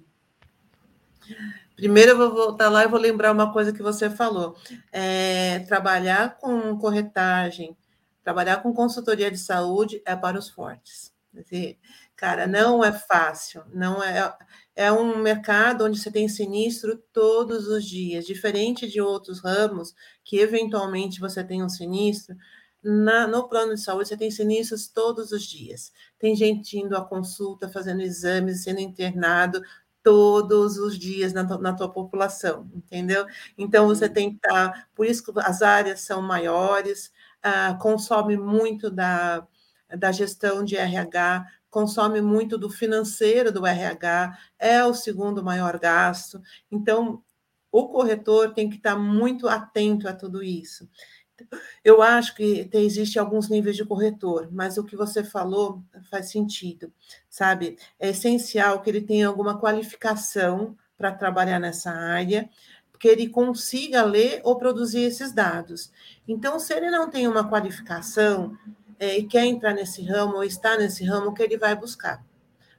Primeiro 1.76 2.12
eu 2.12 2.18
vou 2.18 2.34
voltar 2.34 2.70
lá 2.70 2.84
e 2.84 2.88
vou 2.88 3.00
lembrar 3.00 3.32
uma 3.32 3.54
coisa 3.54 3.72
que 3.72 3.82
você 3.82 4.10
falou. 4.10 4.58
É, 4.92 5.60
trabalhar 5.60 6.38
com 6.38 6.78
corretagem, 6.78 7.78
trabalhar 8.24 8.58
com 8.58 8.74
consultoria 8.74 9.32
de 9.32 9.38
saúde 9.38 10.02
é 10.06 10.16
para 10.16 10.38
os 10.38 10.50
fortes. 10.50 11.14
Cara, 12.16 12.48
não 12.48 12.84
é 12.84 12.92
fácil, 12.92 13.64
não 13.72 14.04
é. 14.04 14.36
É 14.76 14.92
um 14.92 15.18
mercado 15.20 15.86
onde 15.86 16.00
você 16.00 16.12
tem 16.12 16.28
sinistro 16.28 16.98
todos 17.14 17.68
os 17.68 17.86
dias, 17.86 18.26
diferente 18.26 18.88
de 18.88 19.00
outros 19.00 19.40
ramos 19.40 19.94
que 20.24 20.40
eventualmente 20.40 21.20
você 21.20 21.44
tem 21.44 21.64
um 21.64 21.70
sinistro, 21.70 22.36
na, 22.88 23.28
no 23.28 23.50
plano 23.50 23.76
de 23.76 23.82
saúde, 23.82 24.08
você 24.08 24.16
tem 24.16 24.32
sinistros 24.32 24.88
todos 24.88 25.34
os 25.34 25.44
dias. 25.44 25.92
Tem 26.18 26.34
gente 26.34 26.78
indo 26.78 26.96
à 26.96 27.04
consulta, 27.04 27.68
fazendo 27.68 28.02
exames, 28.02 28.64
sendo 28.64 28.80
internado 28.80 29.62
todos 30.02 30.78
os 30.78 30.98
dias 30.98 31.34
na, 31.34 31.44
na 31.44 31.74
tua 31.74 31.92
população, 31.92 32.70
entendeu? 32.74 33.26
Então, 33.58 33.88
você 33.88 34.08
tem 34.08 34.30
que 34.30 34.36
estar. 34.38 34.72
Tá, 34.72 34.88
por 34.96 35.06
isso 35.06 35.22
que 35.22 35.38
as 35.42 35.62
áreas 35.62 36.00
são 36.00 36.22
maiores, 36.22 37.12
uh, 37.46 37.78
consome 37.78 38.38
muito 38.38 38.90
da, 38.90 39.46
da 39.98 40.10
gestão 40.14 40.64
de 40.64 40.78
RH, 40.78 41.46
consome 41.70 42.22
muito 42.22 42.58
do 42.58 42.70
financeiro 42.70 43.52
do 43.52 43.66
RH, 43.68 44.38
é 44.58 44.86
o 44.86 44.94
segundo 44.94 45.44
maior 45.44 45.78
gasto. 45.78 46.42
Então, 46.72 47.22
o 47.70 47.90
corretor 47.90 48.54
tem 48.54 48.70
que 48.70 48.78
estar 48.78 48.94
tá 48.94 49.00
muito 49.00 49.48
atento 49.50 50.08
a 50.08 50.14
tudo 50.14 50.42
isso. 50.42 50.88
Eu 51.84 52.02
acho 52.02 52.36
que 52.36 52.66
tem, 52.66 52.86
existe 52.86 53.20
alguns 53.20 53.50
níveis 53.50 53.76
de 53.76 53.86
corretor, 53.86 54.50
mas 54.52 54.78
o 54.78 54.84
que 54.84 54.96
você 54.96 55.24
falou 55.24 55.84
faz 56.10 56.30
sentido, 56.32 56.92
sabe? 57.30 57.78
É 58.00 58.10
essencial 58.10 58.82
que 58.82 58.90
ele 58.90 59.02
tenha 59.02 59.28
alguma 59.28 59.60
qualificação 59.60 60.76
para 60.98 61.12
trabalhar 61.12 61.60
nessa 61.60 61.92
área, 61.92 62.50
que 63.00 63.08
ele 63.08 63.30
consiga 63.30 64.04
ler 64.04 64.42
ou 64.44 64.58
produzir 64.58 65.02
esses 65.02 65.32
dados. 65.32 65.92
Então, 66.28 66.60
se 66.60 66.74
ele 66.74 66.90
não 66.90 67.10
tem 67.10 67.28
uma 67.28 67.48
qualificação 67.48 68.58
é, 69.00 69.18
e 69.20 69.28
quer 69.28 69.46
entrar 69.46 69.74
nesse 69.74 70.02
ramo 70.02 70.38
ou 70.38 70.44
está 70.44 70.78
nesse 70.78 71.04
ramo, 71.06 71.30
o 71.30 71.34
que 71.34 71.44
ele 71.44 71.58
vai 71.58 71.76
buscar? 71.76 72.26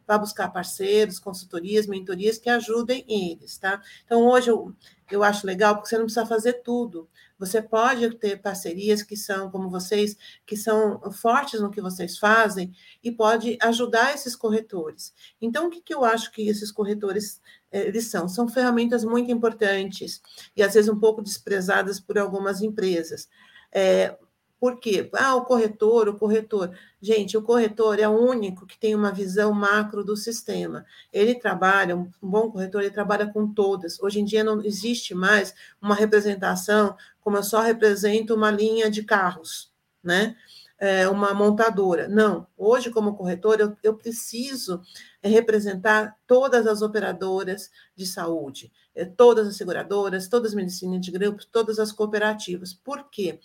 Vai 0.07 0.19
buscar 0.19 0.49
parceiros, 0.49 1.19
consultorias, 1.19 1.87
mentorias 1.87 2.39
que 2.39 2.49
ajudem 2.49 3.05
eles, 3.09 3.59
tá? 3.59 3.81
Então, 4.05 4.27
hoje 4.27 4.51
eu, 4.51 4.75
eu 5.11 5.23
acho 5.23 5.47
legal 5.47 5.77
porque 5.77 5.89
você 5.89 5.99
não 5.99 6.05
precisa 6.05 6.27
fazer 6.27 6.55
tudo. 6.65 7.09
Você 7.39 7.63
pode 7.63 8.11
ter 8.17 8.41
parcerias 8.43 9.03
que 9.03 9.17
são, 9.17 9.51
como 9.51 9.71
vocês, 9.71 10.17
que 10.45 10.57
são 10.57 11.01
fortes 11.13 11.61
no 11.61 11.71
que 11.71 11.81
vocês 11.81 12.19
fazem 12.19 12.73
e 13.03 13.13
pode 13.13 13.57
ajudar 13.63 14.15
esses 14.15 14.35
corretores. 14.35 15.15
Então, 15.41 15.69
o 15.69 15.71
que, 15.71 15.81
que 15.81 15.95
eu 15.95 16.05
acho 16.05 16.33
que 16.33 16.49
esses 16.49 16.73
corretores 16.73 17.41
eh, 17.71 17.87
eles 17.87 18.07
são? 18.07 18.29
São 18.29 18.49
ferramentas 18.49 19.05
muito 19.05 19.31
importantes 19.31 20.21
e 20.57 20.63
às 20.63 20.75
vezes 20.75 20.91
um 20.91 20.99
pouco 20.99 21.23
desprezadas 21.23 22.01
por 22.01 22.19
algumas 22.19 22.61
empresas. 22.61 23.29
É, 23.71 24.17
por 24.61 24.81
quê? 24.81 25.09
Ah, 25.15 25.37
o 25.37 25.45
corretor, 25.45 26.09
o 26.09 26.19
corretor. 26.19 26.77
Gente, 27.01 27.37
o 27.37 27.43
corretor 27.43 28.01
é 28.01 28.09
o 28.09 28.19
único 28.19 28.67
que 28.67 28.77
tem 28.77 28.93
uma 28.93 29.13
visão 29.13 29.53
macro 29.53 30.03
do 30.03 30.17
sistema. 30.17 30.85
Ele 31.13 31.37
trabalha, 31.37 31.97
um 31.97 32.11
bom 32.21 32.51
corretor, 32.51 32.83
ele 32.83 32.91
trabalha 32.91 33.29
com 33.33 33.53
todas. 33.53 34.01
Hoje 34.01 34.19
em 34.19 34.25
dia 34.25 34.43
não 34.43 34.61
existe 34.63 35.15
mais 35.15 35.55
uma 35.81 35.95
representação 35.95 36.97
como 37.29 37.37
eu 37.37 37.43
só 37.43 37.61
represento 37.61 38.35
uma 38.35 38.51
linha 38.51 38.91
de 38.91 39.03
carros, 39.03 39.71
né? 40.03 40.35
É, 40.79 41.07
uma 41.09 41.35
montadora. 41.35 42.09
Não, 42.09 42.47
hoje, 42.57 42.91
como 42.91 43.17
corretor, 43.17 43.61
eu, 43.61 43.77
eu 43.83 43.95
preciso 43.95 44.81
representar 45.23 46.17
todas 46.27 46.67
as 46.67 46.81
operadoras 46.81 47.71
de 47.95 48.07
saúde, 48.07 48.73
é, 48.95 49.05
todas 49.05 49.47
as 49.47 49.57
seguradoras, 49.57 50.27
todas 50.27 50.53
as 50.53 50.55
medicinas 50.55 51.03
de 51.03 51.11
grupo, 51.11 51.45
todas 51.53 51.79
as 51.79 51.93
cooperativas. 51.93 52.73
Por 52.73 53.11
quê? 53.11 53.39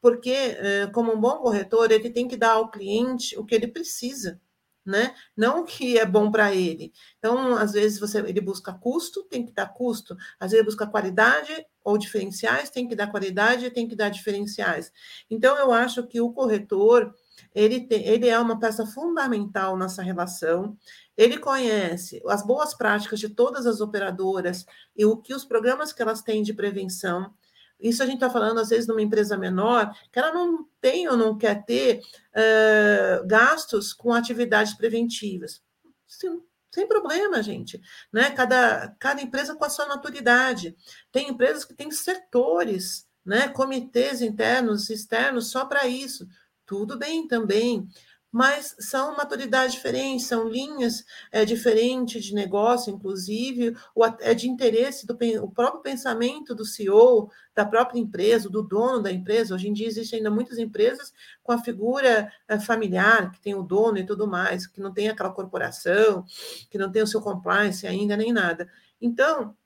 porque, 0.00 0.30
eh, 0.30 0.86
como 0.94 1.12
um 1.12 1.20
bom 1.20 1.36
corretor, 1.38 1.92
ele 1.92 2.08
tem 2.08 2.26
que 2.26 2.34
dar 2.34 2.52
ao 2.52 2.70
cliente 2.70 3.38
o 3.38 3.44
que 3.44 3.54
ele 3.54 3.66
precisa, 3.66 4.40
né? 4.84 5.14
Não 5.36 5.64
que 5.64 5.98
é 5.98 6.06
bom 6.06 6.30
para 6.30 6.54
ele. 6.54 6.92
Então, 7.18 7.56
às 7.56 7.72
vezes, 7.72 7.98
você, 7.98 8.18
ele 8.20 8.40
busca 8.40 8.72
custo, 8.72 9.24
tem 9.24 9.44
que 9.44 9.52
dar 9.52 9.66
custo. 9.66 10.16
Às 10.38 10.50
vezes, 10.50 10.64
busca 10.64 10.86
qualidade 10.86 11.52
ou 11.84 11.98
diferenciais, 11.98 12.70
tem 12.70 12.88
que 12.88 12.94
dar 12.94 13.10
qualidade, 13.10 13.70
tem 13.70 13.88
que 13.88 13.96
dar 13.96 14.08
diferenciais. 14.08 14.92
Então, 15.30 15.56
eu 15.56 15.72
acho 15.72 16.06
que 16.06 16.20
o 16.20 16.32
corretor, 16.32 17.14
ele, 17.54 17.86
tem, 17.86 18.06
ele 18.06 18.28
é 18.28 18.38
uma 18.38 18.58
peça 18.58 18.86
fundamental 18.86 19.76
nessa 19.76 20.02
relação. 20.02 20.76
Ele 21.16 21.38
conhece 21.38 22.22
as 22.26 22.44
boas 22.44 22.74
práticas 22.74 23.18
de 23.18 23.28
todas 23.28 23.66
as 23.66 23.80
operadoras 23.80 24.64
e 24.96 25.04
o 25.04 25.16
que 25.16 25.34
os 25.34 25.44
programas 25.44 25.92
que 25.92 26.02
elas 26.02 26.22
têm 26.22 26.42
de 26.42 26.54
prevenção. 26.54 27.32
Isso 27.80 28.02
a 28.02 28.06
gente 28.06 28.16
está 28.16 28.30
falando, 28.30 28.58
às 28.58 28.68
vezes, 28.68 28.86
numa 28.86 29.02
empresa 29.02 29.36
menor, 29.36 29.94
que 30.12 30.18
ela 30.18 30.32
não 30.32 30.68
tem 30.80 31.08
ou 31.08 31.16
não 31.16 31.36
quer 31.36 31.64
ter 31.64 32.00
uh, 32.00 33.26
gastos 33.26 33.92
com 33.92 34.12
atividades 34.12 34.74
preventivas. 34.74 35.62
Sim, 36.06 36.42
sem 36.70 36.86
problema, 36.86 37.42
gente. 37.42 37.80
Né? 38.12 38.30
Cada, 38.30 38.94
cada 38.98 39.22
empresa 39.22 39.54
com 39.54 39.64
a 39.64 39.70
sua 39.70 39.86
maturidade. 39.86 40.76
Tem 41.10 41.28
empresas 41.30 41.64
que 41.64 41.74
têm 41.74 41.90
setores, 41.90 43.08
né? 43.24 43.48
comitês 43.48 44.20
internos, 44.22 44.90
externos, 44.90 45.50
só 45.50 45.64
para 45.64 45.86
isso. 45.86 46.28
Tudo 46.66 46.98
bem 46.98 47.26
também 47.26 47.88
mas 48.32 48.76
são 48.78 49.16
maturidades 49.16 49.74
diferentes, 49.74 50.26
são 50.26 50.48
linhas 50.48 51.04
é, 51.32 51.44
diferentes 51.44 52.24
de 52.24 52.34
negócio, 52.34 52.92
inclusive, 52.92 53.76
ou 53.94 54.04
é 54.20 54.34
de 54.34 54.48
interesse 54.48 55.06
do 55.06 55.18
o 55.42 55.50
próprio 55.50 55.82
pensamento 55.82 56.54
do 56.54 56.64
CEO, 56.64 57.28
da 57.54 57.64
própria 57.64 57.98
empresa, 57.98 58.48
do 58.48 58.62
dono 58.62 59.02
da 59.02 59.10
empresa. 59.10 59.54
Hoje 59.54 59.68
em 59.68 59.72
dia 59.72 59.88
existem 59.88 60.18
ainda 60.18 60.30
muitas 60.30 60.58
empresas 60.58 61.12
com 61.42 61.52
a 61.52 61.58
figura 61.58 62.32
é, 62.46 62.58
familiar, 62.60 63.32
que 63.32 63.40
tem 63.40 63.54
o 63.54 63.62
dono 63.62 63.98
e 63.98 64.06
tudo 64.06 64.28
mais, 64.28 64.66
que 64.66 64.80
não 64.80 64.92
tem 64.92 65.08
aquela 65.08 65.30
corporação, 65.30 66.24
que 66.70 66.78
não 66.78 66.90
tem 66.90 67.02
o 67.02 67.06
seu 67.06 67.20
compliance 67.20 67.86
ainda, 67.86 68.16
nem 68.16 68.32
nada. 68.32 68.68
Então, 69.00 69.56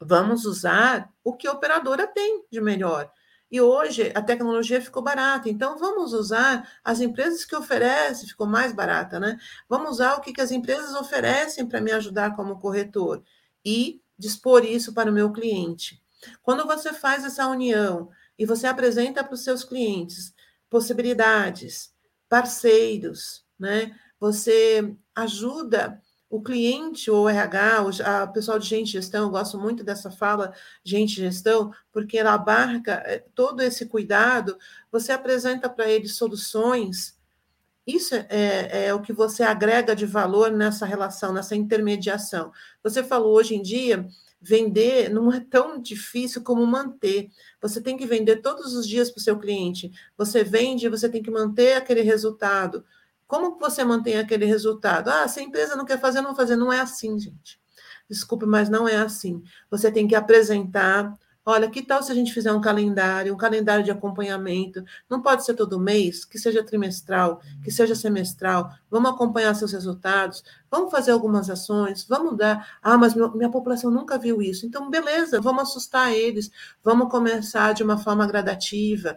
vamos 0.00 0.44
usar 0.44 1.12
o 1.24 1.32
que 1.34 1.48
a 1.48 1.52
operadora 1.52 2.06
tem 2.06 2.44
de 2.50 2.60
melhor. 2.60 3.10
E 3.50 3.60
hoje 3.60 4.12
a 4.14 4.20
tecnologia 4.20 4.80
ficou 4.80 5.02
barata, 5.02 5.48
então 5.48 5.78
vamos 5.78 6.12
usar 6.12 6.68
as 6.82 7.00
empresas 7.00 7.44
que 7.44 7.54
oferecem, 7.54 8.28
ficou 8.28 8.46
mais 8.46 8.72
barata, 8.72 9.20
né? 9.20 9.38
Vamos 9.68 9.92
usar 9.92 10.16
o 10.16 10.20
que, 10.20 10.32
que 10.32 10.40
as 10.40 10.50
empresas 10.50 10.94
oferecem 10.94 11.66
para 11.66 11.80
me 11.80 11.92
ajudar 11.92 12.34
como 12.34 12.58
corretor 12.58 13.22
e 13.64 14.00
dispor 14.18 14.64
isso 14.64 14.92
para 14.92 15.10
o 15.10 15.14
meu 15.14 15.32
cliente. 15.32 16.02
Quando 16.42 16.66
você 16.66 16.92
faz 16.92 17.24
essa 17.24 17.46
união 17.46 18.10
e 18.38 18.44
você 18.44 18.66
apresenta 18.66 19.22
para 19.22 19.34
os 19.34 19.44
seus 19.44 19.62
clientes 19.62 20.34
possibilidades, 20.68 21.94
parceiros, 22.28 23.44
né? 23.58 23.96
Você 24.18 24.96
ajuda 25.14 26.02
o 26.28 26.42
cliente, 26.42 27.10
ou 27.10 27.24
o 27.24 27.28
RH, 27.28 27.84
o 28.24 28.32
pessoal 28.32 28.58
de 28.58 28.66
gente 28.66 28.92
gestão, 28.92 29.24
eu 29.24 29.30
gosto 29.30 29.58
muito 29.58 29.84
dessa 29.84 30.10
fala, 30.10 30.52
gente 30.84 31.14
gestão, 31.14 31.72
porque 31.92 32.18
ela 32.18 32.34
abarca 32.34 33.02
eh, 33.06 33.24
todo 33.34 33.60
esse 33.62 33.86
cuidado, 33.86 34.58
você 34.90 35.12
apresenta 35.12 35.68
para 35.68 35.88
eles 35.88 36.16
soluções, 36.16 37.16
isso 37.86 38.16
é, 38.16 38.26
é, 38.28 38.86
é, 38.86 38.94
o 38.94 39.00
que 39.00 39.12
você 39.12 39.44
agrega 39.44 39.94
de 39.94 40.04
valor 40.04 40.50
nessa 40.50 40.84
relação, 40.84 41.32
nessa 41.32 41.54
intermediação. 41.54 42.50
Você 42.82 43.04
falou 43.04 43.32
hoje 43.32 43.54
em 43.54 43.62
dia, 43.62 44.08
vender 44.40 45.08
não 45.08 45.32
é 45.32 45.38
tão 45.38 45.80
difícil 45.80 46.42
como 46.42 46.66
manter. 46.66 47.28
Você 47.62 47.80
tem 47.80 47.96
que 47.96 48.04
vender 48.04 48.42
todos 48.42 48.74
os 48.74 48.88
dias 48.88 49.08
para 49.10 49.20
o 49.20 49.22
seu 49.22 49.38
cliente. 49.38 49.92
Você 50.18 50.42
vende, 50.42 50.88
você 50.88 51.08
tem 51.08 51.22
que 51.22 51.30
manter 51.30 51.74
aquele 51.74 52.02
resultado. 52.02 52.84
Como 53.26 53.58
você 53.58 53.82
mantém 53.84 54.16
aquele 54.18 54.46
resultado? 54.46 55.08
Ah, 55.08 55.26
se 55.26 55.40
a 55.40 55.42
empresa 55.42 55.74
não 55.76 55.84
quer 55.84 56.00
fazer, 56.00 56.20
não 56.20 56.34
fazer. 56.34 56.56
Não 56.56 56.72
é 56.72 56.80
assim, 56.80 57.18
gente. 57.18 57.60
Desculpe, 58.08 58.46
mas 58.46 58.68
não 58.68 58.88
é 58.88 58.96
assim. 58.96 59.42
Você 59.70 59.90
tem 59.90 60.06
que 60.06 60.14
apresentar. 60.14 61.12
Olha, 61.44 61.70
que 61.70 61.80
tal 61.80 62.02
se 62.02 62.10
a 62.10 62.14
gente 62.14 62.32
fizer 62.32 62.52
um 62.52 62.60
calendário, 62.60 63.32
um 63.32 63.36
calendário 63.36 63.84
de 63.84 63.90
acompanhamento? 63.90 64.84
Não 65.08 65.22
pode 65.22 65.44
ser 65.44 65.54
todo 65.54 65.78
mês, 65.78 66.24
que 66.24 66.38
seja 66.38 66.62
trimestral, 66.64 67.40
que 67.62 67.70
seja 67.70 67.94
semestral. 67.94 68.70
Vamos 68.90 69.12
acompanhar 69.12 69.54
seus 69.54 69.72
resultados, 69.72 70.42
vamos 70.68 70.90
fazer 70.90 71.12
algumas 71.12 71.48
ações, 71.48 72.04
vamos 72.08 72.36
dar. 72.36 72.78
Ah, 72.82 72.98
mas 72.98 73.14
minha 73.14 73.50
população 73.50 73.92
nunca 73.92 74.18
viu 74.18 74.42
isso. 74.42 74.66
Então, 74.66 74.90
beleza, 74.90 75.40
vamos 75.40 75.62
assustar 75.62 76.12
eles, 76.12 76.50
vamos 76.82 77.08
começar 77.08 77.72
de 77.74 77.84
uma 77.84 77.96
forma 77.96 78.26
gradativa 78.26 79.16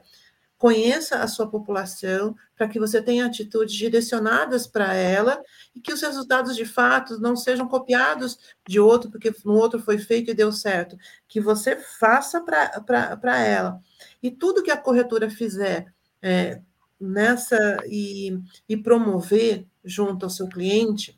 conheça 0.59 1.19
a 1.19 1.27
sua 1.27 1.49
população, 1.49 2.35
para 2.53 2.67
que 2.67 2.77
você 2.77 3.01
tenha 3.01 3.25
atitudes 3.25 3.73
direcionadas 3.73 4.67
para 4.67 4.93
ela 4.93 5.41
e 5.73 5.79
que 5.79 5.93
os 5.93 6.01
resultados 6.01 6.53
de 6.53 6.65
fato 6.65 7.17
não 7.17 7.33
sejam 7.33 7.65
copiados 7.65 8.37
de 8.67 8.77
outro, 8.77 9.09
porque 9.09 9.33
no 9.45 9.53
outro 9.53 9.79
foi 9.79 9.97
feito 9.97 10.29
e 10.29 10.33
deu 10.33 10.51
certo. 10.51 10.97
Que 11.29 11.39
você 11.39 11.77
faça 11.77 12.41
para 12.41 13.39
ela. 13.39 13.79
E 14.21 14.29
tudo 14.29 14.61
que 14.61 14.69
a 14.69 14.75
corretora 14.75 15.29
fizer 15.29 15.93
é, 16.21 16.59
nessa 16.99 17.57
e, 17.87 18.37
e 18.67 18.75
promover 18.75 19.65
junto 19.85 20.25
ao 20.25 20.29
seu 20.29 20.49
cliente, 20.49 21.15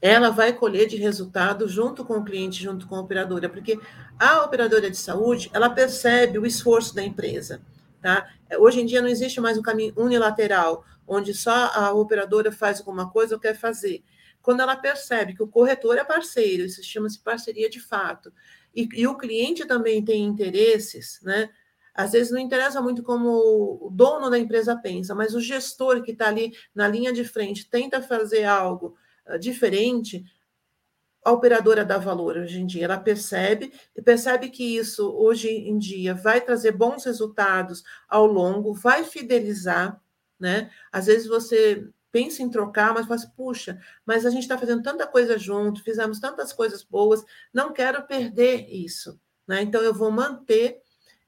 ela 0.00 0.30
vai 0.30 0.52
colher 0.52 0.86
de 0.86 0.96
resultado 0.96 1.68
junto 1.68 2.04
com 2.04 2.18
o 2.18 2.24
cliente, 2.24 2.62
junto 2.62 2.86
com 2.86 2.94
a 2.94 3.00
operadora, 3.00 3.48
porque 3.48 3.76
a 4.20 4.44
operadora 4.44 4.88
de 4.88 4.96
saúde, 4.96 5.50
ela 5.52 5.68
percebe 5.68 6.38
o 6.38 6.46
esforço 6.46 6.94
da 6.94 7.02
empresa. 7.02 7.60
Tá? 8.00 8.28
Hoje 8.58 8.80
em 8.80 8.86
dia 8.86 9.02
não 9.02 9.08
existe 9.08 9.40
mais 9.40 9.58
um 9.58 9.62
caminho 9.62 9.92
unilateral, 9.96 10.84
onde 11.06 11.34
só 11.34 11.70
a 11.74 11.92
operadora 11.92 12.50
faz 12.50 12.78
alguma 12.78 13.10
coisa 13.10 13.34
ou 13.34 13.40
quer 13.40 13.54
fazer. 13.54 14.02
Quando 14.40 14.60
ela 14.60 14.74
percebe 14.74 15.34
que 15.34 15.42
o 15.42 15.48
corretor 15.48 15.98
é 15.98 16.04
parceiro, 16.04 16.64
isso 16.64 16.82
chama-se 16.82 17.18
parceria 17.18 17.68
de 17.68 17.78
fato, 17.78 18.32
e, 18.74 18.88
e, 18.94 19.06
o 19.06 19.18
cliente 19.18 19.66
também 19.66 20.02
tem 20.02 20.24
interesses, 20.24 21.20
né? 21.22 21.50
Às 21.92 22.12
vezes 22.12 22.32
não 22.32 22.38
interessa 22.38 22.80
muito 22.80 23.02
como 23.02 23.28
o 23.82 23.90
dono 23.90 24.30
da 24.30 24.38
empresa 24.38 24.76
pensa, 24.76 25.14
mas 25.14 25.34
o 25.34 25.40
gestor 25.40 26.02
que 26.02 26.12
está 26.12 26.28
ali 26.28 26.52
na 26.72 26.86
linha 26.86 27.12
de 27.12 27.24
frente 27.24 27.68
tenta 27.68 28.00
fazer 28.00 28.44
algo 28.44 28.96
uh, 29.26 29.36
diferente, 29.38 30.24
a 31.24 31.32
operadora 31.32 31.84
dá 31.84 31.98
valor 31.98 32.36
hoje 32.36 32.60
em 32.60 32.66
dia. 32.66 32.84
Ela 32.84 32.98
percebe 32.98 33.72
e 33.94 34.02
percebe 34.02 34.50
que 34.50 34.76
isso 34.76 35.10
hoje 35.12 35.48
em 35.48 35.78
dia 35.78 36.14
vai 36.14 36.40
trazer 36.40 36.72
bons 36.72 37.04
resultados 37.04 37.82
ao 38.08 38.26
longo, 38.26 38.72
vai 38.72 39.04
fidelizar, 39.04 40.00
né? 40.38 40.70
Às 40.92 41.06
vezes 41.06 41.26
você 41.26 41.86
pensa 42.10 42.42
em 42.42 42.50
trocar, 42.50 42.92
mas 42.92 43.06
fala 43.06 43.16
assim, 43.16 43.30
puxa, 43.36 43.78
mas 44.04 44.26
a 44.26 44.30
gente 44.30 44.42
está 44.42 44.58
fazendo 44.58 44.82
tanta 44.82 45.06
coisa 45.06 45.38
junto, 45.38 45.82
fizemos 45.82 46.18
tantas 46.18 46.52
coisas 46.52 46.82
boas, 46.82 47.22
não 47.52 47.72
quero 47.72 48.04
perder 48.06 48.68
isso, 48.68 49.20
né? 49.46 49.62
Então 49.62 49.80
eu 49.80 49.94
vou 49.94 50.10
manter 50.10 50.80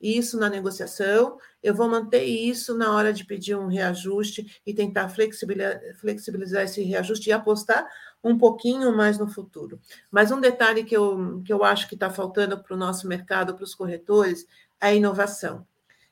isso 0.02 0.36
na 0.36 0.50
negociação, 0.50 1.38
eu 1.62 1.72
vou 1.74 1.88
manter 1.88 2.24
isso 2.24 2.76
na 2.76 2.92
hora 2.92 3.12
de 3.12 3.24
pedir 3.24 3.54
um 3.54 3.68
reajuste 3.68 4.60
e 4.66 4.74
tentar 4.74 5.08
flexibilizar, 5.08 6.64
esse 6.64 6.82
reajuste 6.82 7.30
e 7.30 7.32
apostar 7.32 7.88
um 8.22 8.36
pouquinho 8.36 8.94
mais 8.96 9.16
no 9.16 9.28
futuro. 9.28 9.80
Mas 10.10 10.32
um 10.32 10.40
detalhe 10.40 10.82
que 10.82 10.96
eu, 10.96 11.40
que 11.44 11.52
eu 11.52 11.62
acho 11.62 11.88
que 11.88 11.94
está 11.94 12.10
faltando 12.10 12.60
para 12.60 12.74
o 12.74 12.78
nosso 12.78 13.06
mercado, 13.06 13.54
para 13.54 13.64
os 13.64 13.74
corretores, 13.74 14.44
é 14.80 14.88
a 14.88 14.94
inovação. 14.94 15.64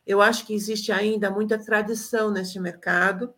Eu 0.07 0.23
acho 0.23 0.47
que 0.47 0.55
existe 0.55 0.93
ainda 0.93 1.31
muita 1.31 1.59
tradição 1.59 2.31
nesse 2.31 2.59
mercado, 2.61 3.35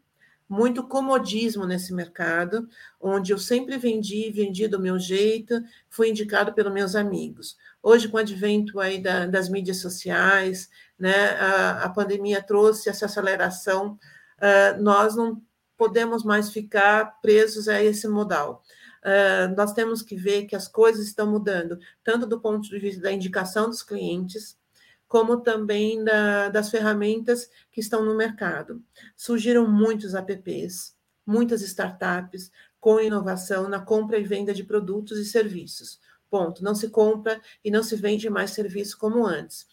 muito 0.49 0.87
comodismo 0.87 1.65
nesse 1.65 1.95
mercado, 1.95 2.69
onde 3.01 3.33
eu 3.33 3.39
sempre 3.39 3.79
vendi, 3.79 4.31
vendi 4.31 4.69
do 4.69 4.79
meu 4.79 4.99
jeito, 4.99 5.63
fui 5.89 6.11
indicado 6.11 6.53
pelos 6.53 6.73
meus 6.73 6.95
amigos. 6.95 7.57
Hoje, 7.83 8.09
com 8.09 8.17
o 8.17 8.21
advento 8.21 8.79
aí 8.79 9.03
da, 9.03 9.27
das 9.27 9.49
mídias 9.49 9.79
sociais, 9.79 10.71
né, 10.99 11.31
a, 11.31 11.85
a 11.85 11.89
pandemia 11.89 12.41
trouxe 12.41 12.89
essa 12.89 13.07
aceleração, 13.07 13.99
uh, 14.39 14.81
nós 14.81 15.17
não 15.17 15.43
podemos 15.77 16.23
mais 16.23 16.51
ficar 16.51 17.21
presos 17.21 17.67
a 17.67 17.83
esse 17.83 18.07
modal. 18.07 18.63
Uh, 19.03 19.53
nós 19.57 19.73
temos 19.73 20.01
que 20.01 20.15
ver 20.15 20.45
que 20.45 20.55
as 20.55 20.69
coisas 20.69 21.09
estão 21.09 21.29
mudando, 21.29 21.77
tanto 22.05 22.25
do 22.25 22.41
ponto 22.41 22.69
de 22.69 22.79
vista 22.79 23.03
da 23.03 23.11
indicação 23.11 23.69
dos 23.69 23.83
clientes, 23.83 24.57
como 25.09 25.41
também 25.41 26.05
da, 26.05 26.49
das 26.49 26.71
ferramentas 26.71 27.51
que 27.73 27.81
estão 27.81 28.05
no 28.05 28.17
mercado. 28.17 28.81
Surgiram 29.17 29.67
muitos 29.67 30.15
apps, 30.15 30.97
muitas 31.27 31.63
startups 31.63 32.51
com 32.79 33.01
inovação 33.01 33.69
na 33.69 33.81
compra 33.81 34.19
e 34.19 34.25
venda 34.25 34.55
de 34.55 34.65
produtos 34.65 35.19
e 35.19 35.25
serviços. 35.25 36.01
Ponto. 36.33 36.65
Não 36.65 36.75
se 36.75 36.89
compra 36.89 37.39
e 37.63 37.71
não 37.71 37.83
se 37.83 37.95
vende 37.95 38.31
mais 38.31 38.53
serviço 38.53 38.97
como 38.97 39.27
antes. 39.27 39.67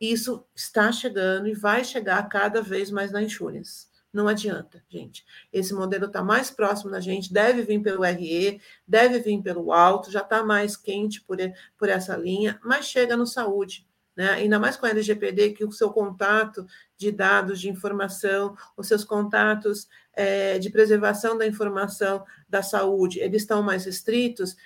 Isso 0.00 0.46
está 0.54 0.92
chegando 0.92 1.48
e 1.48 1.54
vai 1.54 1.82
chegar 1.82 2.22
cada 2.28 2.62
vez 2.62 2.88
mais 2.88 3.10
na 3.10 3.20
insurance. 3.20 3.88
Não 4.12 4.28
adianta, 4.28 4.80
gente. 4.88 5.24
Esse 5.52 5.74
modelo 5.74 6.06
está 6.06 6.22
mais 6.22 6.52
próximo 6.52 6.92
da 6.92 7.00
gente, 7.00 7.32
deve 7.32 7.62
vir 7.62 7.82
pelo 7.82 8.04
RE, 8.04 8.60
deve 8.86 9.18
vir 9.18 9.42
pelo 9.42 9.72
alto, 9.72 10.12
já 10.12 10.20
está 10.20 10.44
mais 10.44 10.76
quente 10.76 11.20
por, 11.20 11.36
por 11.76 11.88
essa 11.88 12.16
linha, 12.16 12.60
mas 12.62 12.86
chega 12.86 13.16
no 13.16 13.26
saúde 13.26 13.84
né? 14.16 14.30
ainda 14.30 14.58
mais 14.58 14.76
com 14.76 14.86
a 14.86 14.90
LGPD, 14.90 15.50
que 15.52 15.64
o 15.64 15.72
seu 15.72 15.90
contato 15.90 16.66
de 16.96 17.10
dados, 17.10 17.60
de 17.60 17.68
informação, 17.68 18.56
os 18.76 18.86
seus 18.86 19.04
contatos 19.04 19.88
é, 20.12 20.58
de 20.58 20.70
preservação 20.70 21.36
da 21.36 21.46
informação 21.46 22.24
da 22.48 22.62
saúde, 22.62 23.18
eles 23.20 23.42
estão 23.42 23.62
mais 23.62 23.84
restritos, 23.84 24.56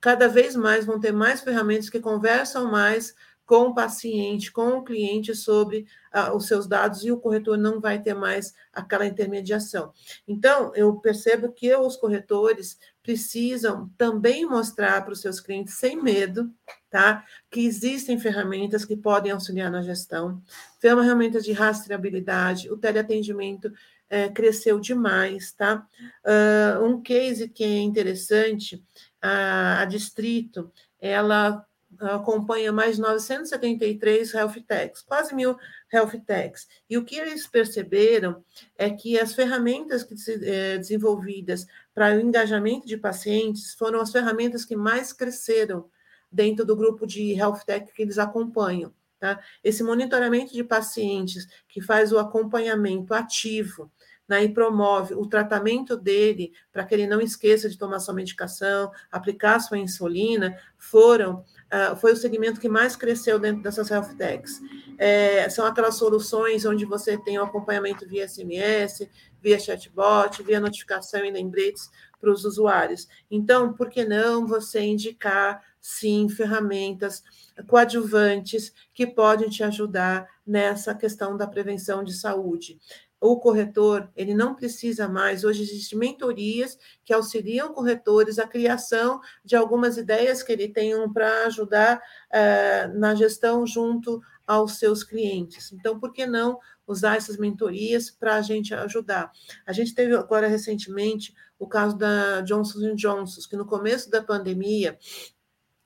cada 0.00 0.28
vez 0.28 0.54
mais 0.54 0.84
vão 0.84 1.00
ter 1.00 1.12
mais 1.12 1.40
ferramentas 1.40 1.90
que 1.90 2.00
conversam 2.00 2.70
mais 2.70 3.14
com 3.46 3.68
o 3.68 3.74
paciente, 3.74 4.50
com 4.50 4.70
o 4.70 4.82
cliente 4.82 5.34
sobre 5.34 5.86
ah, 6.12 6.34
os 6.34 6.48
seus 6.48 6.66
dados 6.66 7.04
e 7.04 7.12
o 7.12 7.16
corretor 7.16 7.56
não 7.56 7.80
vai 7.80 8.02
ter 8.02 8.12
mais 8.12 8.52
aquela 8.72 9.06
intermediação. 9.06 9.92
Então, 10.26 10.72
eu 10.74 10.96
percebo 10.96 11.52
que 11.52 11.74
os 11.76 11.96
corretores 11.96 12.76
precisam 13.04 13.88
também 13.96 14.44
mostrar 14.44 15.02
para 15.04 15.12
os 15.12 15.20
seus 15.20 15.38
clientes, 15.38 15.74
sem 15.74 16.02
medo, 16.02 16.52
tá? 16.90 17.24
Que 17.48 17.64
existem 17.64 18.18
ferramentas 18.18 18.84
que 18.84 18.96
podem 18.96 19.30
auxiliar 19.30 19.70
na 19.70 19.80
gestão, 19.80 20.42
ferramentas 20.80 21.44
de 21.44 21.52
rastreabilidade, 21.52 22.68
o 22.68 22.76
teleatendimento 22.76 23.72
é, 24.10 24.28
cresceu 24.28 24.80
demais, 24.80 25.52
tá? 25.52 25.86
Uh, 26.24 26.84
um 26.84 27.00
case 27.00 27.48
que 27.48 27.62
é 27.62 27.78
interessante, 27.78 28.82
a, 29.26 29.80
a 29.82 29.84
Distrito, 29.84 30.70
ela 31.00 31.66
acompanha 31.98 32.72
mais 32.72 32.98
973 32.98 34.34
health 34.34 34.56
techs, 34.66 35.02
quase 35.02 35.34
mil 35.34 35.56
health 35.92 36.12
techs. 36.26 36.68
E 36.88 36.98
o 36.98 37.04
que 37.04 37.16
eles 37.16 37.46
perceberam 37.46 38.44
é 38.76 38.90
que 38.90 39.18
as 39.18 39.34
ferramentas 39.34 40.02
que 40.02 40.14
é, 40.44 40.78
desenvolvidas 40.78 41.66
para 41.94 42.16
o 42.16 42.20
engajamento 42.20 42.86
de 42.86 42.96
pacientes 42.96 43.74
foram 43.74 44.00
as 44.00 44.12
ferramentas 44.12 44.64
que 44.64 44.76
mais 44.76 45.12
cresceram 45.12 45.88
dentro 46.30 46.64
do 46.64 46.76
grupo 46.76 47.06
de 47.06 47.32
health 47.32 47.64
tech 47.64 47.90
que 47.92 48.02
eles 48.02 48.18
acompanham. 48.18 48.92
Tá? 49.18 49.40
Esse 49.64 49.82
monitoramento 49.82 50.52
de 50.52 50.62
pacientes 50.62 51.48
que 51.68 51.80
faz 51.80 52.12
o 52.12 52.18
acompanhamento 52.18 53.14
ativo 53.14 53.90
né, 54.28 54.44
e 54.44 54.52
promove 54.52 55.14
o 55.14 55.26
tratamento 55.26 55.96
dele 55.96 56.52
para 56.72 56.84
que 56.84 56.94
ele 56.94 57.06
não 57.06 57.20
esqueça 57.20 57.68
de 57.68 57.78
tomar 57.78 58.00
sua 58.00 58.14
medicação, 58.14 58.90
aplicar 59.10 59.60
sua 59.60 59.78
insulina, 59.78 60.56
foram 60.78 61.44
uh, 61.72 61.96
foi 61.96 62.12
o 62.12 62.16
segmento 62.16 62.60
que 62.60 62.68
mais 62.68 62.96
cresceu 62.96 63.38
dentro 63.38 63.62
dessas 63.62 63.90
health 63.90 64.14
techs. 64.16 64.60
É, 64.98 65.48
são 65.50 65.66
aquelas 65.66 65.96
soluções 65.96 66.64
onde 66.64 66.84
você 66.84 67.18
tem 67.18 67.38
o 67.38 67.44
acompanhamento 67.44 68.06
via 68.08 68.26
SMS, 68.26 69.08
via 69.40 69.58
chatbot, 69.58 70.42
via 70.42 70.60
notificação 70.60 71.24
e 71.24 71.30
lembretes 71.30 71.90
para 72.20 72.30
os 72.30 72.44
usuários. 72.44 73.06
Então, 73.30 73.72
por 73.72 73.88
que 73.88 74.04
não 74.04 74.46
você 74.46 74.80
indicar, 74.80 75.62
sim, 75.80 76.28
ferramentas 76.28 77.22
coadjuvantes 77.66 78.72
que 78.92 79.06
podem 79.06 79.48
te 79.48 79.62
ajudar 79.62 80.26
nessa 80.46 80.94
questão 80.94 81.36
da 81.36 81.46
prevenção 81.46 82.02
de 82.02 82.14
saúde? 82.14 82.78
O 83.32 83.40
corretor 83.40 84.10
ele 84.14 84.34
não 84.34 84.54
precisa 84.54 85.08
mais. 85.08 85.44
Hoje 85.44 85.62
existem 85.62 85.98
mentorias 85.98 86.78
que 87.04 87.12
auxiliam 87.12 87.72
corretores 87.72 88.38
a 88.38 88.46
criação 88.46 89.20
de 89.44 89.56
algumas 89.56 89.96
ideias 89.96 90.42
que 90.42 90.52
ele 90.52 90.68
tenham 90.68 91.12
para 91.12 91.46
ajudar 91.46 92.00
eh, 92.30 92.88
na 92.88 93.14
gestão 93.14 93.66
junto 93.66 94.20
aos 94.46 94.78
seus 94.78 95.02
clientes. 95.02 95.72
Então, 95.72 95.98
por 95.98 96.12
que 96.12 96.26
não 96.26 96.58
usar 96.86 97.16
essas 97.16 97.36
mentorias 97.36 98.10
para 98.10 98.36
a 98.36 98.42
gente 98.42 98.72
ajudar? 98.74 99.30
A 99.66 99.72
gente 99.72 99.94
teve 99.94 100.14
agora 100.14 100.46
recentemente 100.46 101.34
o 101.58 101.66
caso 101.66 101.96
da 101.96 102.42
Johnson 102.42 102.94
Johnson, 102.94 103.40
que 103.48 103.56
no 103.56 103.66
começo 103.66 104.10
da 104.10 104.22
pandemia 104.22 104.96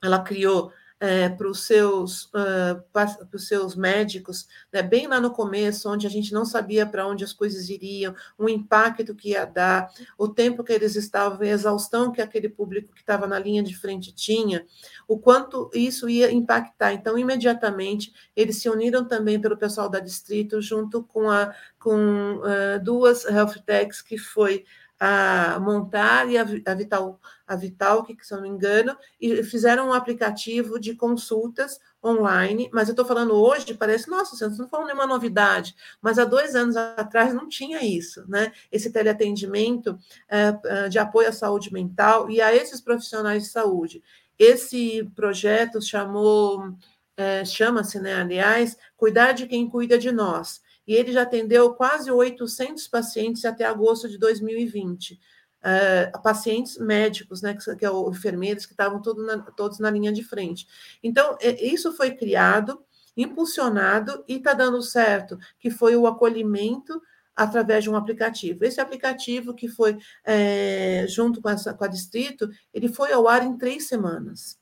ela 0.03 0.21
criou 0.23 0.73
é, 1.01 1.31
para 1.31 1.49
os 1.49 1.65
seus, 1.65 2.25
uh, 2.27 3.39
seus 3.39 3.75
médicos, 3.75 4.47
né, 4.71 4.83
bem 4.83 5.07
lá 5.07 5.19
no 5.19 5.31
começo, 5.31 5.91
onde 5.91 6.07
a 6.07 6.11
gente 6.11 6.33
não 6.33 6.45
sabia 6.45 6.85
para 6.85 7.07
onde 7.07 7.25
as 7.25 7.33
coisas 7.33 7.71
iriam, 7.71 8.15
o 8.37 8.51
impacto 8.51 9.15
que 9.15 9.31
ia 9.31 9.47
dar, 9.47 9.91
o 10.19 10.29
tempo 10.29 10.63
que 10.63 10.75
eles 10.75 10.97
estavam, 10.97 11.41
a 11.41 11.47
exaustão 11.47 12.13
que 12.13 12.21
aquele 12.21 12.51
público 12.51 12.93
que 12.93 13.01
estava 13.01 13.27
na 13.27 13.39
linha 13.39 13.63
de 13.63 13.75
frente 13.75 14.15
tinha, 14.15 14.67
o 15.09 15.19
quanto 15.19 15.71
isso 15.73 16.07
ia 16.07 16.31
impactar. 16.31 16.93
Então, 16.93 17.17
imediatamente, 17.17 18.13
eles 18.37 18.61
se 18.61 18.69
uniram 18.69 19.03
também 19.03 19.41
pelo 19.41 19.57
pessoal 19.57 19.89
da 19.89 20.01
Distrito, 20.01 20.61
junto 20.61 21.03
com, 21.03 21.31
a, 21.31 21.55
com 21.79 22.37
uh, 22.37 22.83
duas 22.83 23.25
health 23.25 23.55
techs, 23.65 24.03
que 24.03 24.19
foi 24.19 24.67
a 25.01 25.59
montar 25.59 26.29
e 26.29 26.37
a, 26.37 26.43
a 26.43 26.75
Vital, 26.75 27.19
a 27.47 27.57
Vital, 27.57 28.05
que 28.05 28.15
se 28.21 28.35
eu 28.35 28.37
não 28.37 28.43
me 28.43 28.51
engano, 28.51 28.95
e 29.19 29.43
fizeram 29.43 29.89
um 29.89 29.93
aplicativo 29.95 30.79
de 30.79 30.95
consultas 30.95 31.81
online, 32.05 32.69
mas 32.71 32.89
eu 32.89 32.93
estou 32.93 33.07
falando 33.07 33.35
hoje, 33.35 33.73
parece, 33.73 34.11
nossa, 34.11 34.37
você 34.37 34.61
não 34.61 34.69
falou 34.69 34.87
nenhuma 34.87 35.07
novidade, 35.07 35.75
mas 36.03 36.19
há 36.19 36.25
dois 36.27 36.55
anos 36.55 36.77
atrás 36.77 37.33
não 37.33 37.49
tinha 37.49 37.83
isso, 37.83 38.25
né? 38.29 38.53
Esse 38.71 38.93
teleatendimento 38.93 39.99
é, 40.29 40.89
de 40.91 40.99
apoio 40.99 41.31
à 41.31 41.33
saúde 41.33 41.73
mental 41.73 42.31
e 42.31 42.43
a 42.43 42.55
esses 42.55 42.81
profissionais 42.83 43.45
de 43.45 43.49
saúde. 43.49 44.03
Esse 44.39 45.11
projeto 45.15 45.81
chamou, 45.81 46.75
é, 47.17 47.43
chama-se, 47.45 47.99
né, 47.99 48.15
aliás, 48.15 48.77
Cuidar 48.99 49.33
de 49.33 49.47
quem 49.47 49.67
cuida 49.67 49.99
de 49.99 50.13
nós 50.13 50.61
e 50.91 50.95
ele 50.97 51.13
já 51.13 51.23
atendeu 51.23 51.73
quase 51.73 52.11
800 52.11 52.89
pacientes 52.89 53.45
até 53.45 53.65
agosto 53.65 54.09
de 54.09 54.19
2020. 54.19 55.13
Uh, 55.13 55.19
eh, 55.63 56.13
pacientes 56.21 56.79
médicos, 56.79 57.43
né, 57.43 57.55
que, 57.55 57.77
que 57.77 57.85
é 57.85 57.91
o 57.91 58.11
enfermeiros 58.11 58.67
que 58.67 58.73
estavam 58.73 59.01
todos 59.01 59.79
na 59.79 59.89
linha 59.89 60.13
de 60.13 60.25
frente. 60.25 60.67
Então, 61.01 61.39
é, 61.41 61.65
isso 61.65 61.93
foi 61.93 62.11
criado, 62.17 62.83
impulsionado 63.17 64.25
e 64.27 64.39
está 64.39 64.53
dando 64.53 64.83
certo, 64.83 65.39
que 65.61 65.71
foi 65.71 65.95
o 65.95 66.09
acolhimento 66.09 67.01
através 67.37 67.85
de 67.85 67.91
um 67.91 67.95
aplicativo. 67.95 68.65
Esse 68.65 68.81
aplicativo 68.81 69.55
que 69.55 69.69
foi 69.69 69.97
é, 70.25 71.07
junto 71.09 71.41
com, 71.41 71.51
essa, 71.51 71.73
com 71.73 71.85
a 71.85 71.89
Distrito, 71.89 72.51
ele 72.75 72.89
foi 72.89 73.13
ao 73.13 73.29
ar 73.29 73.45
em 73.45 73.57
três 73.57 73.87
semanas. 73.87 74.60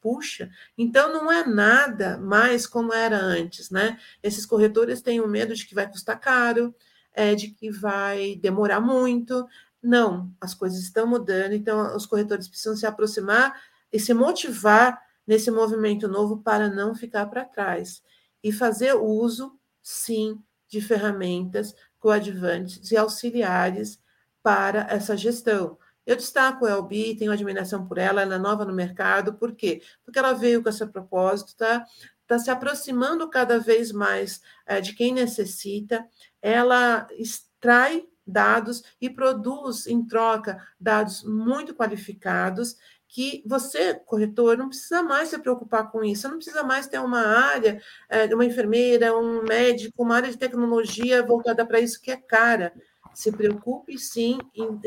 Puxa, 0.00 0.48
então 0.76 1.12
não 1.12 1.30
é 1.30 1.44
nada 1.44 2.18
mais 2.18 2.66
como 2.66 2.92
era 2.92 3.18
antes, 3.18 3.68
né? 3.70 3.98
Esses 4.22 4.46
corretores 4.46 5.02
têm 5.02 5.20
o 5.20 5.26
medo 5.26 5.54
de 5.54 5.66
que 5.66 5.74
vai 5.74 5.90
custar 5.90 6.20
caro, 6.20 6.74
é, 7.12 7.34
de 7.34 7.48
que 7.48 7.70
vai 7.70 8.36
demorar 8.36 8.80
muito. 8.80 9.46
Não, 9.82 10.32
as 10.40 10.54
coisas 10.54 10.78
estão 10.80 11.06
mudando, 11.06 11.52
então 11.52 11.96
os 11.96 12.06
corretores 12.06 12.46
precisam 12.48 12.76
se 12.76 12.86
aproximar 12.86 13.60
e 13.92 13.98
se 13.98 14.14
motivar 14.14 15.00
nesse 15.26 15.50
movimento 15.50 16.06
novo 16.08 16.38
para 16.42 16.68
não 16.68 16.94
ficar 16.94 17.26
para 17.26 17.44
trás 17.44 18.02
e 18.42 18.52
fazer 18.52 18.94
uso, 18.94 19.58
sim, 19.82 20.40
de 20.68 20.80
ferramentas 20.80 21.74
coadjuvantes 21.98 22.90
e 22.92 22.96
auxiliares 22.96 24.00
para 24.42 24.86
essa 24.88 25.16
gestão. 25.16 25.76
Eu 26.08 26.16
destaco 26.16 26.64
a 26.64 26.70
Elbi, 26.70 27.14
tenho 27.14 27.30
admiração 27.30 27.86
por 27.86 27.98
ela, 27.98 28.22
ela 28.22 28.36
é 28.36 28.38
nova 28.38 28.64
no 28.64 28.72
mercado, 28.72 29.34
por 29.34 29.54
quê? 29.54 29.82
Porque 30.06 30.18
ela 30.18 30.32
veio 30.32 30.62
com 30.62 30.70
esse 30.70 30.86
propósito, 30.86 31.54
tá? 31.54 31.84
está 32.22 32.38
se 32.38 32.50
aproximando 32.50 33.28
cada 33.28 33.58
vez 33.58 33.92
mais 33.92 34.40
é, 34.64 34.80
de 34.80 34.94
quem 34.94 35.12
necessita, 35.12 36.06
ela 36.40 37.06
extrai 37.10 38.06
dados 38.26 38.82
e 38.98 39.10
produz 39.10 39.86
em 39.86 40.02
troca 40.06 40.66
dados 40.80 41.22
muito 41.22 41.74
qualificados 41.74 42.76
que 43.06 43.42
você, 43.46 43.94
corretor, 43.94 44.56
não 44.56 44.68
precisa 44.70 45.02
mais 45.02 45.28
se 45.28 45.38
preocupar 45.38 45.90
com 45.90 46.02
isso, 46.02 46.22
você 46.22 46.28
não 46.28 46.36
precisa 46.36 46.62
mais 46.62 46.86
ter 46.86 47.00
uma 47.00 47.20
área, 47.20 47.82
é, 48.08 48.34
uma 48.34 48.46
enfermeira, 48.46 49.14
um 49.14 49.42
médico, 49.42 50.02
uma 50.02 50.16
área 50.16 50.30
de 50.30 50.38
tecnologia 50.38 51.22
voltada 51.22 51.66
para 51.66 51.80
isso 51.80 52.00
que 52.00 52.10
é 52.10 52.16
cara. 52.16 52.72
Se 53.18 53.32
preocupe 53.32 53.98
sim 53.98 54.38
em, 54.54 54.78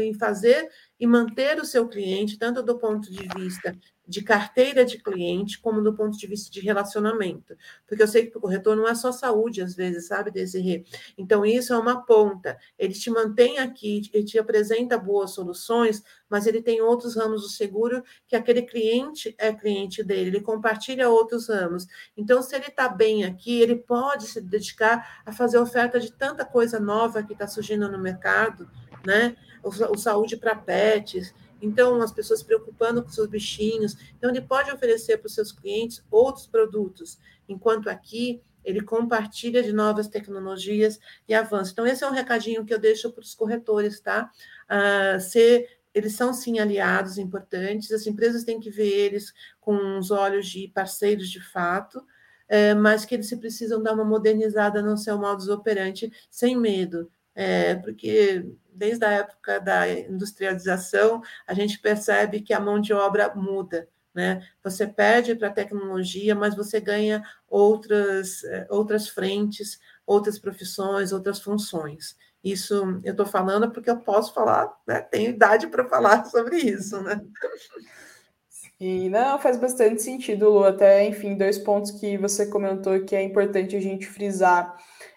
em, 0.00 0.14
fazer 0.14 0.66
e 0.98 1.06
manter 1.06 1.60
o 1.60 1.64
seu 1.66 1.86
cliente, 1.86 2.38
tanto 2.38 2.62
do 2.62 2.78
ponto 2.78 3.10
de 3.12 3.28
vista 3.36 3.76
de 4.06 4.22
carteira 4.22 4.84
de 4.84 4.98
cliente, 4.98 5.58
como 5.58 5.82
do 5.82 5.94
ponto 5.94 6.16
de 6.16 6.26
vista 6.26 6.50
de 6.50 6.60
relacionamento. 6.60 7.56
Porque 7.86 8.02
eu 8.02 8.08
sei 8.08 8.24
que 8.24 8.30
para 8.30 8.38
o 8.38 8.42
corretor 8.42 8.76
não 8.76 8.86
é 8.86 8.94
só 8.94 9.10
saúde, 9.10 9.62
às 9.62 9.74
vezes, 9.74 10.06
sabe, 10.06 10.30
Desirê? 10.30 10.84
Então, 11.18 11.44
isso 11.44 11.72
é 11.72 11.78
uma 11.78 12.04
ponta. 12.04 12.58
Ele 12.78 12.94
te 12.94 13.10
mantém 13.10 13.58
aqui, 13.58 14.08
ele 14.12 14.24
te 14.24 14.38
apresenta 14.38 14.96
boas 14.96 15.32
soluções, 15.32 16.02
mas 16.28 16.46
ele 16.46 16.62
tem 16.62 16.80
outros 16.80 17.16
ramos 17.16 17.42
do 17.42 17.48
seguro 17.48 18.02
que 18.26 18.36
aquele 18.36 18.62
cliente 18.62 19.34
é 19.38 19.52
cliente 19.52 20.02
dele, 20.02 20.30
ele 20.30 20.40
compartilha 20.40 21.08
outros 21.08 21.48
ramos. 21.48 21.86
Então, 22.16 22.42
se 22.42 22.54
ele 22.54 22.66
está 22.66 22.88
bem 22.88 23.24
aqui, 23.24 23.60
ele 23.60 23.76
pode 23.76 24.26
se 24.26 24.40
dedicar 24.40 25.22
a 25.24 25.32
fazer 25.32 25.58
oferta 25.58 25.98
de 25.98 26.12
tanta 26.12 26.44
coisa 26.44 26.78
nova 26.78 27.22
que 27.22 27.32
está 27.32 27.46
surgindo 27.46 27.90
no 27.90 27.98
mercado, 27.98 28.68
né? 29.04 29.36
O, 29.62 29.68
o 29.68 29.98
saúde 29.98 30.36
para 30.36 30.54
pets, 30.54 31.34
então, 31.60 32.00
as 32.02 32.12
pessoas 32.12 32.40
se 32.40 32.44
preocupando 32.44 33.02
com 33.02 33.08
seus 33.08 33.28
bichinhos. 33.28 33.96
Então, 34.16 34.30
ele 34.30 34.40
pode 34.40 34.70
oferecer 34.70 35.18
para 35.18 35.26
os 35.26 35.34
seus 35.34 35.52
clientes 35.52 36.04
outros 36.10 36.46
produtos, 36.46 37.18
enquanto 37.48 37.88
aqui 37.88 38.40
ele 38.64 38.82
compartilha 38.82 39.62
de 39.62 39.72
novas 39.72 40.08
tecnologias 40.08 40.98
e 41.28 41.34
avanços. 41.34 41.72
Então, 41.72 41.86
esse 41.86 42.02
é 42.02 42.08
um 42.08 42.12
recadinho 42.12 42.64
que 42.64 42.74
eu 42.74 42.80
deixo 42.80 43.12
para 43.12 43.22
os 43.22 43.34
corretores, 43.34 44.00
tá? 44.00 44.30
Uh, 44.68 45.20
ser, 45.20 45.78
eles 45.94 46.14
são, 46.14 46.34
sim, 46.34 46.58
aliados 46.58 47.16
importantes, 47.16 47.92
as 47.92 48.06
empresas 48.08 48.42
têm 48.42 48.58
que 48.58 48.68
ver 48.68 48.88
eles 48.88 49.32
com 49.60 49.98
os 49.98 50.10
olhos 50.10 50.48
de 50.48 50.66
parceiros 50.74 51.30
de 51.30 51.40
fato, 51.40 51.98
uh, 52.00 52.76
mas 52.76 53.04
que 53.04 53.14
eles 53.14 53.28
se 53.28 53.36
precisam 53.36 53.80
dar 53.80 53.94
uma 53.94 54.04
modernizada 54.04 54.82
no 54.82 54.96
seu 54.96 55.16
modus 55.16 55.48
operandi 55.48 56.12
sem 56.28 56.56
medo, 56.56 57.08
é, 57.36 57.74
porque 57.74 58.50
desde 58.72 59.04
a 59.04 59.10
época 59.10 59.60
da 59.60 59.88
industrialização, 59.88 61.22
a 61.46 61.52
gente 61.52 61.78
percebe 61.78 62.40
que 62.40 62.54
a 62.54 62.60
mão 62.60 62.80
de 62.80 62.92
obra 62.92 63.32
muda. 63.34 63.88
Né? 64.14 64.42
Você 64.64 64.86
perde 64.86 65.34
para 65.34 65.48
a 65.48 65.52
tecnologia, 65.52 66.34
mas 66.34 66.56
você 66.56 66.80
ganha 66.80 67.22
outras, 67.46 68.42
é, 68.44 68.66
outras 68.70 69.08
frentes, 69.08 69.78
outras 70.06 70.38
profissões, 70.38 71.12
outras 71.12 71.40
funções. 71.40 72.16
Isso 72.42 73.00
eu 73.04 73.10
estou 73.10 73.26
falando 73.26 73.70
porque 73.70 73.90
eu 73.90 73.98
posso 73.98 74.32
falar, 74.32 74.74
né? 74.86 75.02
tenho 75.02 75.30
idade 75.30 75.66
para 75.66 75.86
falar 75.86 76.24
sobre 76.30 76.56
isso. 76.56 77.02
Né? 77.02 77.20
E 78.80 79.10
não, 79.10 79.38
faz 79.38 79.58
bastante 79.58 80.02
sentido, 80.02 80.48
Lu. 80.48 80.64
Até, 80.64 81.06
enfim, 81.06 81.36
dois 81.36 81.58
pontos 81.58 81.90
que 81.90 82.16
você 82.16 82.46
comentou 82.46 83.04
que 83.04 83.16
é 83.16 83.22
importante 83.22 83.76
a 83.76 83.80
gente 83.80 84.06
frisar 84.06 84.74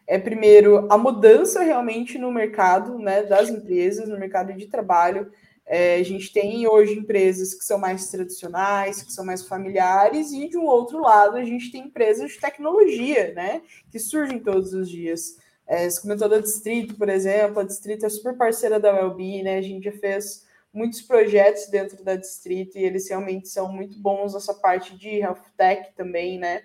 é 0.10 0.18
primeiro 0.18 0.91
a 0.91 0.97
mudança 0.97 1.62
realmente 1.62 2.18
no 2.18 2.32
mercado 2.32 2.97
né, 2.97 3.22
das 3.22 3.47
empresas, 3.47 4.10
no 4.10 4.18
mercado 4.18 4.51
de 4.53 4.66
trabalho. 4.66 5.32
É, 5.68 5.97
a 5.97 6.03
gente 6.03 6.34
tem 6.34 6.68
hoje 6.68 6.97
empresas 6.97 7.53
que 7.53 7.64
são 7.64 7.78
mais 7.78 8.10
tradicionais, 8.10 9.03
que 9.03 9.14
são 9.14 9.24
mais 9.24 9.45
familiares, 9.45 10.32
e 10.32 10.49
de 10.49 10.57
um 10.57 10.66
outro 10.66 10.99
lado 10.99 11.38
a 11.38 11.45
gente 11.45 11.72
tem 11.72 11.84
empresas 11.84 12.32
de 12.32 12.39
tecnologia, 12.39 13.36
né? 13.36 13.62
Que 13.91 13.99
surgem 13.99 14.39
todos 14.39 14.74
os 14.74 14.89
dias. 14.89 15.38
É, 15.68 15.88
você 15.88 16.01
comentou 16.01 16.28
da 16.28 16.39
Distrito, 16.39 16.95
por 16.95 17.07
exemplo, 17.07 17.60
a 17.60 17.64
Distrito 17.64 18.03
é 18.03 18.10
super 18.10 18.36
parceira 18.36 18.80
da 18.80 18.91
Wellbe, 18.91 19.43
né? 19.43 19.57
A 19.57 19.62
gente 19.62 19.84
já 19.84 19.91
fez 19.91 20.43
muitos 20.74 21.03
projetos 21.03 21.68
dentro 21.68 22.03
da 22.03 22.16
Distrito 22.16 22.80
e 22.80 22.84
eles 22.84 23.07
realmente 23.07 23.47
são 23.47 23.72
muito 23.72 23.99
bons 23.99 24.34
nessa 24.34 24.55
parte 24.55 24.97
de 24.97 25.20
health 25.20 25.45
tech 25.55 25.91
também, 25.95 26.39
né? 26.39 26.64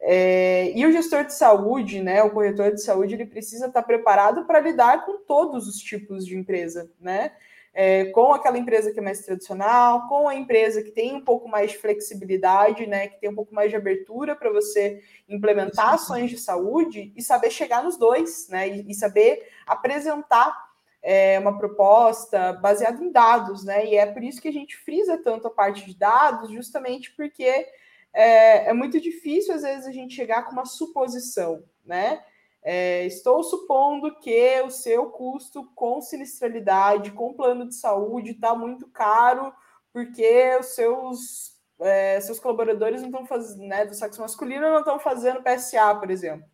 É, 0.00 0.70
e 0.74 0.84
o 0.86 0.92
gestor 0.92 1.24
de 1.24 1.34
saúde, 1.34 2.02
né, 2.02 2.22
o 2.22 2.30
corretor 2.30 2.72
de 2.72 2.82
saúde, 2.82 3.14
ele 3.14 3.26
precisa 3.26 3.66
estar 3.66 3.82
preparado 3.82 4.44
para 4.44 4.60
lidar 4.60 5.06
com 5.06 5.18
todos 5.24 5.66
os 5.66 5.78
tipos 5.78 6.26
de 6.26 6.36
empresa, 6.36 6.90
né? 7.00 7.32
É, 7.76 8.04
com 8.06 8.32
aquela 8.32 8.56
empresa 8.56 8.92
que 8.92 9.00
é 9.00 9.02
mais 9.02 9.20
tradicional, 9.22 10.06
com 10.06 10.28
a 10.28 10.34
empresa 10.36 10.80
que 10.80 10.92
tem 10.92 11.16
um 11.16 11.20
pouco 11.20 11.48
mais 11.48 11.72
de 11.72 11.78
flexibilidade, 11.78 12.86
né, 12.86 13.08
que 13.08 13.18
tem 13.18 13.28
um 13.28 13.34
pouco 13.34 13.52
mais 13.52 13.68
de 13.68 13.74
abertura 13.74 14.36
para 14.36 14.48
você 14.52 15.02
implementar 15.28 15.94
ações 15.94 16.30
de 16.30 16.38
saúde 16.38 17.12
e 17.16 17.22
saber 17.22 17.50
chegar 17.50 17.82
nos 17.82 17.96
dois, 17.96 18.48
né, 18.48 18.68
e, 18.68 18.92
e 18.92 18.94
saber 18.94 19.48
apresentar 19.66 20.56
é, 21.02 21.36
uma 21.40 21.58
proposta 21.58 22.52
baseada 22.52 23.02
em 23.02 23.10
dados, 23.10 23.64
né, 23.64 23.84
e 23.84 23.96
é 23.96 24.06
por 24.06 24.22
isso 24.22 24.40
que 24.40 24.48
a 24.48 24.52
gente 24.52 24.76
frisa 24.76 25.18
tanto 25.18 25.48
a 25.48 25.50
parte 25.50 25.84
de 25.84 25.98
dados, 25.98 26.50
justamente 26.50 27.10
porque 27.16 27.66
é, 28.14 28.70
é 28.70 28.72
muito 28.72 29.00
difícil, 29.00 29.54
às 29.54 29.62
vezes, 29.62 29.86
a 29.86 29.92
gente 29.92 30.14
chegar 30.14 30.44
com 30.44 30.52
uma 30.52 30.64
suposição, 30.64 31.64
né? 31.84 32.22
É, 32.62 33.04
estou 33.04 33.42
supondo 33.42 34.18
que 34.20 34.62
o 34.62 34.70
seu 34.70 35.10
custo 35.10 35.70
com 35.74 36.00
sinistralidade, 36.00 37.10
com 37.10 37.34
plano 37.34 37.68
de 37.68 37.74
saúde, 37.74 38.30
está 38.30 38.54
muito 38.54 38.88
caro, 38.88 39.52
porque 39.92 40.56
os 40.58 40.66
seus, 40.68 41.60
é, 41.78 42.18
seus 42.20 42.40
colaboradores 42.40 43.02
não 43.02 43.10
estão 43.10 43.26
fazendo, 43.26 43.66
né, 43.66 43.84
do 43.84 43.94
sexo 43.94 44.20
masculino 44.22 44.62
não 44.62 44.78
estão 44.78 44.98
fazendo 44.98 45.42
PSA, 45.42 45.94
por 45.96 46.10
exemplo. 46.10 46.48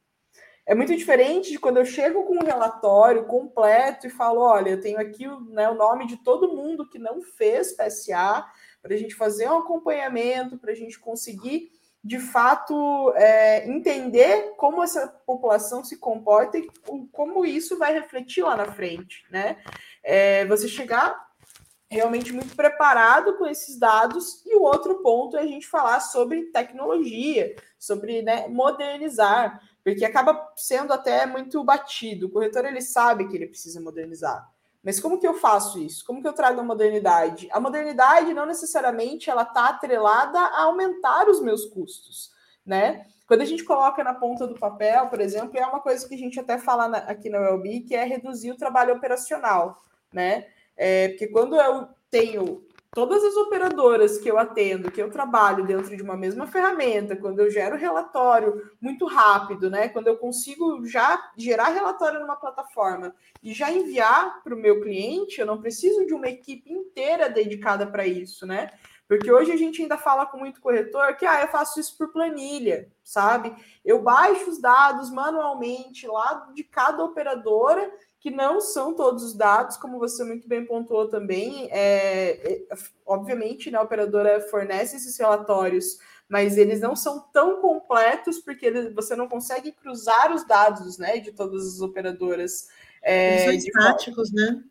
É 0.66 0.74
muito 0.74 0.94
diferente 0.96 1.50
de 1.50 1.58
quando 1.58 1.78
eu 1.78 1.84
chego 1.84 2.24
com 2.24 2.36
um 2.36 2.46
relatório 2.46 3.24
completo 3.26 4.06
e 4.06 4.10
falo: 4.10 4.40
olha, 4.40 4.70
eu 4.70 4.80
tenho 4.80 5.00
aqui 5.00 5.26
né, 5.48 5.68
o 5.68 5.74
nome 5.74 6.06
de 6.06 6.16
todo 6.18 6.54
mundo 6.54 6.88
que 6.88 6.98
não 6.98 7.22
fez 7.22 7.72
PSA, 7.72 8.44
para 8.82 8.94
a 8.94 8.96
gente 8.96 9.14
fazer 9.14 9.48
um 9.48 9.58
acompanhamento, 9.58 10.58
para 10.58 10.72
a 10.72 10.74
gente 10.74 10.98
conseguir, 10.98 11.70
de 12.02 12.18
fato, 12.18 13.12
é, 13.14 13.68
entender 13.68 14.54
como 14.56 14.82
essa 14.82 15.06
população 15.26 15.84
se 15.84 15.98
comporta 15.98 16.58
e 16.58 16.68
como 17.12 17.44
isso 17.44 17.78
vai 17.78 17.92
refletir 17.92 18.42
lá 18.42 18.56
na 18.56 18.72
frente, 18.72 19.24
né? 19.30 19.58
É, 20.02 20.46
você 20.46 20.66
chegar 20.66 21.28
realmente 21.90 22.32
muito 22.32 22.54
preparado 22.54 23.36
com 23.36 23.46
esses 23.46 23.76
dados 23.76 24.44
e 24.46 24.54
o 24.56 24.62
outro 24.62 25.02
ponto 25.02 25.36
é 25.36 25.40
a 25.40 25.46
gente 25.46 25.66
falar 25.66 26.00
sobre 26.00 26.44
tecnologia, 26.52 27.54
sobre 27.78 28.22
né, 28.22 28.46
modernizar, 28.46 29.60
porque 29.82 30.04
acaba 30.04 30.52
sendo 30.56 30.92
até 30.92 31.26
muito 31.26 31.62
batido. 31.64 32.26
O 32.26 32.30
corretor 32.30 32.64
ele 32.64 32.80
sabe 32.80 33.26
que 33.28 33.36
ele 33.36 33.48
precisa 33.48 33.80
modernizar. 33.80 34.48
Mas 34.82 34.98
como 34.98 35.18
que 35.18 35.26
eu 35.26 35.34
faço 35.34 35.78
isso? 35.78 36.04
Como 36.04 36.22
que 36.22 36.28
eu 36.28 36.32
trago 36.32 36.60
a 36.60 36.64
modernidade? 36.64 37.48
A 37.52 37.60
modernidade 37.60 38.32
não 38.32 38.46
necessariamente 38.46 39.28
ela 39.28 39.42
está 39.42 39.68
atrelada 39.68 40.38
a 40.38 40.62
aumentar 40.62 41.28
os 41.28 41.40
meus 41.42 41.66
custos, 41.66 42.30
né? 42.64 43.06
Quando 43.26 43.42
a 43.42 43.44
gente 43.44 43.62
coloca 43.62 44.02
na 44.02 44.14
ponta 44.14 44.46
do 44.46 44.58
papel, 44.58 45.06
por 45.08 45.20
exemplo, 45.20 45.56
é 45.56 45.64
uma 45.64 45.80
coisa 45.80 46.08
que 46.08 46.14
a 46.14 46.18
gente 46.18 46.40
até 46.40 46.58
fala 46.58 46.88
na, 46.88 46.98
aqui 46.98 47.28
na 47.28 47.52
ULB, 47.52 47.80
que 47.80 47.94
é 47.94 48.04
reduzir 48.04 48.50
o 48.50 48.56
trabalho 48.56 48.94
operacional, 48.94 49.80
né? 50.12 50.46
É, 50.76 51.08
porque 51.08 51.28
quando 51.28 51.56
eu 51.56 51.88
tenho 52.10 52.64
todas 52.92 53.22
as 53.22 53.36
operadoras 53.36 54.18
que 54.18 54.28
eu 54.28 54.38
atendo, 54.38 54.90
que 54.90 55.00
eu 55.00 55.10
trabalho 55.10 55.64
dentro 55.64 55.96
de 55.96 56.02
uma 56.02 56.16
mesma 56.16 56.46
ferramenta, 56.46 57.14
quando 57.14 57.40
eu 57.40 57.50
gero 57.50 57.76
relatório 57.76 58.70
muito 58.80 59.06
rápido, 59.06 59.70
né? 59.70 59.88
Quando 59.88 60.08
eu 60.08 60.16
consigo 60.16 60.84
já 60.84 61.30
gerar 61.36 61.68
relatório 61.68 62.20
numa 62.20 62.36
plataforma 62.36 63.14
e 63.42 63.52
já 63.54 63.70
enviar 63.70 64.42
para 64.42 64.54
o 64.54 64.58
meu 64.58 64.80
cliente, 64.80 65.40
eu 65.40 65.46
não 65.46 65.60
preciso 65.60 66.04
de 66.04 66.14
uma 66.14 66.28
equipe 66.28 66.72
inteira 66.72 67.28
dedicada 67.28 67.86
para 67.86 68.06
isso, 68.06 68.46
né? 68.46 68.70
Porque 69.06 69.30
hoje 69.30 69.50
a 69.50 69.56
gente 69.56 69.82
ainda 69.82 69.98
fala 69.98 70.24
com 70.24 70.38
muito 70.38 70.60
corretor 70.60 71.16
que 71.16 71.26
ah, 71.26 71.42
eu 71.42 71.48
faço 71.48 71.80
isso 71.80 71.98
por 71.98 72.12
planilha, 72.12 72.88
sabe? 73.02 73.52
Eu 73.84 74.02
baixo 74.02 74.48
os 74.48 74.60
dados 74.60 75.10
manualmente 75.10 76.06
lá 76.06 76.48
de 76.54 76.62
cada 76.62 77.02
operadora 77.02 77.92
que 78.20 78.30
não 78.30 78.60
são 78.60 78.94
todos 78.94 79.24
os 79.24 79.34
dados, 79.34 79.78
como 79.78 79.98
você 79.98 80.22
muito 80.22 80.46
bem 80.46 80.64
pontuou 80.66 81.08
também. 81.08 81.68
É, 81.72 82.52
é, 82.52 82.76
obviamente, 83.06 83.70
né, 83.70 83.78
a 83.78 83.82
operadora 83.82 84.40
fornece 84.42 84.96
esses 84.96 85.18
relatórios, 85.18 85.98
mas 86.28 86.58
eles 86.58 86.80
não 86.80 86.94
são 86.94 87.20
tão 87.32 87.62
completos 87.62 88.38
porque 88.38 88.66
ele, 88.66 88.90
você 88.90 89.16
não 89.16 89.26
consegue 89.26 89.72
cruzar 89.72 90.32
os 90.34 90.46
dados 90.46 90.98
né, 90.98 91.18
de 91.18 91.32
todas 91.32 91.66
as 91.66 91.80
operadoras. 91.80 92.68
É, 93.02 93.48
eles 93.48 93.64
são 93.64 93.70
estáticos, 93.72 94.30
né? 94.30 94.62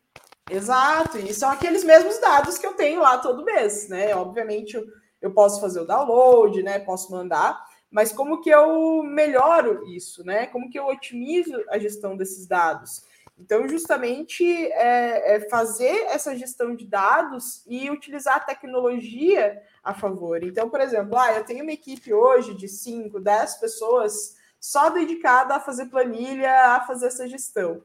Exato, 0.51 1.17
e 1.17 1.33
são 1.33 1.49
aqueles 1.49 1.83
mesmos 1.83 2.19
dados 2.19 2.57
que 2.57 2.65
eu 2.65 2.73
tenho 2.73 3.01
lá 3.01 3.17
todo 3.17 3.45
mês, 3.45 3.87
né? 3.89 4.15
Obviamente, 4.15 4.75
eu, 4.75 4.85
eu 5.21 5.31
posso 5.31 5.59
fazer 5.59 5.79
o 5.79 5.85
download, 5.85 6.61
né? 6.61 6.77
Posso 6.79 7.11
mandar, 7.11 7.63
mas 7.89 8.11
como 8.11 8.41
que 8.41 8.49
eu 8.49 9.01
melhoro 9.03 9.87
isso, 9.87 10.23
né? 10.23 10.45
Como 10.45 10.69
que 10.69 10.77
eu 10.77 10.85
otimizo 10.85 11.63
a 11.69 11.79
gestão 11.79 12.15
desses 12.15 12.47
dados? 12.47 13.08
Então, 13.39 13.67
justamente 13.67 14.43
é, 14.43 15.35
é 15.35 15.49
fazer 15.49 16.07
essa 16.07 16.35
gestão 16.35 16.75
de 16.75 16.85
dados 16.85 17.63
e 17.65 17.89
utilizar 17.89 18.35
a 18.35 18.41
tecnologia 18.41 19.61
a 19.81 19.93
favor. 19.93 20.43
Então, 20.43 20.69
por 20.69 20.81
exemplo, 20.81 21.17
ah, 21.17 21.33
eu 21.33 21.45
tenho 21.45 21.63
uma 21.63 21.71
equipe 21.71 22.13
hoje 22.13 22.53
de 22.53 22.67
5, 22.67 23.19
10 23.19 23.55
pessoas 23.55 24.35
só 24.59 24.89
dedicada 24.89 25.55
a 25.55 25.59
fazer 25.59 25.85
planilha, 25.85 26.75
a 26.75 26.81
fazer 26.81 27.07
essa 27.07 27.27
gestão. 27.27 27.81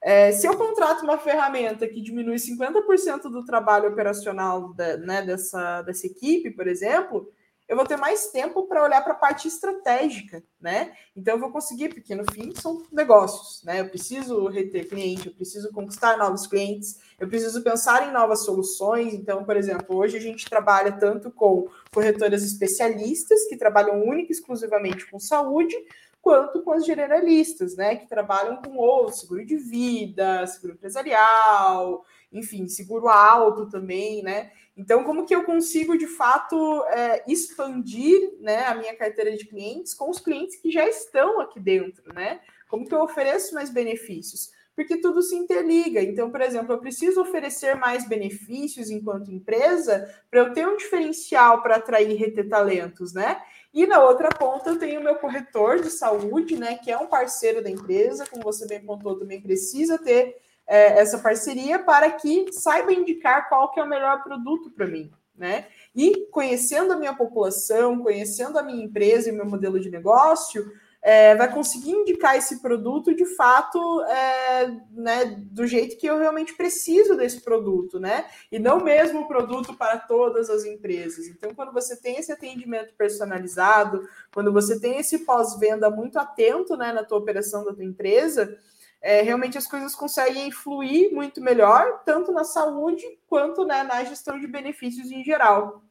É, 0.00 0.32
se 0.32 0.46
eu 0.46 0.56
contrato 0.56 1.02
uma 1.02 1.18
ferramenta 1.18 1.86
que 1.86 2.00
diminui 2.00 2.36
50% 2.36 3.22
do 3.22 3.44
trabalho 3.44 3.88
operacional 3.88 4.72
da, 4.72 4.96
né, 4.96 5.22
dessa, 5.22 5.82
dessa 5.82 6.06
equipe, 6.06 6.50
por 6.50 6.66
exemplo, 6.66 7.28
eu 7.72 7.76
vou 7.76 7.86
ter 7.86 7.96
mais 7.96 8.26
tempo 8.26 8.64
para 8.64 8.84
olhar 8.84 9.02
para 9.02 9.14
a 9.14 9.16
parte 9.16 9.48
estratégica, 9.48 10.44
né? 10.60 10.92
Então 11.16 11.36
eu 11.36 11.40
vou 11.40 11.50
conseguir, 11.50 11.88
porque 11.88 12.14
no 12.14 12.30
fim 12.30 12.54
são 12.54 12.82
negócios, 12.92 13.64
né? 13.64 13.80
Eu 13.80 13.88
preciso 13.88 14.46
reter 14.46 14.86
cliente, 14.86 15.28
eu 15.28 15.34
preciso 15.34 15.72
conquistar 15.72 16.18
novos 16.18 16.46
clientes, 16.46 17.00
eu 17.18 17.26
preciso 17.26 17.62
pensar 17.62 18.06
em 18.06 18.12
novas 18.12 18.44
soluções. 18.44 19.14
Então, 19.14 19.42
por 19.46 19.56
exemplo, 19.56 19.96
hoje 19.96 20.18
a 20.18 20.20
gente 20.20 20.44
trabalha 20.50 20.92
tanto 20.92 21.30
com 21.30 21.66
corretoras 21.90 22.42
especialistas 22.44 23.46
que 23.46 23.56
trabalham 23.56 24.04
única 24.04 24.30
e 24.30 24.36
exclusivamente 24.36 25.10
com 25.10 25.18
saúde, 25.18 25.74
quanto 26.20 26.60
com 26.62 26.72
as 26.72 26.84
generalistas, 26.84 27.74
né? 27.74 27.96
Que 27.96 28.06
trabalham 28.06 28.60
com 28.60 28.76
ou 28.76 29.10
seguro 29.10 29.46
de 29.46 29.56
vida, 29.56 30.46
seguro 30.46 30.74
empresarial, 30.74 32.04
enfim, 32.32 32.66
seguro 32.66 33.08
alto 33.08 33.68
também, 33.68 34.22
né? 34.22 34.50
Então, 34.76 35.04
como 35.04 35.26
que 35.26 35.34
eu 35.34 35.44
consigo, 35.44 35.98
de 35.98 36.06
fato, 36.06 36.82
é, 36.86 37.22
expandir 37.28 38.32
né, 38.40 38.64
a 38.66 38.74
minha 38.74 38.96
carteira 38.96 39.36
de 39.36 39.44
clientes 39.46 39.92
com 39.92 40.08
os 40.08 40.18
clientes 40.18 40.56
que 40.56 40.70
já 40.70 40.88
estão 40.88 41.40
aqui 41.40 41.60
dentro, 41.60 42.12
né? 42.14 42.40
Como 42.68 42.86
que 42.86 42.94
eu 42.94 43.02
ofereço 43.02 43.54
mais 43.54 43.68
benefícios? 43.68 44.50
Porque 44.74 44.96
tudo 44.96 45.20
se 45.20 45.34
interliga. 45.34 46.00
Então, 46.00 46.30
por 46.30 46.40
exemplo, 46.40 46.72
eu 46.72 46.78
preciso 46.78 47.20
oferecer 47.20 47.74
mais 47.76 48.08
benefícios 48.08 48.88
enquanto 48.88 49.30
empresa 49.30 50.10
para 50.30 50.40
eu 50.40 50.54
ter 50.54 50.66
um 50.66 50.78
diferencial 50.78 51.62
para 51.62 51.76
atrair 51.76 52.10
e 52.10 52.14
reter 52.14 52.48
talentos, 52.48 53.12
né? 53.12 53.42
E 53.74 53.86
na 53.86 54.02
outra 54.02 54.30
ponta 54.30 54.70
eu 54.70 54.78
tenho 54.78 55.00
o 55.00 55.04
meu 55.04 55.16
corretor 55.16 55.80
de 55.80 55.90
saúde, 55.90 56.56
né? 56.56 56.78
Que 56.78 56.90
é 56.90 56.96
um 56.96 57.06
parceiro 57.06 57.62
da 57.62 57.68
empresa, 57.68 58.26
como 58.26 58.42
você 58.42 58.66
bem 58.66 58.80
pontuou, 58.80 59.18
também 59.18 59.42
precisa 59.42 59.98
ter 59.98 60.34
é, 60.66 60.98
essa 61.00 61.18
parceria 61.18 61.78
para 61.78 62.10
que 62.10 62.52
saiba 62.52 62.92
indicar 62.92 63.48
qual 63.48 63.70
que 63.70 63.80
é 63.80 63.82
o 63.82 63.88
melhor 63.88 64.22
produto 64.22 64.70
para 64.70 64.86
mim, 64.86 65.10
né? 65.36 65.66
E 65.94 66.26
conhecendo 66.30 66.92
a 66.92 66.96
minha 66.96 67.14
população, 67.14 68.02
conhecendo 68.02 68.58
a 68.58 68.62
minha 68.62 68.84
empresa 68.84 69.28
e 69.28 69.32
meu 69.32 69.44
modelo 69.44 69.78
de 69.78 69.90
negócio, 69.90 70.64
é, 71.02 71.34
vai 71.34 71.52
conseguir 71.52 71.90
indicar 71.90 72.36
esse 72.36 72.62
produto 72.62 73.12
de 73.12 73.26
fato 73.26 74.02
é, 74.04 74.70
né, 74.92 75.36
do 75.50 75.66
jeito 75.66 75.98
que 75.98 76.06
eu 76.06 76.16
realmente 76.16 76.54
preciso 76.54 77.16
desse 77.16 77.40
produto, 77.40 77.98
né? 77.98 78.24
E 78.52 78.58
não 78.60 78.78
mesmo 78.78 79.22
o 79.22 79.28
produto 79.28 79.74
para 79.74 79.98
todas 79.98 80.48
as 80.48 80.64
empresas. 80.64 81.26
Então, 81.26 81.52
quando 81.54 81.72
você 81.72 81.96
tem 81.96 82.18
esse 82.18 82.30
atendimento 82.30 82.94
personalizado, 82.94 84.08
quando 84.32 84.52
você 84.52 84.78
tem 84.78 84.98
esse 84.98 85.18
pós-venda 85.20 85.90
muito 85.90 86.20
atento 86.20 86.76
né, 86.76 86.92
na 86.92 87.02
tua 87.02 87.18
operação 87.18 87.64
da 87.64 87.74
tua 87.74 87.84
empresa, 87.84 88.56
é, 89.02 89.20
realmente 89.20 89.58
as 89.58 89.66
coisas 89.66 89.94
conseguem 89.94 90.50
fluir 90.52 91.12
muito 91.12 91.40
melhor, 91.40 92.02
tanto 92.04 92.30
na 92.30 92.44
saúde 92.44 93.04
quanto 93.26 93.64
né, 93.64 93.82
na 93.82 94.04
gestão 94.04 94.38
de 94.38 94.46
benefícios 94.46 95.10
em 95.10 95.24
geral. 95.24 95.82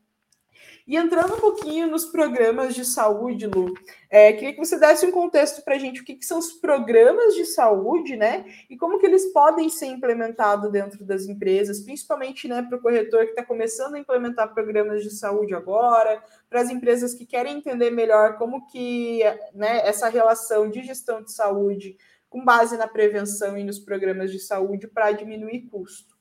E 0.87 0.97
entrando 0.97 1.35
um 1.35 1.39
pouquinho 1.39 1.87
nos 1.87 2.05
programas 2.05 2.73
de 2.73 2.83
saúde, 2.83 3.45
Lu, 3.45 3.73
é, 4.09 4.33
queria 4.33 4.53
que 4.53 4.59
você 4.59 4.79
desse 4.79 5.05
um 5.05 5.11
contexto 5.11 5.63
para 5.63 5.75
a 5.75 5.77
gente, 5.77 6.01
o 6.01 6.03
que, 6.03 6.15
que, 6.15 6.25
são 6.25 6.39
os 6.39 6.53
programas 6.53 7.35
de 7.35 7.45
saúde, 7.45 8.17
né? 8.17 8.45
E 8.69 8.75
como 8.75 8.99
que 8.99 9.05
eles 9.05 9.31
podem 9.31 9.69
ser 9.69 9.85
implementados 9.85 10.71
dentro 10.71 11.05
das 11.05 11.27
empresas, 11.27 11.81
principalmente 11.81 12.47
né, 12.47 12.63
para 12.63 12.77
o 12.77 12.81
corretor 12.81 13.25
que 13.25 13.31
está 13.31 13.45
começando 13.45 13.95
a 13.95 13.99
implementar 13.99 14.53
programas 14.53 15.03
de 15.03 15.11
saúde 15.11 15.53
agora, 15.53 16.21
para 16.49 16.61
as 16.61 16.69
empresas 16.69 17.13
que 17.13 17.25
querem 17.25 17.57
entender 17.57 17.91
melhor 17.91 18.37
como 18.37 18.67
que 18.67 19.21
né, 19.53 19.87
essa 19.87 20.09
relação 20.09 20.69
de 20.69 20.83
gestão 20.83 21.21
de 21.21 21.31
saúde 21.31 21.95
com 22.31 22.45
base 22.45 22.77
na 22.77 22.87
prevenção 22.87 23.57
e 23.57 23.63
nos 23.63 23.77
programas 23.77 24.31
de 24.31 24.39
saúde 24.39 24.87
para 24.87 25.11
diminuir 25.11 25.67
custo. 25.67 26.15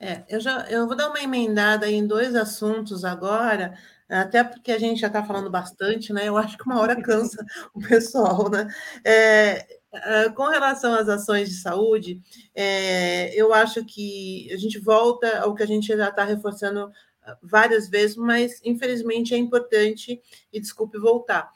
É, 0.00 0.24
eu 0.30 0.40
já 0.40 0.66
eu 0.70 0.86
vou 0.86 0.96
dar 0.96 1.10
uma 1.10 1.20
emendada 1.20 1.86
em 1.86 2.06
dois 2.06 2.34
assuntos 2.34 3.04
agora, 3.04 3.74
até 4.08 4.42
porque 4.42 4.72
a 4.72 4.78
gente 4.78 4.98
já 4.98 5.08
está 5.08 5.22
falando 5.22 5.50
bastante, 5.50 6.14
né? 6.14 6.26
Eu 6.26 6.38
acho 6.38 6.56
que 6.56 6.64
uma 6.64 6.80
hora 6.80 7.00
cansa 7.00 7.44
o 7.74 7.80
pessoal, 7.80 8.48
né? 8.50 8.66
É, 9.04 9.66
é, 9.92 10.30
com 10.30 10.48
relação 10.48 10.94
às 10.94 11.10
ações 11.10 11.50
de 11.50 11.56
saúde, 11.56 12.18
é, 12.54 13.34
eu 13.38 13.52
acho 13.52 13.84
que 13.84 14.50
a 14.50 14.56
gente 14.56 14.78
volta 14.78 15.40
ao 15.40 15.54
que 15.54 15.62
a 15.62 15.66
gente 15.66 15.88
já 15.88 16.08
está 16.08 16.24
reforçando 16.24 16.90
várias 17.42 17.88
vezes, 17.90 18.16
mas 18.16 18.60
infelizmente 18.64 19.34
é 19.34 19.36
importante, 19.36 20.18
e 20.50 20.58
desculpe 20.58 20.98
voltar, 20.98 21.50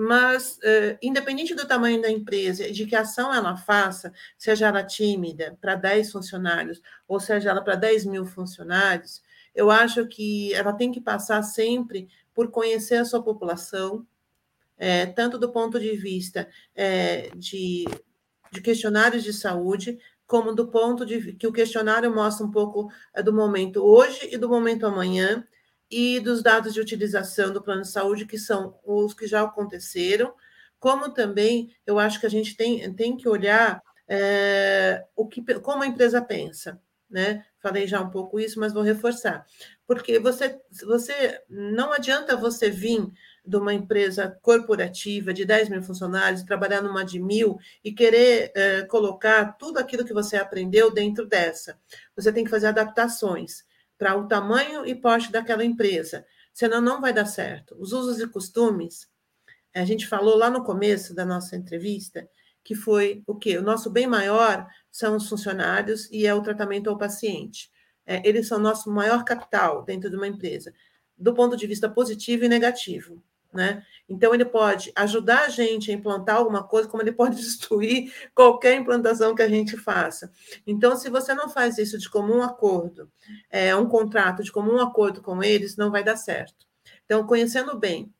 mas 0.00 0.58
uh, 0.58 0.96
independente 1.02 1.56
do 1.56 1.66
tamanho 1.66 2.00
da 2.00 2.08
empresa, 2.08 2.70
de 2.70 2.86
que 2.86 2.94
ação 2.94 3.34
ela 3.34 3.56
faça, 3.56 4.12
seja 4.38 4.68
ela 4.68 4.84
tímida 4.84 5.58
para 5.60 5.74
10 5.74 6.12
funcionários, 6.12 6.80
ou 7.08 7.18
seja 7.18 7.50
ela 7.50 7.60
para 7.60 7.74
10 7.74 8.04
mil 8.04 8.24
funcionários, 8.24 9.20
eu 9.52 9.72
acho 9.72 10.06
que 10.06 10.54
ela 10.54 10.72
tem 10.72 10.92
que 10.92 11.00
passar 11.00 11.42
sempre 11.42 12.08
por 12.32 12.48
conhecer 12.48 12.94
a 12.94 13.04
sua 13.04 13.20
população, 13.20 14.06
é, 14.76 15.04
tanto 15.04 15.36
do 15.36 15.50
ponto 15.50 15.80
de 15.80 15.96
vista 15.96 16.48
é, 16.76 17.30
de, 17.34 17.84
de 18.52 18.60
questionários 18.60 19.24
de 19.24 19.32
saúde, 19.32 19.98
como 20.28 20.54
do 20.54 20.68
ponto 20.68 21.04
de 21.04 21.32
que 21.32 21.46
o 21.48 21.52
questionário 21.52 22.14
mostra 22.14 22.46
um 22.46 22.52
pouco 22.52 22.88
do 23.24 23.32
momento 23.32 23.82
hoje 23.82 24.28
e 24.30 24.38
do 24.38 24.48
momento 24.48 24.86
amanhã, 24.86 25.44
e 25.90 26.20
dos 26.20 26.42
dados 26.42 26.74
de 26.74 26.80
utilização 26.80 27.52
do 27.52 27.62
plano 27.62 27.82
de 27.82 27.88
saúde, 27.88 28.26
que 28.26 28.38
são 28.38 28.78
os 28.84 29.14
que 29.14 29.26
já 29.26 29.42
aconteceram, 29.42 30.34
como 30.78 31.10
também 31.10 31.74
eu 31.86 31.98
acho 31.98 32.20
que 32.20 32.26
a 32.26 32.30
gente 32.30 32.56
tem, 32.56 32.92
tem 32.94 33.16
que 33.16 33.28
olhar 33.28 33.82
é, 34.06 35.04
o 35.16 35.26
que, 35.26 35.42
como 35.60 35.82
a 35.82 35.86
empresa 35.86 36.22
pensa. 36.22 36.80
Né? 37.10 37.44
Falei 37.58 37.86
já 37.86 38.00
um 38.00 38.10
pouco 38.10 38.38
isso, 38.38 38.60
mas 38.60 38.72
vou 38.72 38.82
reforçar. 38.82 39.46
Porque 39.86 40.18
você, 40.18 40.60
você 40.84 41.40
não 41.48 41.90
adianta 41.90 42.36
você 42.36 42.68
vir 42.70 43.10
de 43.44 43.56
uma 43.56 43.72
empresa 43.72 44.38
corporativa 44.42 45.32
de 45.32 45.46
10 45.46 45.70
mil 45.70 45.82
funcionários, 45.82 46.42
trabalhar 46.42 46.82
numa 46.82 47.02
de 47.02 47.18
mil 47.18 47.58
e 47.82 47.92
querer 47.92 48.52
é, 48.54 48.82
colocar 48.82 49.56
tudo 49.58 49.78
aquilo 49.78 50.04
que 50.04 50.12
você 50.12 50.36
aprendeu 50.36 50.92
dentro 50.92 51.26
dessa. 51.26 51.78
Você 52.14 52.30
tem 52.30 52.44
que 52.44 52.50
fazer 52.50 52.66
adaptações 52.66 53.64
para 53.98 54.16
o 54.16 54.26
tamanho 54.26 54.86
e 54.86 54.94
porte 54.94 55.30
daquela 55.30 55.64
empresa, 55.64 56.24
senão 56.54 56.80
não 56.80 57.00
vai 57.00 57.12
dar 57.12 57.26
certo. 57.26 57.76
Os 57.78 57.92
usos 57.92 58.20
e 58.20 58.26
costumes, 58.28 59.08
a 59.74 59.84
gente 59.84 60.06
falou 60.06 60.36
lá 60.36 60.48
no 60.48 60.64
começo 60.64 61.14
da 61.14 61.26
nossa 61.26 61.56
entrevista, 61.56 62.28
que 62.64 62.74
foi 62.74 63.22
o 63.26 63.34
quê? 63.34 63.58
O 63.58 63.62
nosso 63.62 63.90
bem 63.90 64.06
maior 64.06 64.66
são 64.90 65.16
os 65.16 65.28
funcionários 65.28 66.08
e 66.10 66.26
é 66.26 66.34
o 66.34 66.42
tratamento 66.42 66.88
ao 66.88 66.98
paciente. 66.98 67.70
É, 68.06 68.26
eles 68.26 68.46
são 68.46 68.58
nosso 68.58 68.90
maior 68.90 69.24
capital 69.24 69.84
dentro 69.84 70.08
de 70.08 70.16
uma 70.16 70.26
empresa, 70.26 70.72
do 71.16 71.34
ponto 71.34 71.56
de 71.56 71.66
vista 71.66 71.88
positivo 71.88 72.44
e 72.44 72.48
negativo. 72.48 73.22
Né? 73.58 73.84
Então, 74.08 74.32
ele 74.32 74.44
pode 74.44 74.92
ajudar 74.94 75.40
a 75.40 75.48
gente 75.48 75.90
a 75.90 75.94
implantar 75.94 76.36
alguma 76.36 76.62
coisa, 76.62 76.88
como 76.88 77.02
ele 77.02 77.10
pode 77.10 77.34
destruir 77.34 78.14
qualquer 78.32 78.76
implantação 78.76 79.34
que 79.34 79.42
a 79.42 79.48
gente 79.48 79.76
faça. 79.76 80.30
Então, 80.64 80.96
se 80.96 81.10
você 81.10 81.34
não 81.34 81.48
faz 81.48 81.76
isso 81.76 81.98
de 81.98 82.08
comum 82.08 82.40
acordo, 82.40 83.10
é, 83.50 83.74
um 83.74 83.88
contrato 83.88 84.44
de 84.44 84.52
comum 84.52 84.78
acordo 84.78 85.20
com 85.20 85.42
eles, 85.42 85.76
não 85.76 85.90
vai 85.90 86.04
dar 86.04 86.16
certo. 86.16 86.68
Então, 87.04 87.26
conhecendo 87.26 87.76
bem 87.76 88.14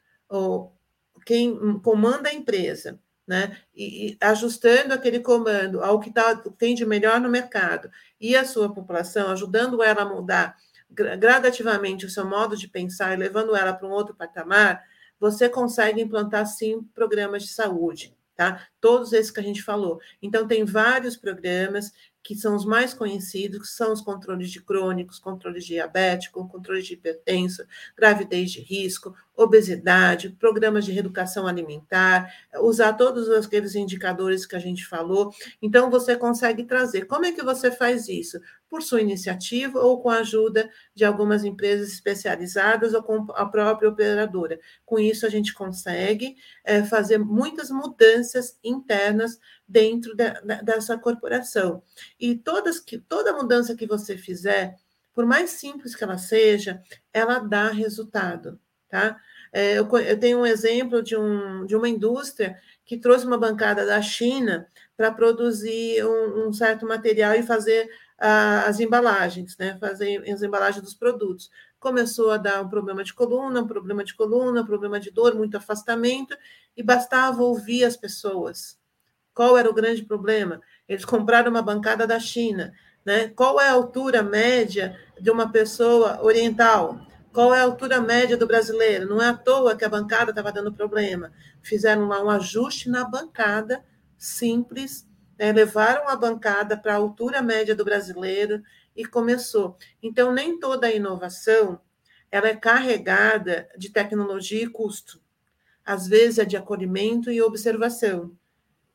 quem 1.25 1.79
comanda 1.79 2.31
a 2.31 2.35
empresa, 2.35 2.99
né? 3.25 3.59
E, 3.73 4.09
e, 4.09 4.19
ajustando 4.21 4.93
aquele 4.93 5.21
comando 5.21 5.85
ao 5.85 6.01
que 6.01 6.11
tá, 6.11 6.35
tem 6.59 6.75
de 6.75 6.85
melhor 6.85 7.21
no 7.21 7.29
mercado 7.29 7.89
e 8.21 8.35
a 8.35 8.45
sua 8.45 8.75
população, 8.75 9.31
ajudando 9.31 9.85
ela 9.85 10.03
a 10.03 10.09
mudar 10.09 10.57
gradativamente 10.91 12.07
o 12.07 12.11
seu 12.11 12.27
modo 12.27 12.57
de 12.57 12.67
pensar 12.67 13.13
e 13.13 13.17
levando 13.17 13.55
ela 13.55 13.73
para 13.73 13.87
um 13.87 13.93
outro 13.93 14.17
patamar, 14.17 14.83
você 15.19 15.49
consegue 15.49 16.01
implantar 16.01 16.47
sim 16.47 16.83
programas 16.95 17.43
de 17.43 17.49
saúde, 17.49 18.15
tá? 18.37 18.67
Todos 18.81 19.13
esses 19.13 19.31
que 19.31 19.41
a 19.41 19.43
gente 19.43 19.63
falou. 19.63 20.01
Então, 20.23 20.47
tem 20.47 20.65
vários 20.65 21.17
programas 21.17 21.93
que 22.23 22.35
são 22.35 22.55
os 22.55 22.67
mais 22.67 22.93
conhecidos, 22.93 23.61
que 23.61 23.69
são 23.69 23.91
os 23.91 24.03
controles 24.03 24.51
de 24.51 24.61
crônicos, 24.61 25.19
controles 25.19 25.65
de 25.65 25.75
diabético, 25.75 26.47
controles 26.47 26.87
de 26.87 26.93
hipertenso, 26.93 27.65
gravidez 27.97 28.51
de 28.51 28.61
risco, 28.61 29.15
obesidade, 29.35 30.37
programas 30.39 30.85
de 30.85 30.93
reeducação 30.93 31.47
alimentar, 31.47 32.31
usar 32.61 32.93
todos 32.93 33.31
aqueles 33.31 33.75
indicadores 33.75 34.45
que 34.45 34.55
a 34.55 34.59
gente 34.59 34.85
falou. 34.85 35.33
Então, 35.63 35.91
você 35.91 36.17
consegue 36.17 36.65
trazer. 36.65 37.07
Como 37.07 37.25
é 37.25 37.33
que 37.33 37.43
você 37.43 37.71
faz 37.71 38.09
isso? 38.09 38.39
Por 38.69 38.83
sua 38.83 39.01
iniciativa 39.01 39.81
ou 39.81 40.01
com 40.03 40.11
a 40.11 40.19
ajuda 40.19 40.71
de 40.95 41.05
algumas 41.05 41.45
empresas 41.45 41.91
especializadas 41.91 42.93
ou 42.93 43.03
com 43.03 43.27
a 43.33 43.47
própria 43.47 43.89
operadora. 43.89 44.61
Com 44.85 44.99
isso, 44.99 45.25
a 45.25 45.29
gente 45.29 45.55
consegue 45.55 46.37
é, 46.65 46.83
fazer 46.85 47.19
muitas 47.19 47.71
mudanças 47.71 48.59
internas 48.63 49.39
dentro 49.67 50.15
de, 50.15 50.31
de, 50.31 50.63
dessa 50.63 50.99
corporação. 50.99 51.83
E 52.21 52.35
todas 52.35 52.79
que, 52.79 52.99
toda 52.99 53.33
mudança 53.33 53.75
que 53.75 53.87
você 53.87 54.19
fizer, 54.19 54.77
por 55.15 55.27
mais 55.27 55.51
simples 55.51 55.95
que 55.95 56.05
ela 56.05 56.19
seja, 56.19 56.83
ela 57.13 57.39
dá 57.39 57.71
resultado, 57.71 58.61
tá? 58.89 59.19
É, 59.53 59.79
eu, 59.79 59.89
eu, 59.99 60.21
tenho 60.21 60.41
um 60.41 60.47
exemplo 60.47 61.03
de, 61.03 61.17
um, 61.17 61.65
de 61.67 61.75
uma 61.75 61.89
indústria 61.89 62.59
que 62.85 62.97
trouxe 62.97 63.27
uma 63.27 63.39
bancada 63.39 63.85
da 63.87 64.01
China 64.01 64.67
para 64.97 65.13
produzir 65.13 66.05
um, 66.05 66.49
um, 66.49 66.53
certo 66.53 66.87
material 66.87 67.35
e 67.35 67.43
fazer 67.43 67.89
as 68.19 68.81
embalagens, 68.81 69.57
né? 69.57 69.77
fazer 69.81 70.29
as 70.29 70.43
embalagens 70.43 70.83
dos 70.83 70.95
produtos. 70.95 71.51
Começou 71.79 72.33
a 72.33 72.37
dar 72.37 72.61
um 72.61 72.69
problema 72.69 73.05
de 73.05 73.15
coluna, 73.15 73.61
um 73.61 73.67
problema 73.67 74.03
de 74.03 74.15
coluna, 74.15 74.63
um 74.63 74.67
problema 74.67 74.99
de 74.99 75.11
dor, 75.11 75.35
muito 75.35 75.57
afastamento, 75.57 76.37
e 76.77 76.83
bastava 76.83 77.43
ouvir 77.43 77.85
as 77.85 77.97
pessoas. 77.97 78.77
Qual 79.33 79.57
era 79.57 79.71
o 79.71 79.75
grande 79.75 80.05
problema? 80.05 80.61
Eles 80.89 81.05
compraram 81.05 81.51
uma 81.51 81.63
bancada 81.63 82.07
da 82.07 82.19
China. 82.19 82.73
Né? 83.05 83.29
Qual 83.29 83.61
é 83.61 83.69
a 83.69 83.73
altura 83.73 84.23
média 84.23 84.99
de 85.21 85.31
uma 85.31 85.51
pessoa 85.51 86.21
oriental? 86.23 87.01
Qual 87.33 87.55
é 87.55 87.61
a 87.61 87.65
altura 87.65 88.01
média 88.01 88.37
do 88.37 88.49
brasileiro? 88.49 89.09
Não 89.09 89.23
é 89.23 89.29
à 89.29 89.35
toa 89.35 89.77
que 89.77 89.85
a 89.85 89.89
bancada 89.89 90.31
estava 90.31 90.51
dando 90.51 90.73
problema. 90.73 91.33
Fizeram 91.63 92.09
lá 92.09 92.21
um 92.23 92.31
ajuste 92.31 92.91
na 92.91 93.05
bancada, 93.05 93.85
simples, 94.17 95.08
né? 95.39 95.53
levaram 95.53 96.09
a 96.09 96.17
bancada 96.17 96.77
para 96.77 96.95
a 96.95 96.97
altura 96.97 97.41
média 97.41 97.75
do 97.75 97.85
brasileiro 97.85 98.63
e 98.97 99.05
começou. 99.05 99.77
Então, 100.03 100.33
nem 100.33 100.59
toda 100.59 100.87
a 100.87 100.93
inovação 100.93 101.81
ela 102.31 102.49
é 102.49 102.57
carregada 102.57 103.69
de 103.77 103.91
tecnologia 103.91 104.63
e 104.63 104.69
custo. 104.69 105.21
Às 105.85 106.07
vezes 106.07 106.39
é 106.39 106.45
de 106.45 106.57
acolhimento 106.57 107.31
e 107.31 107.41
observação, 107.41 108.37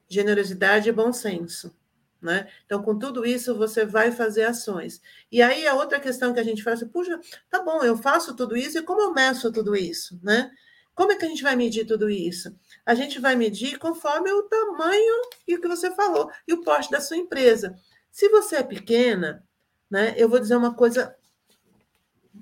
generosidade 0.07 0.89
e 0.89 0.91
bom 0.91 1.11
senso. 1.11 1.75
Né? 2.21 2.47
Então, 2.65 2.81
com 2.81 2.97
tudo 2.97 3.25
isso, 3.25 3.55
você 3.57 3.85
vai 3.85 4.11
fazer 4.11 4.43
ações. 4.43 5.01
E 5.31 5.41
aí, 5.41 5.67
a 5.67 5.73
outra 5.73 5.99
questão 5.99 6.33
que 6.33 6.39
a 6.39 6.43
gente 6.43 6.63
faz 6.63 6.81
é, 6.81 6.85
puxa, 6.85 7.19
tá 7.49 7.61
bom, 7.61 7.83
eu 7.83 7.97
faço 7.97 8.35
tudo 8.35 8.55
isso, 8.55 8.77
e 8.77 8.81
como 8.81 9.01
eu 9.01 9.13
meço 9.13 9.51
tudo 9.51 9.75
isso? 9.75 10.17
Né? 10.23 10.49
Como 10.95 11.11
é 11.11 11.15
que 11.15 11.25
a 11.25 11.27
gente 11.27 11.43
vai 11.43 11.55
medir 11.55 11.85
tudo 11.85 12.09
isso? 12.09 12.55
A 12.85 12.93
gente 12.93 13.19
vai 13.19 13.35
medir 13.35 13.77
conforme 13.77 14.31
o 14.31 14.43
tamanho 14.43 15.21
e 15.47 15.55
o 15.55 15.61
que 15.61 15.67
você 15.67 15.91
falou, 15.95 16.29
e 16.47 16.53
o 16.53 16.61
porte 16.61 16.91
da 16.91 17.01
sua 17.01 17.17
empresa. 17.17 17.75
Se 18.11 18.29
você 18.29 18.57
é 18.57 18.63
pequena, 18.63 19.43
né, 19.89 20.13
eu 20.17 20.29
vou 20.29 20.39
dizer 20.39 20.55
uma 20.55 20.73
coisa, 20.73 21.15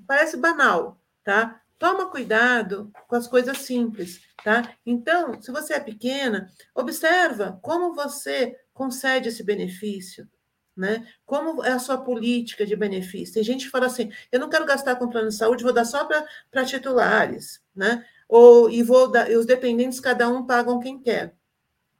parece 0.06 0.36
banal, 0.36 1.00
tá? 1.24 1.60
Toma 1.78 2.10
cuidado 2.10 2.92
com 3.08 3.16
as 3.16 3.26
coisas 3.26 3.58
simples, 3.58 4.20
tá? 4.44 4.76
Então, 4.84 5.40
se 5.40 5.50
você 5.50 5.74
é 5.74 5.80
pequena, 5.80 6.50
observa 6.74 7.58
como 7.62 7.94
você 7.94 8.56
concede 8.72 9.30
esse 9.30 9.42
benefício, 9.42 10.28
né? 10.76 11.06
Como 11.26 11.64
é 11.64 11.72
a 11.72 11.78
sua 11.78 11.98
política 11.98 12.64
de 12.64 12.76
benefício? 12.76 13.34
Tem 13.34 13.42
gente 13.42 13.64
que 13.64 13.70
fala 13.70 13.86
assim: 13.86 14.10
eu 14.30 14.40
não 14.40 14.48
quero 14.48 14.64
gastar 14.64 14.96
com 14.96 15.08
plano 15.08 15.28
de 15.28 15.34
saúde, 15.34 15.64
vou 15.64 15.72
dar 15.72 15.84
só 15.84 16.06
para 16.06 16.64
titulares, 16.64 17.60
né? 17.74 18.06
Ou 18.34 18.70
e 18.70 18.82
vou 18.82 19.08
dar, 19.08 19.30
e 19.30 19.36
os 19.36 19.44
dependentes 19.44 20.00
cada 20.00 20.26
um 20.26 20.46
pagam 20.46 20.80
quem 20.80 20.98
quer, 20.98 21.36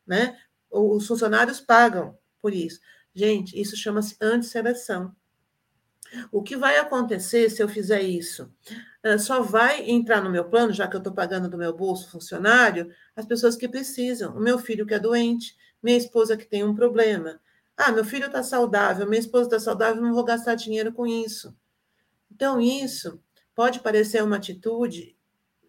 né? 0.06 0.34
Os 0.70 1.06
funcionários 1.06 1.60
pagam 1.60 2.16
por 2.40 2.54
isso. 2.54 2.80
Gente, 3.14 3.60
isso 3.60 3.76
chama-se 3.76 4.16
antisseleção. 4.18 5.14
O 6.32 6.42
que 6.42 6.56
vai 6.56 6.78
acontecer 6.78 7.50
se 7.50 7.62
eu 7.62 7.68
fizer 7.68 8.00
isso? 8.00 8.50
Ah, 9.02 9.18
só 9.18 9.42
vai 9.42 9.90
entrar 9.90 10.24
no 10.24 10.30
meu 10.30 10.46
plano, 10.46 10.72
já 10.72 10.88
que 10.88 10.96
eu 10.96 11.00
estou 11.00 11.12
pagando 11.12 11.50
do 11.50 11.58
meu 11.58 11.76
bolso 11.76 12.10
funcionário, 12.10 12.90
as 13.14 13.26
pessoas 13.26 13.54
que 13.54 13.68
precisam. 13.68 14.34
O 14.34 14.40
meu 14.40 14.58
filho 14.58 14.86
que 14.86 14.94
é 14.94 14.98
doente, 14.98 15.54
minha 15.82 15.98
esposa 15.98 16.34
que 16.34 16.46
tem 16.46 16.64
um 16.64 16.74
problema. 16.74 17.38
Ah, 17.76 17.92
meu 17.92 18.06
filho 18.06 18.24
está 18.24 18.42
saudável, 18.42 19.06
minha 19.06 19.20
esposa 19.20 19.48
está 19.48 19.60
saudável, 19.60 20.00
não 20.00 20.14
vou 20.14 20.24
gastar 20.24 20.54
dinheiro 20.54 20.94
com 20.94 21.06
isso. 21.06 21.54
Então, 22.30 22.58
isso 22.58 23.22
pode 23.54 23.80
parecer 23.80 24.22
uma 24.22 24.36
atitude 24.36 25.14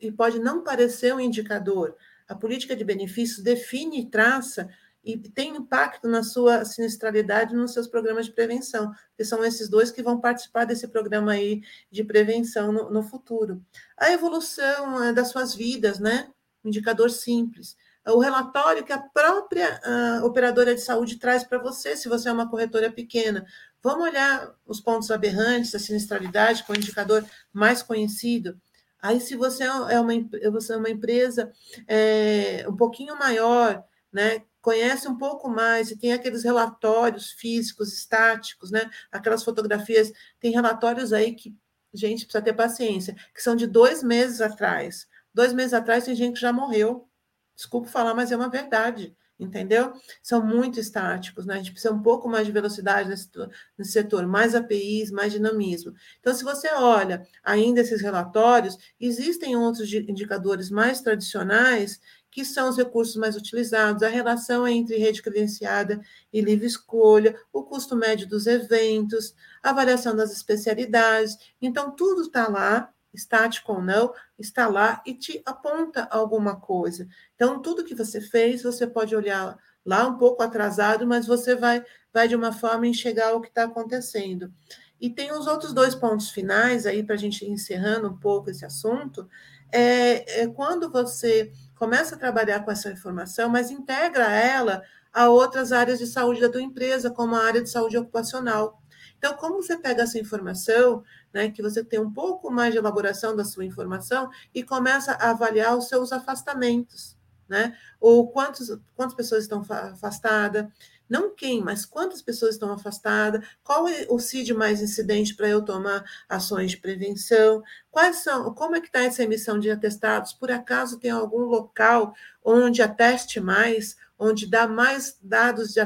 e 0.07 0.11
pode 0.11 0.39
não 0.39 0.63
parecer 0.63 1.13
um 1.13 1.19
indicador. 1.19 1.95
A 2.27 2.35
política 2.35 2.75
de 2.75 2.83
benefícios 2.83 3.43
define 3.43 4.01
e 4.01 4.09
traça 4.09 4.69
e 5.03 5.17
tem 5.17 5.55
impacto 5.57 6.07
na 6.07 6.23
sua 6.23 6.63
sinistralidade 6.63 7.55
nos 7.55 7.73
seus 7.73 7.87
programas 7.87 8.25
de 8.25 8.31
prevenção, 8.31 8.91
que 9.17 9.25
são 9.25 9.43
esses 9.43 9.67
dois 9.67 9.91
que 9.91 10.01
vão 10.01 10.19
participar 10.19 10.65
desse 10.65 10.87
programa 10.87 11.33
aí 11.33 11.61
de 11.91 12.03
prevenção 12.03 12.71
no, 12.71 12.89
no 12.89 13.03
futuro. 13.03 13.61
A 13.97 14.11
evolução 14.11 15.03
é, 15.03 15.11
das 15.11 15.27
suas 15.29 15.53
vidas, 15.53 15.99
né? 15.99 16.29
Um 16.63 16.69
indicador 16.69 17.09
simples 17.09 17.75
o 18.11 18.19
relatório 18.19 18.83
que 18.83 18.91
a 18.91 18.99
própria 18.99 19.79
uh, 19.85 20.25
operadora 20.25 20.75
de 20.75 20.81
saúde 20.81 21.17
traz 21.17 21.43
para 21.43 21.57
você, 21.57 21.95
se 21.95 22.09
você 22.09 22.27
é 22.27 22.33
uma 22.33 22.49
corretora 22.49 22.91
pequena. 22.91 23.45
Vamos 23.81 24.07
olhar 24.07 24.53
os 24.65 24.81
pontos 24.81 25.09
aberrantes, 25.09 25.73
a 25.73 25.79
sinistralidade, 25.79 26.63
com 26.63 26.73
o 26.73 26.75
indicador 26.75 27.25
mais 27.51 27.81
conhecido. 27.81 28.59
Aí, 29.03 29.19
se 29.19 29.35
você 29.35 29.65
é 29.65 29.99
uma, 29.99 30.13
você 30.51 30.73
é 30.73 30.77
uma 30.77 30.89
empresa 30.89 31.51
é, 31.87 32.65
um 32.69 32.75
pouquinho 32.75 33.19
maior, 33.19 33.83
né, 34.11 34.43
conhece 34.61 35.09
um 35.09 35.17
pouco 35.17 35.49
mais 35.49 35.91
e 35.91 35.97
tem 35.97 36.13
aqueles 36.13 36.43
relatórios 36.43 37.31
físicos, 37.31 37.93
estáticos, 37.93 38.71
né, 38.71 38.89
aquelas 39.11 39.43
fotografias, 39.43 40.11
tem 40.39 40.51
relatórios 40.51 41.11
aí 41.11 41.35
que, 41.35 41.53
gente, 41.93 42.25
precisa 42.25 42.41
ter 42.41 42.53
paciência, 42.53 43.13
que 43.35 43.43
são 43.43 43.57
de 43.57 43.67
dois 43.67 44.01
meses 44.01 44.39
atrás. 44.39 45.05
Dois 45.33 45.51
meses 45.51 45.73
atrás 45.73 46.05
tem 46.05 46.15
gente 46.15 46.35
que 46.35 46.41
já 46.41 46.53
morreu 46.53 47.09
Desculpe 47.55 47.89
falar, 47.89 48.13
mas 48.13 48.31
é 48.31 48.35
uma 48.35 48.49
verdade, 48.49 49.15
entendeu? 49.43 49.93
São 50.21 50.45
muito 50.45 50.79
estáticos, 50.79 51.45
né? 51.45 51.55
A 51.55 51.57
gente 51.57 51.71
precisa 51.71 51.93
um 51.93 52.01
pouco 52.01 52.27
mais 52.29 52.45
de 52.45 52.51
velocidade 52.51 53.09
nesse, 53.09 53.29
nesse 53.77 53.91
setor, 53.91 54.25
mais 54.27 54.55
APIs, 54.55 55.11
mais 55.11 55.31
dinamismo. 55.31 55.93
Então, 56.19 56.33
se 56.33 56.43
você 56.43 56.69
olha 56.73 57.25
ainda 57.43 57.81
esses 57.81 58.01
relatórios, 58.01 58.77
existem 58.99 59.55
outros 59.55 59.91
indicadores 59.93 60.69
mais 60.69 61.01
tradicionais 61.01 61.99
que 62.33 62.43
são 62.43 62.69
os 62.69 62.77
recursos 62.77 63.15
mais 63.15 63.35
utilizados, 63.35 64.01
a 64.01 64.07
relação 64.07 64.67
entre 64.67 64.97
rede 64.97 65.21
credenciada 65.21 66.01
e 66.31 66.41
livre 66.41 66.65
escolha, 66.65 67.39
o 67.53 67.63
custo 67.63 67.95
médio 67.95 68.27
dos 68.27 68.47
eventos, 68.47 69.35
a 69.61 69.71
variação 69.71 70.15
das 70.15 70.31
especialidades. 70.31 71.37
Então, 71.61 71.91
tudo 71.91 72.23
está 72.23 72.47
lá 72.47 72.91
estático 73.13 73.73
ou 73.73 73.81
não, 73.81 74.13
está 74.37 74.67
lá 74.67 75.01
e 75.05 75.13
te 75.13 75.41
aponta 75.45 76.07
alguma 76.09 76.55
coisa. 76.59 77.07
Então, 77.35 77.61
tudo 77.61 77.83
que 77.83 77.95
você 77.95 78.19
fez, 78.19 78.63
você 78.63 78.87
pode 78.87 79.15
olhar 79.15 79.57
lá 79.85 80.07
um 80.07 80.17
pouco 80.17 80.41
atrasado, 80.41 81.05
mas 81.05 81.27
você 81.27 81.55
vai, 81.55 81.83
vai 82.13 82.27
de 82.27 82.35
uma 82.35 82.51
forma 82.51 82.87
enxergar 82.87 83.33
o 83.33 83.41
que 83.41 83.49
está 83.49 83.63
acontecendo. 83.63 84.51
E 84.99 85.09
tem 85.09 85.31
os 85.31 85.47
outros 85.47 85.73
dois 85.73 85.93
pontos 85.93 86.29
finais 86.29 86.85
aí, 86.85 87.03
para 87.03 87.15
a 87.15 87.17
gente 87.17 87.45
encerrando 87.45 88.07
um 88.07 88.17
pouco 88.17 88.49
esse 88.49 88.65
assunto, 88.65 89.27
é, 89.71 90.43
é 90.43 90.47
quando 90.47 90.89
você 90.89 91.51
começa 91.75 92.15
a 92.15 92.17
trabalhar 92.17 92.63
com 92.63 92.71
essa 92.71 92.91
informação, 92.91 93.49
mas 93.49 93.69
integra 93.69 94.31
ela 94.31 94.81
a 95.11 95.29
outras 95.29 95.71
áreas 95.71 95.99
de 95.99 96.07
saúde 96.07 96.41
da 96.41 96.49
tua 96.49 96.61
empresa, 96.61 97.11
como 97.11 97.35
a 97.35 97.43
área 97.43 97.61
de 97.61 97.69
saúde 97.69 97.97
ocupacional. 97.97 98.81
Então, 99.23 99.37
como 99.37 99.63
você 99.63 99.77
pega 99.77 100.03
essa 100.03 100.19
informação, 100.19 101.01
né, 101.33 101.49
que 101.49 101.61
você 101.61 101.81
tem 101.81 101.97
um 101.97 102.11
pouco 102.11 102.51
mais 102.51 102.73
de 102.73 102.77
elaboração 102.77 103.33
da 103.33 103.45
sua 103.45 103.63
informação 103.63 104.29
e 104.53 104.61
começa 104.63 105.13
a 105.13 105.29
avaliar 105.29 105.77
os 105.77 105.87
seus 105.87 106.11
afastamentos, 106.11 107.17
né? 107.47 107.73
Ou 108.01 108.29
quantos, 108.29 108.77
quantas 108.97 109.15
pessoas 109.15 109.43
estão 109.43 109.61
afastadas, 109.61 110.67
não 111.09 111.33
quem, 111.35 111.61
mas 111.61 111.85
quantas 111.85 112.21
pessoas 112.21 112.55
estão 112.55 112.71
afastadas, 112.71 113.45
qual 113.63 113.87
é 113.87 114.05
o 114.09 114.19
CID 114.19 114.53
mais 114.53 114.81
incidente 114.81 115.35
para 115.35 115.47
eu 115.47 115.61
tomar 115.61 116.03
ações 116.27 116.71
de 116.71 116.77
prevenção, 116.77 117.61
quais 117.91 118.17
são, 118.17 118.53
como 118.53 118.75
é 118.75 118.81
que 118.81 118.87
está 118.87 119.03
essa 119.03 119.23
emissão 119.23 119.59
de 119.59 119.69
atestados, 119.69 120.33
por 120.33 120.51
acaso 120.51 120.99
tem 120.99 121.11
algum 121.11 121.41
local 121.41 122.15
onde 122.43 122.81
ateste 122.81 123.39
mais, 123.39 123.95
onde 124.17 124.49
dá 124.49 124.67
mais 124.67 125.17
dados 125.21 125.73
de 125.73 125.81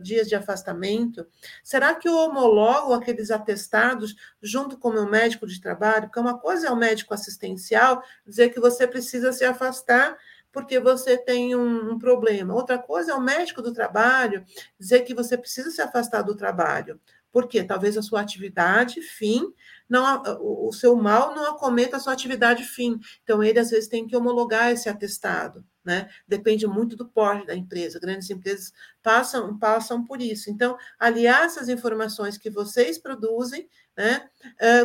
dias 0.00 0.28
de 0.28 0.34
afastamento? 0.34 1.26
Será 1.62 1.94
que 1.94 2.08
eu 2.08 2.16
homologo 2.16 2.92
aqueles 2.92 3.30
atestados 3.30 4.16
junto 4.40 4.78
com 4.78 4.88
o 4.88 4.92
meu 4.92 5.06
médico 5.06 5.46
de 5.46 5.60
trabalho? 5.60 6.06
Porque 6.06 6.20
uma 6.20 6.38
coisa 6.38 6.68
é 6.68 6.70
o 6.70 6.76
médico 6.76 7.12
assistencial 7.12 8.02
dizer 8.26 8.50
que 8.50 8.60
você 8.60 8.86
precisa 8.86 9.32
se 9.32 9.44
afastar 9.44 10.16
porque 10.52 10.78
você 10.78 11.16
tem 11.16 11.56
um, 11.56 11.92
um, 11.92 11.98
problema. 11.98 12.54
Outra 12.54 12.78
coisa 12.78 13.12
é 13.12 13.14
o 13.14 13.20
médico 13.20 13.62
do 13.62 13.72
trabalho 13.72 14.44
dizer 14.78 15.00
que 15.00 15.14
você 15.14 15.36
precisa 15.36 15.70
se 15.70 15.80
afastar 15.80 16.22
do 16.22 16.36
trabalho. 16.36 17.00
Porque 17.32 17.64
talvez 17.64 17.96
a 17.96 18.02
sua 18.02 18.20
atividade 18.20 19.00
fim, 19.00 19.50
não, 19.88 20.22
o, 20.40 20.70
seu 20.70 20.94
mal 20.94 21.34
não 21.34 21.50
acometa 21.50 21.96
a 21.96 22.00
sua 22.00 22.12
atividade 22.12 22.62
fim. 22.62 23.00
Então, 23.22 23.42
ele 23.42 23.58
às 23.58 23.70
vezes 23.70 23.88
tem 23.88 24.06
que 24.06 24.14
homologar 24.14 24.70
esse 24.70 24.86
atestado. 24.86 25.64
Né? 25.82 26.10
Depende 26.28 26.66
muito 26.66 26.94
do 26.94 27.08
porte 27.08 27.46
da 27.46 27.56
empresa. 27.56 27.98
Grandes 27.98 28.28
empresas 28.28 28.72
passam, 29.02 29.58
passam 29.58 30.04
por 30.04 30.20
isso. 30.20 30.50
Então, 30.50 30.76
aliar 30.98 31.46
essas 31.46 31.70
informações 31.70 32.36
que 32.36 32.50
vocês 32.50 32.98
produzem 32.98 33.66
né, 33.96 34.28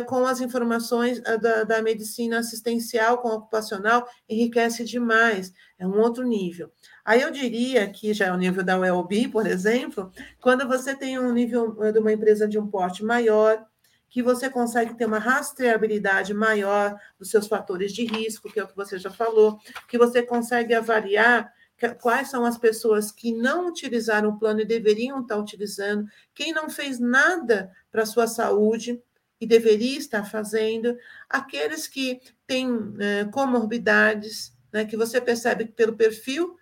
com 0.06 0.26
as 0.26 0.40
informações 0.40 1.20
da, 1.20 1.64
da 1.64 1.82
medicina 1.82 2.38
assistencial 2.38 3.18
com 3.18 3.28
ocupacional, 3.28 4.06
enriquece 4.28 4.84
demais, 4.84 5.52
é 5.78 5.86
um 5.86 5.98
outro 5.98 6.24
nível. 6.26 6.70
Aí 7.04 7.22
eu 7.22 7.30
diria 7.30 7.88
que 7.90 8.12
já 8.12 8.26
é 8.26 8.32
o 8.32 8.36
nível 8.36 8.62
da 8.62 8.78
UELB, 8.78 9.28
por 9.28 9.46
exemplo, 9.46 10.12
quando 10.40 10.68
você 10.68 10.94
tem 10.94 11.18
um 11.18 11.32
nível 11.32 11.74
de 11.92 11.98
uma 11.98 12.12
empresa 12.12 12.46
de 12.46 12.58
um 12.58 12.66
porte 12.66 13.04
maior, 13.04 13.64
que 14.10 14.22
você 14.22 14.48
consegue 14.48 14.94
ter 14.94 15.04
uma 15.04 15.18
rastreabilidade 15.18 16.32
maior 16.32 16.98
dos 17.18 17.30
seus 17.30 17.46
fatores 17.46 17.92
de 17.92 18.06
risco, 18.06 18.50
que 18.50 18.58
é 18.58 18.64
o 18.64 18.68
que 18.68 18.76
você 18.76 18.98
já 18.98 19.10
falou, 19.10 19.58
que 19.86 19.98
você 19.98 20.22
consegue 20.22 20.74
avaliar 20.74 21.52
quais 22.00 22.28
são 22.28 22.44
as 22.44 22.58
pessoas 22.58 23.12
que 23.12 23.32
não 23.32 23.68
utilizaram 23.68 24.30
o 24.30 24.38
plano 24.38 24.60
e 24.60 24.64
deveriam 24.64 25.20
estar 25.20 25.36
utilizando, 25.36 26.08
quem 26.34 26.52
não 26.52 26.68
fez 26.68 26.98
nada 26.98 27.70
para 27.90 28.06
sua 28.06 28.26
saúde 28.26 29.00
e 29.40 29.46
deveria 29.46 29.98
estar 29.98 30.24
fazendo, 30.24 30.96
aqueles 31.28 31.86
que 31.86 32.20
têm 32.46 32.94
eh, 32.98 33.24
comorbidades, 33.26 34.52
né, 34.72 34.84
que 34.84 34.96
você 34.96 35.20
percebe 35.20 35.66
pelo 35.66 35.96
perfil 35.96 36.56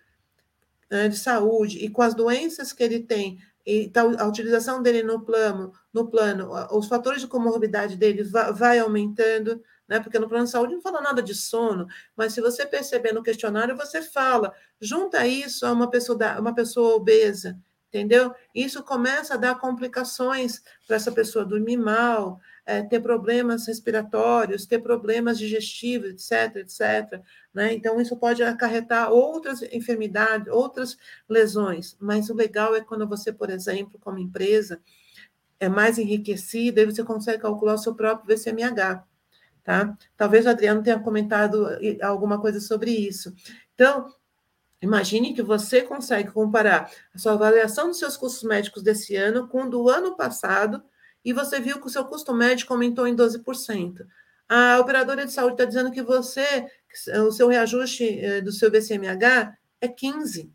né, 0.89 1.09
de 1.09 1.17
saúde 1.17 1.83
e 1.83 1.89
com 1.89 2.03
as 2.03 2.13
doenças 2.13 2.71
que 2.71 2.83
ele 2.83 2.99
tem, 2.99 3.39
e 3.65 3.91
a 4.17 4.25
utilização 4.25 4.81
dele 4.81 5.03
no 5.03 5.19
plano, 5.25 5.73
no 5.93 6.07
plano, 6.07 6.51
os 6.71 6.87
fatores 6.87 7.19
de 7.19 7.27
comorbidade 7.27 7.97
dele 7.97 8.23
vai, 8.23 8.53
vai 8.53 8.79
aumentando, 8.79 9.61
né? 9.87 9.99
Porque 9.99 10.19
no 10.19 10.27
plano 10.27 10.45
de 10.45 10.51
saúde 10.51 10.73
não 10.75 10.81
fala 10.81 11.01
nada 11.01 11.21
de 11.21 11.33
sono, 11.33 11.87
mas 12.15 12.33
se 12.33 12.41
você 12.41 12.65
perceber 12.65 13.13
no 13.13 13.23
questionário, 13.23 13.77
você 13.77 14.01
fala, 14.01 14.53
junta 14.79 15.25
isso 15.25 15.65
a 15.65 15.71
uma 15.71 15.89
pessoa, 15.89 16.39
uma 16.39 16.53
pessoa 16.53 16.95
obesa, 16.95 17.57
entendeu? 17.87 18.33
Isso 18.53 18.83
começa 18.83 19.35
a 19.35 19.37
dar 19.37 19.59
complicações 19.59 20.61
para 20.85 20.97
essa 20.97 21.11
pessoa 21.11 21.45
dormir 21.45 21.77
mal, 21.77 22.39
é, 22.65 22.83
ter 22.83 22.99
problemas 22.99 23.65
respiratórios, 23.65 24.65
ter 24.65 24.79
problemas 24.79 25.39
digestivos, 25.39 26.09
etc, 26.09 26.57
etc. 26.57 27.21
Né? 27.53 27.73
Então, 27.73 27.99
isso 28.01 28.17
pode 28.17 28.43
acarretar 28.43 29.09
outras 29.09 29.61
enfermidades, 29.71 30.51
outras 30.51 30.97
lesões. 31.29 31.95
Mas 31.97 32.29
o 32.29 32.35
legal 32.35 32.75
é 32.75 32.81
quando 32.81 33.07
você, 33.07 33.31
por 33.31 33.49
exemplo, 33.49 33.97
como 33.97 34.19
empresa, 34.19 34.81
é 35.59 35.69
mais 35.69 35.97
enriquecida 35.97 36.81
e 36.81 36.85
você 36.85 37.03
consegue 37.03 37.41
calcular 37.41 37.75
o 37.75 37.77
seu 37.77 37.95
próprio 37.95 38.27
VCMH. 38.27 39.03
Tá? 39.67 39.97
Talvez 40.15 40.45
o 40.45 40.49
Adriano 40.49 40.81
tenha 40.81 40.97
comentado 40.97 41.67
alguma 42.01 42.39
coisa 42.39 42.57
sobre 42.61 42.89
isso. 42.89 43.35
Então, 43.75 44.07
imagine 44.81 45.33
que 45.33 45.43
você 45.43 45.81
consegue 45.81 46.31
comparar 46.31 46.89
a 47.13 47.17
sua 47.17 47.33
avaliação 47.33 47.89
dos 47.89 47.99
seus 47.99 48.15
custos 48.15 48.43
médicos 48.43 48.81
desse 48.81 49.17
ano 49.17 49.45
com 49.49 49.69
do 49.69 49.89
ano 49.89 50.15
passado 50.15 50.81
e 51.23 51.33
você 51.33 51.59
viu 51.59 51.81
que 51.81 51.87
o 51.87 51.89
seu 51.89 52.05
custo 52.05 52.33
médico 52.33 52.71
aumentou 52.71 53.05
em 53.05 53.13
12%. 53.13 54.07
A 54.47 54.79
operadora 54.79 55.25
de 55.25 55.33
saúde 55.33 55.55
está 55.55 55.65
dizendo 55.65 55.91
que 55.91 56.01
você, 56.01 56.65
o 57.27 57.31
seu 57.33 57.49
reajuste 57.49 58.05
eh, 58.21 58.39
do 58.39 58.53
seu 58.53 58.71
VCMH 58.71 59.53
é 59.81 59.89
15. 59.89 60.49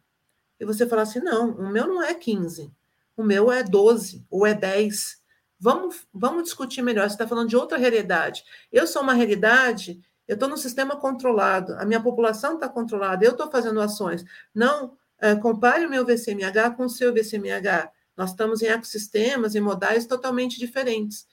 E 0.59 0.65
você 0.65 0.87
fala 0.89 1.03
assim: 1.03 1.21
não, 1.21 1.51
o 1.51 1.69
meu 1.69 1.87
não 1.87 2.03
é 2.03 2.15
15, 2.15 2.73
o 3.15 3.23
meu 3.23 3.53
é 3.53 3.63
12 3.63 4.25
ou 4.31 4.47
é 4.47 4.55
10. 4.55 5.22
Vamos, 5.63 6.09
vamos 6.13 6.43
discutir 6.43 6.83
melhor. 6.83 7.09
Você 7.09 7.15
está 7.15 7.29
falando 7.29 7.49
de 7.49 7.55
outra 7.55 7.79
realidade. 7.79 8.43
Eu 8.73 8.85
sou 8.85 9.01
uma 9.01 9.15
realidade, 9.15 10.03
eu 10.27 10.35
estou 10.35 10.49
no 10.49 10.57
sistema 10.57 10.97
controlado, 10.97 11.75
a 11.75 11.85
minha 11.85 12.03
população 12.03 12.55
está 12.55 12.69
controlada, 12.69 13.25
eu 13.25 13.31
estou 13.31 13.49
fazendo 13.49 13.81
ações. 13.81 14.25
Não 14.53 14.97
é, 15.21 15.37
compare 15.37 15.87
o 15.87 15.89
meu 15.89 16.05
VCMH 16.05 16.73
com 16.77 16.87
o 16.87 16.91
seu 16.91 17.15
VCMH. 17.15 17.93
Nós 18.17 18.31
estamos 18.31 18.61
em 18.61 18.67
ecossistemas, 18.67 19.55
em 19.55 19.61
modais 19.61 20.05
totalmente 20.05 20.59
diferentes. 20.59 21.29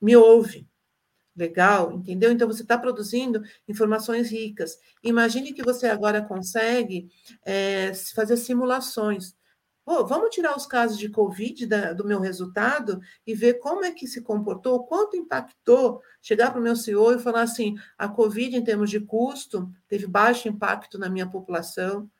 Me 0.00 0.14
ouve. 0.14 0.68
Legal, 1.34 1.94
entendeu? 1.94 2.30
Então 2.30 2.46
você 2.46 2.62
está 2.62 2.78
produzindo 2.78 3.42
informações 3.66 4.30
ricas. 4.30 4.78
Imagine 5.02 5.52
que 5.52 5.64
você 5.64 5.88
agora 5.88 6.22
consegue 6.22 7.10
é, 7.44 7.92
fazer 8.14 8.36
simulações. 8.36 9.34
Pô, 9.84 10.06
vamos 10.06 10.30
tirar 10.30 10.56
os 10.56 10.66
casos 10.66 10.98
de 10.98 11.10
Covid 11.10 11.66
da, 11.66 11.92
do 11.92 12.06
meu 12.06 12.18
resultado 12.18 13.00
e 13.26 13.34
ver 13.34 13.54
como 13.54 13.84
é 13.84 13.90
que 13.90 14.06
se 14.06 14.22
comportou, 14.22 14.84
quanto 14.86 15.16
impactou. 15.16 16.00
Chegar 16.22 16.50
para 16.50 16.60
o 16.60 16.62
meu 16.62 16.74
CEO 16.74 17.12
e 17.12 17.18
falar 17.18 17.42
assim: 17.42 17.76
a 17.98 18.08
Covid, 18.08 18.56
em 18.56 18.64
termos 18.64 18.88
de 18.88 18.98
custo, 19.00 19.70
teve 19.86 20.06
baixo 20.06 20.48
impacto 20.48 20.98
na 20.98 21.10
minha 21.10 21.28
população, 21.28 22.10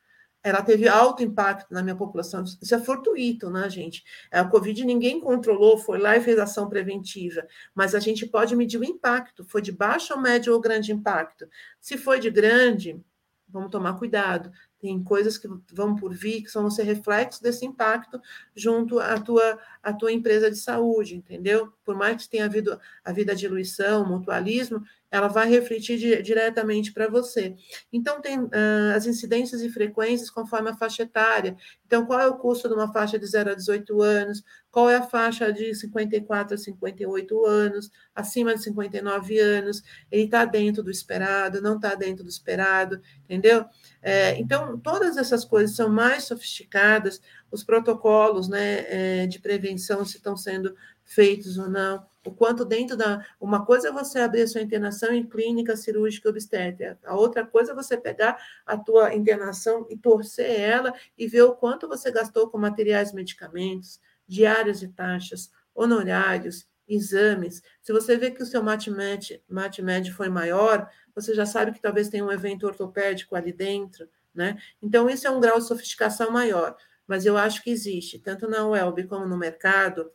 ela 0.43 0.61
teve 0.61 0.87
alto 0.87 1.23
impacto 1.23 1.73
na 1.73 1.81
minha 1.81 1.95
população. 1.95 2.43
Isso 2.43 2.75
é 2.75 2.79
fortuito, 2.79 3.49
né, 3.49 3.67
gente? 3.67 4.03
A 4.31 4.45
Covid 4.45 4.85
ninguém 4.85 5.19
controlou, 5.19 5.75
foi 5.75 5.97
lá 5.97 6.15
e 6.15 6.21
fez 6.21 6.37
ação 6.37 6.69
preventiva, 6.69 7.47
mas 7.73 7.95
a 7.95 7.99
gente 7.99 8.27
pode 8.27 8.55
medir 8.55 8.79
o 8.79 8.83
impacto. 8.83 9.43
Foi 9.43 9.59
de 9.59 9.71
baixo, 9.71 10.15
médio 10.21 10.53
ou 10.53 10.61
grande 10.61 10.91
impacto? 10.91 11.47
Se 11.81 11.97
foi 11.97 12.19
de 12.19 12.29
grande, 12.29 13.01
vamos 13.49 13.71
tomar 13.71 13.97
cuidado. 13.97 14.51
Tem 14.85 15.03
coisas 15.03 15.35
que 15.35 15.49
vão 15.73 15.95
por 15.95 16.13
vir, 16.13 16.43
que 16.43 16.53
vão 16.53 16.69
ser 16.69 16.83
reflexos 16.83 17.41
desse 17.41 17.65
impacto 17.65 18.21
junto 18.55 18.99
à 18.99 19.19
tua, 19.19 19.57
à 19.81 19.91
tua 19.91 20.11
empresa 20.11 20.51
de 20.51 20.57
saúde, 20.57 21.15
entendeu? 21.15 21.73
Por 21.83 21.95
mais 21.95 22.21
que 22.21 22.29
tenha 22.29 22.45
havido, 22.45 22.79
a 23.03 23.11
diluição, 23.33 24.07
mutualismo, 24.07 24.83
ela 25.15 25.29
vai 25.29 25.49
refletir 25.49 25.97
di 25.97 26.21
diretamente 26.21 26.91
para 26.91 27.07
você. 27.07 27.55
Então, 27.91 28.21
tem 28.21 28.37
uh, 28.37 28.51
as 28.93 29.05
incidências 29.05 29.61
e 29.61 29.69
frequências 29.69 30.29
conforme 30.29 30.69
a 30.69 30.75
faixa 30.75 31.03
etária. 31.03 31.55
Então, 31.85 32.05
qual 32.05 32.19
é 32.19 32.27
o 32.27 32.35
custo 32.35 32.67
de 32.67 32.73
uma 32.73 32.91
faixa 32.91 33.17
de 33.17 33.25
0 33.25 33.51
a 33.51 33.55
18 33.55 34.01
anos? 34.01 34.43
Qual 34.69 34.89
é 34.89 34.97
a 34.97 35.03
faixa 35.03 35.53
de 35.53 35.73
54 35.73 36.55
a 36.55 36.57
58 36.57 37.45
anos? 37.45 37.89
Acima 38.13 38.53
de 38.53 38.61
59 38.63 39.39
anos? 39.39 39.81
Ele 40.11 40.23
está 40.23 40.43
dentro 40.43 40.83
do 40.83 40.91
esperado? 40.91 41.61
Não 41.61 41.77
está 41.77 41.95
dentro 41.95 42.25
do 42.25 42.29
esperado? 42.29 43.01
Entendeu? 43.23 43.65
É, 44.01 44.37
então, 44.37 44.77
todas 44.77 45.15
essas 45.15 45.45
coisas 45.45 45.77
são 45.77 45.87
mais 45.87 46.25
sofisticadas, 46.25 47.21
os 47.49 47.63
protocolos 47.63 48.49
né, 48.49 48.85
é, 49.23 49.27
de 49.27 49.39
prevenção, 49.39 50.03
se 50.03 50.17
estão 50.17 50.35
sendo 50.35 50.75
feitos 51.05 51.57
ou 51.57 51.69
não 51.69 52.05
o 52.25 52.31
quanto 52.31 52.65
dentro 52.65 52.97
da. 52.97 53.25
Uma 53.39 53.65
coisa 53.65 53.89
é 53.89 53.91
você 53.91 54.19
abrir 54.19 54.41
a 54.41 54.47
sua 54.47 54.61
internação 54.61 55.13
em 55.13 55.23
clínica 55.23 55.77
cirúrgica 55.77 56.29
obstétrica, 56.29 56.97
a 57.05 57.15
outra 57.15 57.45
coisa 57.45 57.71
é 57.71 57.75
você 57.75 57.95
pegar 57.95 58.37
a 58.65 58.75
tua 58.75 59.13
internação 59.13 59.85
e 59.89 59.95
torcer 59.95 60.59
ela 60.59 60.93
e 61.17 61.27
ver 61.27 61.43
o 61.43 61.53
quanto 61.53 61.87
você 61.87 62.11
gastou 62.11 62.49
com 62.49 62.57
materiais 62.57 63.13
medicamentos, 63.13 63.99
diárias 64.27 64.81
e 64.81 64.87
taxas, 64.87 65.51
honorários, 65.73 66.67
exames. 66.87 67.61
Se 67.81 67.93
você 67.93 68.17
vê 68.17 68.31
que 68.31 68.41
o 68.41 68.45
seu 68.45 68.63
MATMED, 68.63 69.41
MATMED 69.47 70.11
foi 70.11 70.29
maior, 70.29 70.89
você 71.13 71.33
já 71.33 71.45
sabe 71.45 71.71
que 71.71 71.81
talvez 71.81 72.09
tenha 72.09 72.25
um 72.25 72.31
evento 72.31 72.65
ortopédico 72.65 73.35
ali 73.35 73.53
dentro, 73.53 74.07
né? 74.33 74.57
Então, 74.81 75.09
isso 75.09 75.27
é 75.27 75.31
um 75.31 75.39
grau 75.39 75.59
de 75.59 75.65
sofisticação 75.65 76.29
maior, 76.31 76.75
mas 77.07 77.25
eu 77.25 77.37
acho 77.37 77.63
que 77.63 77.69
existe, 77.69 78.19
tanto 78.19 78.47
na 78.47 78.67
UELB 78.67 79.05
como 79.05 79.25
no 79.25 79.37
mercado, 79.37 80.11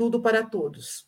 tudo 0.00 0.22
para 0.22 0.42
todos. 0.42 1.06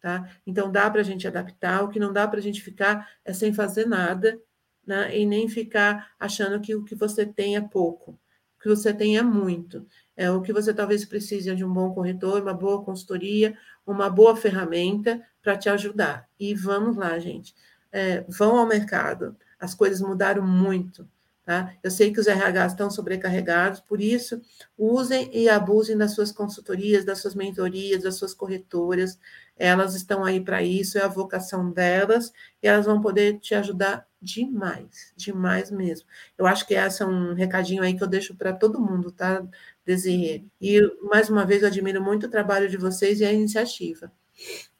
Tá? 0.00 0.30
Então, 0.46 0.70
dá 0.70 0.88
para 0.88 1.00
a 1.00 1.04
gente 1.04 1.26
adaptar, 1.26 1.82
o 1.82 1.88
que 1.88 1.98
não 1.98 2.12
dá 2.12 2.28
para 2.28 2.38
a 2.38 2.42
gente 2.42 2.62
ficar 2.62 3.10
é 3.24 3.32
sem 3.32 3.52
fazer 3.52 3.84
nada, 3.84 4.40
né? 4.86 5.18
e 5.18 5.26
nem 5.26 5.48
ficar 5.48 6.12
achando 6.20 6.60
que 6.60 6.72
o 6.72 6.84
que 6.84 6.94
você 6.94 7.26
tem 7.26 7.56
é 7.56 7.60
pouco, 7.60 8.12
o 8.12 8.62
que 8.62 8.68
você 8.68 8.94
tem 8.94 9.18
é 9.18 9.22
muito. 9.22 9.84
É 10.16 10.30
o 10.30 10.40
que 10.40 10.52
você 10.52 10.72
talvez 10.72 11.04
precise 11.04 11.52
de 11.52 11.64
um 11.64 11.72
bom 11.72 11.92
corretor, 11.92 12.40
uma 12.40 12.54
boa 12.54 12.84
consultoria, 12.84 13.58
uma 13.84 14.08
boa 14.08 14.36
ferramenta 14.36 15.20
para 15.42 15.58
te 15.58 15.68
ajudar. 15.68 16.28
E 16.38 16.54
vamos 16.54 16.96
lá, 16.96 17.18
gente. 17.18 17.56
É, 17.90 18.24
vão 18.28 18.56
ao 18.56 18.66
mercado. 18.68 19.36
As 19.58 19.74
coisas 19.74 20.00
mudaram 20.00 20.46
muito. 20.46 21.08
Tá? 21.48 21.74
Eu 21.82 21.90
sei 21.90 22.12
que 22.12 22.20
os 22.20 22.26
RHs 22.26 22.72
estão 22.72 22.90
sobrecarregados, 22.90 23.80
por 23.80 24.02
isso, 24.02 24.38
usem 24.76 25.30
e 25.32 25.48
abusem 25.48 25.96
das 25.96 26.10
suas 26.14 26.30
consultorias, 26.30 27.06
das 27.06 27.20
suas 27.20 27.34
mentorias, 27.34 28.02
das 28.02 28.16
suas 28.16 28.34
corretoras. 28.34 29.18
Elas 29.56 29.94
estão 29.94 30.26
aí 30.26 30.42
para 30.42 30.62
isso, 30.62 30.98
é 30.98 31.02
a 31.02 31.08
vocação 31.08 31.72
delas, 31.72 32.34
e 32.62 32.68
elas 32.68 32.84
vão 32.84 33.00
poder 33.00 33.38
te 33.38 33.54
ajudar 33.54 34.06
demais, 34.20 35.14
demais 35.16 35.70
mesmo. 35.70 36.06
Eu 36.36 36.46
acho 36.46 36.66
que 36.66 36.74
esse 36.74 37.02
é 37.02 37.06
um 37.06 37.32
recadinho 37.32 37.82
aí 37.82 37.96
que 37.96 38.04
eu 38.04 38.08
deixo 38.08 38.36
para 38.36 38.52
todo 38.52 38.78
mundo, 38.78 39.10
tá, 39.10 39.42
Desirê? 39.86 40.44
E, 40.60 40.82
mais 41.04 41.30
uma 41.30 41.46
vez, 41.46 41.62
eu 41.62 41.68
admiro 41.68 42.04
muito 42.04 42.26
o 42.26 42.30
trabalho 42.30 42.68
de 42.68 42.76
vocês 42.76 43.20
e 43.20 43.24
a 43.24 43.32
iniciativa, 43.32 44.12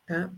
tá? 0.07 0.31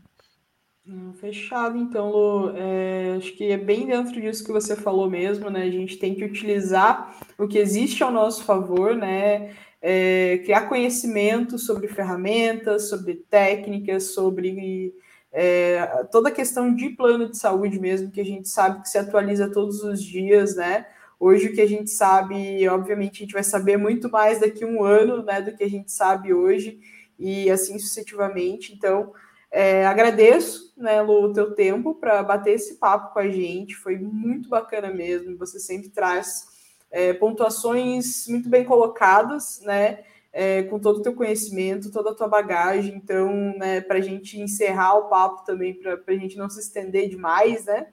Hum, 0.92 1.12
fechado, 1.12 1.78
então, 1.78 2.10
Lu. 2.10 2.52
É, 2.56 3.14
acho 3.16 3.32
que 3.36 3.44
é 3.44 3.56
bem 3.56 3.86
dentro 3.86 4.20
disso 4.20 4.44
que 4.44 4.50
você 4.50 4.74
falou 4.74 5.08
mesmo, 5.08 5.48
né? 5.48 5.62
A 5.62 5.70
gente 5.70 5.96
tem 5.96 6.16
que 6.16 6.24
utilizar 6.24 7.16
o 7.38 7.46
que 7.46 7.58
existe 7.58 8.02
ao 8.02 8.10
nosso 8.10 8.42
favor, 8.42 8.96
né? 8.96 9.54
É, 9.80 10.38
criar 10.38 10.68
conhecimento 10.68 11.58
sobre 11.60 11.86
ferramentas, 11.86 12.88
sobre 12.88 13.14
técnicas, 13.30 14.14
sobre 14.14 14.92
é, 15.32 15.86
toda 16.10 16.28
a 16.28 16.32
questão 16.32 16.74
de 16.74 16.90
plano 16.90 17.30
de 17.30 17.38
saúde 17.38 17.78
mesmo, 17.78 18.10
que 18.10 18.20
a 18.20 18.24
gente 18.24 18.48
sabe 18.48 18.82
que 18.82 18.88
se 18.88 18.98
atualiza 18.98 19.48
todos 19.48 19.84
os 19.84 20.02
dias, 20.02 20.56
né? 20.56 20.86
Hoje 21.20 21.48
o 21.48 21.54
que 21.54 21.60
a 21.60 21.68
gente 21.68 21.90
sabe, 21.90 22.68
obviamente, 22.68 23.18
a 23.18 23.24
gente 23.26 23.34
vai 23.34 23.44
saber 23.44 23.76
muito 23.76 24.10
mais 24.10 24.40
daqui 24.40 24.64
a 24.64 24.66
um 24.66 24.82
ano, 24.82 25.22
né, 25.22 25.40
do 25.40 25.54
que 25.54 25.62
a 25.62 25.70
gente 25.70 25.92
sabe 25.92 26.34
hoje, 26.34 26.80
e 27.18 27.48
assim 27.48 27.78
sucessivamente. 27.78 28.74
Então, 28.74 29.12
é, 29.50 29.84
agradeço, 29.84 30.72
né, 30.76 31.02
Lu, 31.02 31.24
o 31.24 31.32
teu 31.32 31.54
tempo 31.54 31.94
para 31.94 32.22
bater 32.22 32.54
esse 32.54 32.76
papo 32.76 33.12
com 33.12 33.18
a 33.18 33.28
gente. 33.28 33.74
Foi 33.74 33.98
muito 33.98 34.48
bacana 34.48 34.92
mesmo. 34.92 35.36
Você 35.38 35.58
sempre 35.58 35.88
traz 35.90 36.48
é, 36.90 37.12
pontuações 37.12 38.26
muito 38.28 38.48
bem 38.48 38.64
colocadas, 38.64 39.60
né? 39.62 40.04
É, 40.32 40.62
com 40.62 40.78
todo 40.78 40.98
o 40.98 41.02
teu 41.02 41.12
conhecimento, 41.12 41.90
toda 41.90 42.10
a 42.10 42.14
tua 42.14 42.28
bagagem. 42.28 42.94
Então, 42.94 43.32
né, 43.58 43.80
para 43.80 43.98
a 43.98 44.00
gente 44.00 44.40
encerrar 44.40 44.94
o 44.94 45.08
papo 45.08 45.44
também, 45.44 45.74
para 45.74 45.98
a 46.06 46.12
gente 46.12 46.38
não 46.38 46.48
se 46.48 46.60
estender 46.60 47.08
demais, 47.08 47.64
né? 47.64 47.88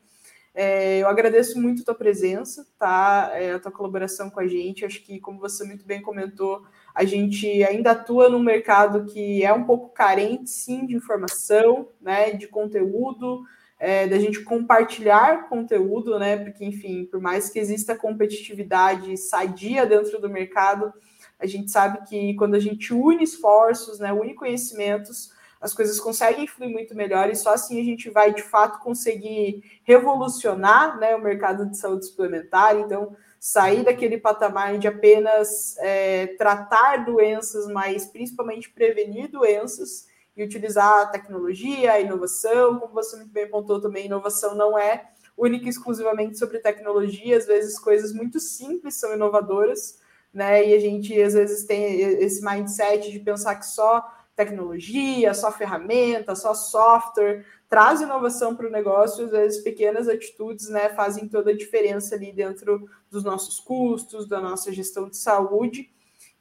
É, 0.53 0.99
eu 0.99 1.07
agradeço 1.07 1.59
muito 1.59 1.81
a 1.81 1.85
tua 1.85 1.95
presença, 1.95 2.67
tá? 2.77 3.31
É, 3.33 3.53
a 3.53 3.59
tua 3.59 3.71
colaboração 3.71 4.29
com 4.29 4.39
a 4.39 4.47
gente. 4.47 4.85
Acho 4.85 5.03
que, 5.03 5.19
como 5.19 5.39
você 5.39 5.63
muito 5.63 5.85
bem 5.85 6.01
comentou, 6.01 6.63
a 6.97 7.05
gente 7.05 7.63
ainda 7.63 7.91
atua 7.91 8.27
num 8.27 8.39
mercado 8.39 9.05
que 9.05 9.45
é 9.45 9.53
um 9.53 9.65
pouco 9.65 9.89
carente, 9.89 10.49
sim, 10.49 10.83
de 10.83 10.95
informação, 10.95 11.89
né? 12.01 12.31
De 12.31 12.47
conteúdo, 12.47 13.43
é, 13.77 14.07
da 14.07 14.17
gente 14.17 14.41
compartilhar 14.41 15.47
conteúdo, 15.47 16.17
né? 16.17 16.37
Porque, 16.37 16.65
enfim, 16.65 17.05
por 17.05 17.21
mais 17.21 17.51
que 17.51 17.59
exista 17.59 17.95
competitividade 17.95 19.15
sadia 19.15 19.85
dentro 19.85 20.19
do 20.19 20.27
mercado, 20.27 20.91
a 21.39 21.45
gente 21.45 21.69
sabe 21.69 22.03
que 22.09 22.33
quando 22.33 22.55
a 22.55 22.59
gente 22.59 22.91
une 22.91 23.23
esforços, 23.23 23.99
né? 23.99 24.11
Une 24.11 24.33
conhecimentos 24.33 25.31
as 25.61 25.75
coisas 25.75 25.99
conseguem 25.99 26.47
fluir 26.47 26.71
muito 26.71 26.95
melhor 26.95 27.29
e 27.29 27.35
só 27.35 27.53
assim 27.53 27.79
a 27.79 27.83
gente 27.83 28.09
vai 28.09 28.33
de 28.33 28.41
fato 28.41 28.79
conseguir 28.79 29.63
revolucionar 29.83 30.99
né, 30.99 31.15
o 31.15 31.21
mercado 31.21 31.67
de 31.67 31.77
saúde 31.77 32.05
suplementar. 32.05 32.75
Então, 32.75 33.15
sair 33.39 33.83
daquele 33.83 34.17
patamar 34.17 34.77
de 34.77 34.87
apenas 34.87 35.77
é, 35.79 36.27
tratar 36.37 37.05
doenças, 37.05 37.67
mas 37.67 38.05
principalmente 38.05 38.69
prevenir 38.69 39.29
doenças 39.29 40.07
e 40.35 40.43
utilizar 40.43 41.01
a 41.01 41.07
tecnologia, 41.07 41.93
a 41.93 41.99
inovação. 41.99 42.79
Como 42.79 42.93
você 42.93 43.15
muito 43.15 43.31
bem 43.31 43.47
pontuou 43.47 43.81
também, 43.81 44.05
inovação 44.05 44.55
não 44.55 44.77
é 44.77 45.09
única 45.37 45.65
e 45.65 45.69
exclusivamente 45.69 46.37
sobre 46.37 46.59
tecnologia, 46.59 47.37
às 47.37 47.45
vezes 47.45 47.77
coisas 47.77 48.11
muito 48.11 48.39
simples 48.39 48.95
são 48.95 49.13
inovadoras, 49.13 49.99
né? 50.33 50.67
E 50.67 50.73
a 50.73 50.79
gente 50.79 51.19
às 51.21 51.33
vezes 51.33 51.65
tem 51.65 52.01
esse 52.01 52.43
mindset 52.43 53.11
de 53.11 53.19
pensar 53.19 53.55
que 53.55 53.65
só 53.67 54.03
tecnologia, 54.35 55.33
só 55.33 55.51
ferramenta, 55.51 56.35
só 56.35 56.53
software, 56.53 57.45
traz 57.69 58.01
inovação 58.01 58.55
para 58.55 58.67
o 58.67 58.71
negócio, 58.71 59.25
às 59.25 59.31
vezes 59.31 59.63
pequenas 59.63 60.07
atitudes 60.07 60.69
né, 60.69 60.89
fazem 60.89 61.27
toda 61.27 61.51
a 61.51 61.57
diferença 61.57 62.15
ali 62.15 62.31
dentro 62.31 62.89
dos 63.09 63.23
nossos 63.23 63.59
custos, 63.59 64.27
da 64.27 64.39
nossa 64.39 64.71
gestão 64.71 65.09
de 65.09 65.17
saúde. 65.17 65.89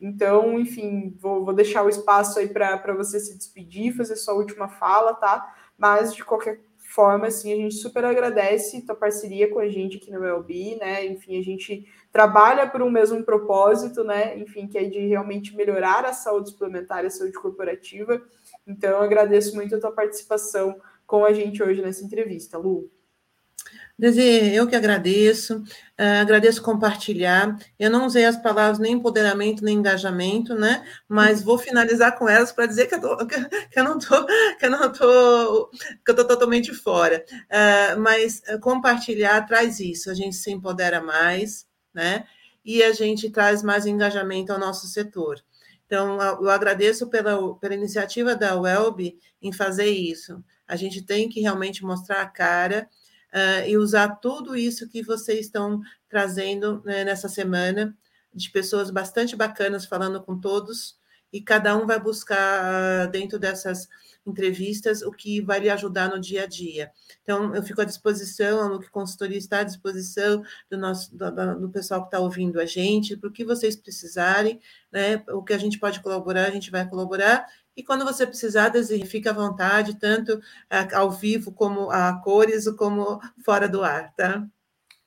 Então, 0.01 0.59
enfim, 0.59 1.17
vou, 1.19 1.45
vou 1.45 1.55
deixar 1.55 1.83
o 1.83 1.89
espaço 1.89 2.39
aí 2.39 2.49
para 2.49 2.95
você 2.95 3.19
se 3.19 3.37
despedir, 3.37 3.97
fazer 3.97 4.17
sua 4.17 4.35
última 4.35 4.69
fala, 4.69 5.15
tá? 5.15 5.55
Mas, 5.77 6.15
de 6.15 6.25
qualquer 6.25 6.61
forma, 6.79 7.27
assim, 7.27 7.53
a 7.53 7.57
gente 7.57 7.75
super 7.75 8.05
agradece 8.05 8.85
tua 8.87 8.95
parceria 8.95 9.51
com 9.51 9.59
a 9.59 9.69
gente 9.69 9.97
aqui 9.97 10.11
no 10.11 10.21
Wellbe, 10.21 10.77
né? 10.77 11.05
Enfim, 11.07 11.39
a 11.39 11.43
gente 11.43 11.87
trabalha 12.13 12.69
por 12.69 12.83
um 12.83 12.91
mesmo 12.91 13.23
propósito, 13.25 14.05
né? 14.05 14.39
Enfim, 14.39 14.69
que 14.69 14.79
é 14.79 14.85
de 14.85 15.01
realmente 15.07 15.57
melhorar 15.57 16.05
a 16.05 16.13
saúde 16.13 16.51
suplementar 16.51 17.03
e 17.03 17.09
a 17.09 17.11
saúde 17.11 17.33
corporativa. 17.33 18.23
Então, 18.67 19.01
agradeço 19.01 19.55
muito 19.55 19.75
a 19.75 19.81
tua 19.81 19.93
participação 19.93 20.81
com 21.07 21.25
a 21.25 21.33
gente 21.33 21.63
hoje 21.63 21.81
nessa 21.81 22.05
entrevista, 22.05 22.59
Lu. 22.59 22.91
Desi, 23.99 24.55
eu 24.55 24.67
que 24.67 24.77
agradeço, 24.77 25.59
uh, 25.59 26.21
agradeço 26.21 26.63
compartilhar. 26.63 27.59
Eu 27.79 27.91
não 27.91 28.05
usei 28.05 28.27
as 28.27 28.37
palavras 28.37 28.79
nem 28.79 28.93
empoderamento, 28.93 29.65
nem 29.65 29.79
engajamento, 29.79 30.55
né? 30.55 30.87
Mas 31.09 31.43
vou 31.43 31.57
finalizar 31.57 32.19
com 32.19 32.29
elas 32.29 32.53
para 32.53 32.67
dizer 32.67 32.87
que 32.89 32.95
eu, 32.97 33.01
tô, 33.01 33.17
que 33.27 33.81
eu 33.81 33.85
não 33.85 33.99
tô, 33.99 34.27
que 34.59 34.67
eu 34.67 34.71
não 34.71 34.93
tô, 34.93 35.71
que 36.05 36.11
eu 36.11 36.15
tô 36.15 36.27
totalmente 36.27 36.75
fora. 36.75 37.25
Uh, 37.31 37.99
mas 38.01 38.43
uh, 38.53 38.61
compartilhar 38.61 39.47
traz 39.47 39.81
isso, 39.81 40.11
a 40.11 40.15
gente 40.15 40.37
se 40.37 40.51
empodera 40.51 41.01
mais, 41.01 41.67
né? 41.95 42.25
E 42.63 42.83
a 42.83 42.93
gente 42.93 43.31
traz 43.31 43.63
mais 43.63 43.87
engajamento 43.87 44.53
ao 44.53 44.59
nosso 44.59 44.87
setor. 44.89 45.43
Então, 45.87 46.21
eu 46.21 46.51
agradeço 46.51 47.09
pela, 47.09 47.55
pela 47.59 47.75
iniciativa 47.75 48.35
da 48.35 48.61
Welb 48.61 49.17
em 49.41 49.53
fazer 49.53 49.87
isso. 49.87 50.43
A 50.67 50.77
gente 50.77 51.03
tem 51.03 51.29
que 51.29 51.41
realmente 51.41 51.85
mostrar 51.85 52.23
a 52.23 52.27
cara 52.27 52.89
uh, 53.33 53.69
e 53.69 53.77
usar 53.77 54.17
tudo 54.17 54.57
isso 54.57 54.89
que 54.89 55.03
vocês 55.03 55.47
estão 55.47 55.81
trazendo 56.09 56.83
né, 56.85 57.05
nessa 57.05 57.29
semana, 57.29 57.97
de 58.33 58.51
pessoas 58.51 58.91
bastante 58.91 59.35
bacanas 59.35 59.87
falando 59.87 60.23
com 60.23 60.39
todos, 60.39 60.99
e 61.33 61.41
cada 61.41 61.77
um 61.77 61.87
vai 61.87 61.99
buscar 61.99 63.07
dentro 63.09 63.39
dessas 63.39 63.89
entrevistas 64.25 65.03
o 65.03 65.11
que 65.11 65.41
vai 65.41 65.61
lhe 65.61 65.71
ajudar 65.71 66.09
no 66.09 66.21
dia 66.21 66.45
a 66.45 66.47
dia. 66.47 66.91
Então, 67.23 67.55
eu 67.55 67.63
fico 67.63 67.81
à 67.81 67.85
disposição, 67.85 68.61
a 68.61 68.67
Luke 68.67 68.91
Consultoria 68.91 69.39
está 69.39 69.61
à 69.61 69.63
disposição 69.63 70.43
do, 70.69 70.77
nosso, 70.77 71.15
do, 71.17 71.61
do 71.61 71.69
pessoal 71.69 72.03
que 72.03 72.09
está 72.09 72.19
ouvindo 72.19 72.61
a 72.61 72.67
gente, 72.67 73.17
para 73.17 73.29
o 73.29 73.33
que 73.33 73.45
vocês 73.45 73.77
precisarem, 73.77 74.61
né, 74.91 75.23
o 75.29 75.43
que 75.43 75.53
a 75.53 75.59
gente 75.59 75.79
pode 75.79 76.01
colaborar, 76.01 76.47
a 76.47 76.51
gente 76.51 76.71
vai 76.71 76.89
colaborar, 76.89 77.47
e 77.77 77.83
quando 77.83 78.05
você 78.05 78.27
precisar, 78.27 78.71
Desiree, 78.71 79.07
fique 79.07 79.29
à 79.29 79.33
vontade, 79.33 79.99
tanto 79.99 80.41
ao 80.95 81.11
vivo 81.11 81.53
como 81.53 81.91
a 81.91 82.21
cores, 82.23 82.69
como 82.77 83.21
fora 83.45 83.69
do 83.69 83.85
ar, 83.85 84.15
tá? 84.15 84.47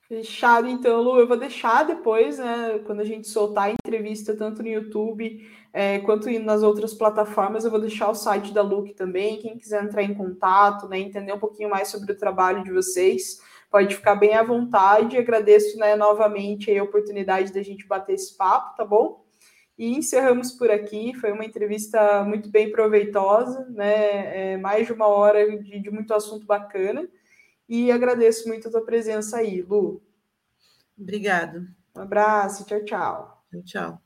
Fechado, 0.08 0.68
então, 0.68 1.02
Lu. 1.02 1.18
Eu 1.18 1.28
vou 1.28 1.36
deixar 1.36 1.84
depois, 1.84 2.38
né, 2.38 2.80
quando 2.86 3.00
a 3.00 3.04
gente 3.04 3.28
soltar 3.28 3.68
a 3.68 3.72
entrevista, 3.72 4.36
tanto 4.36 4.62
no 4.62 4.68
YouTube 4.68 5.40
é, 5.72 6.00
quanto 6.00 6.28
nas 6.40 6.62
outras 6.62 6.92
plataformas, 6.94 7.64
eu 7.64 7.70
vou 7.70 7.80
deixar 7.80 8.10
o 8.10 8.14
site 8.14 8.52
da 8.52 8.62
Luke 8.62 8.92
também. 8.94 9.38
Quem 9.38 9.56
quiser 9.56 9.84
entrar 9.84 10.02
em 10.02 10.14
contato, 10.14 10.88
né, 10.88 10.98
entender 10.98 11.32
um 11.32 11.38
pouquinho 11.38 11.70
mais 11.70 11.88
sobre 11.88 12.12
o 12.12 12.18
trabalho 12.18 12.64
de 12.64 12.72
vocês, 12.72 13.40
pode 13.70 13.94
ficar 13.94 14.16
bem 14.16 14.34
à 14.34 14.42
vontade. 14.42 15.16
Agradeço 15.16 15.78
né, 15.78 15.94
novamente 15.94 16.76
a 16.76 16.82
oportunidade 16.82 17.52
da 17.52 17.62
gente 17.62 17.86
bater 17.86 18.14
esse 18.14 18.36
papo, 18.36 18.76
tá 18.76 18.84
bom? 18.84 19.24
E 19.80 19.96
encerramos 19.96 20.52
por 20.52 20.70
aqui. 20.70 21.14
Foi 21.14 21.32
uma 21.32 21.42
entrevista 21.42 22.22
muito 22.22 22.50
bem 22.50 22.70
proveitosa, 22.70 23.64
né? 23.70 24.52
É, 24.52 24.56
mais 24.58 24.86
de 24.86 24.92
uma 24.92 25.06
hora 25.06 25.58
de, 25.58 25.80
de, 25.80 25.90
muito 25.90 26.12
assunto 26.12 26.44
bacana. 26.44 27.08
E 27.66 27.90
agradeço 27.90 28.46
muito 28.46 28.68
a 28.68 28.70
tua 28.70 28.84
presença 28.84 29.38
aí, 29.38 29.62
Lu. 29.62 30.02
Obrigado. 30.98 31.66
Um 31.96 32.00
abraço, 32.02 32.66
tchau, 32.66 32.84
tchau. 32.84 33.46
Tchau. 33.64 34.02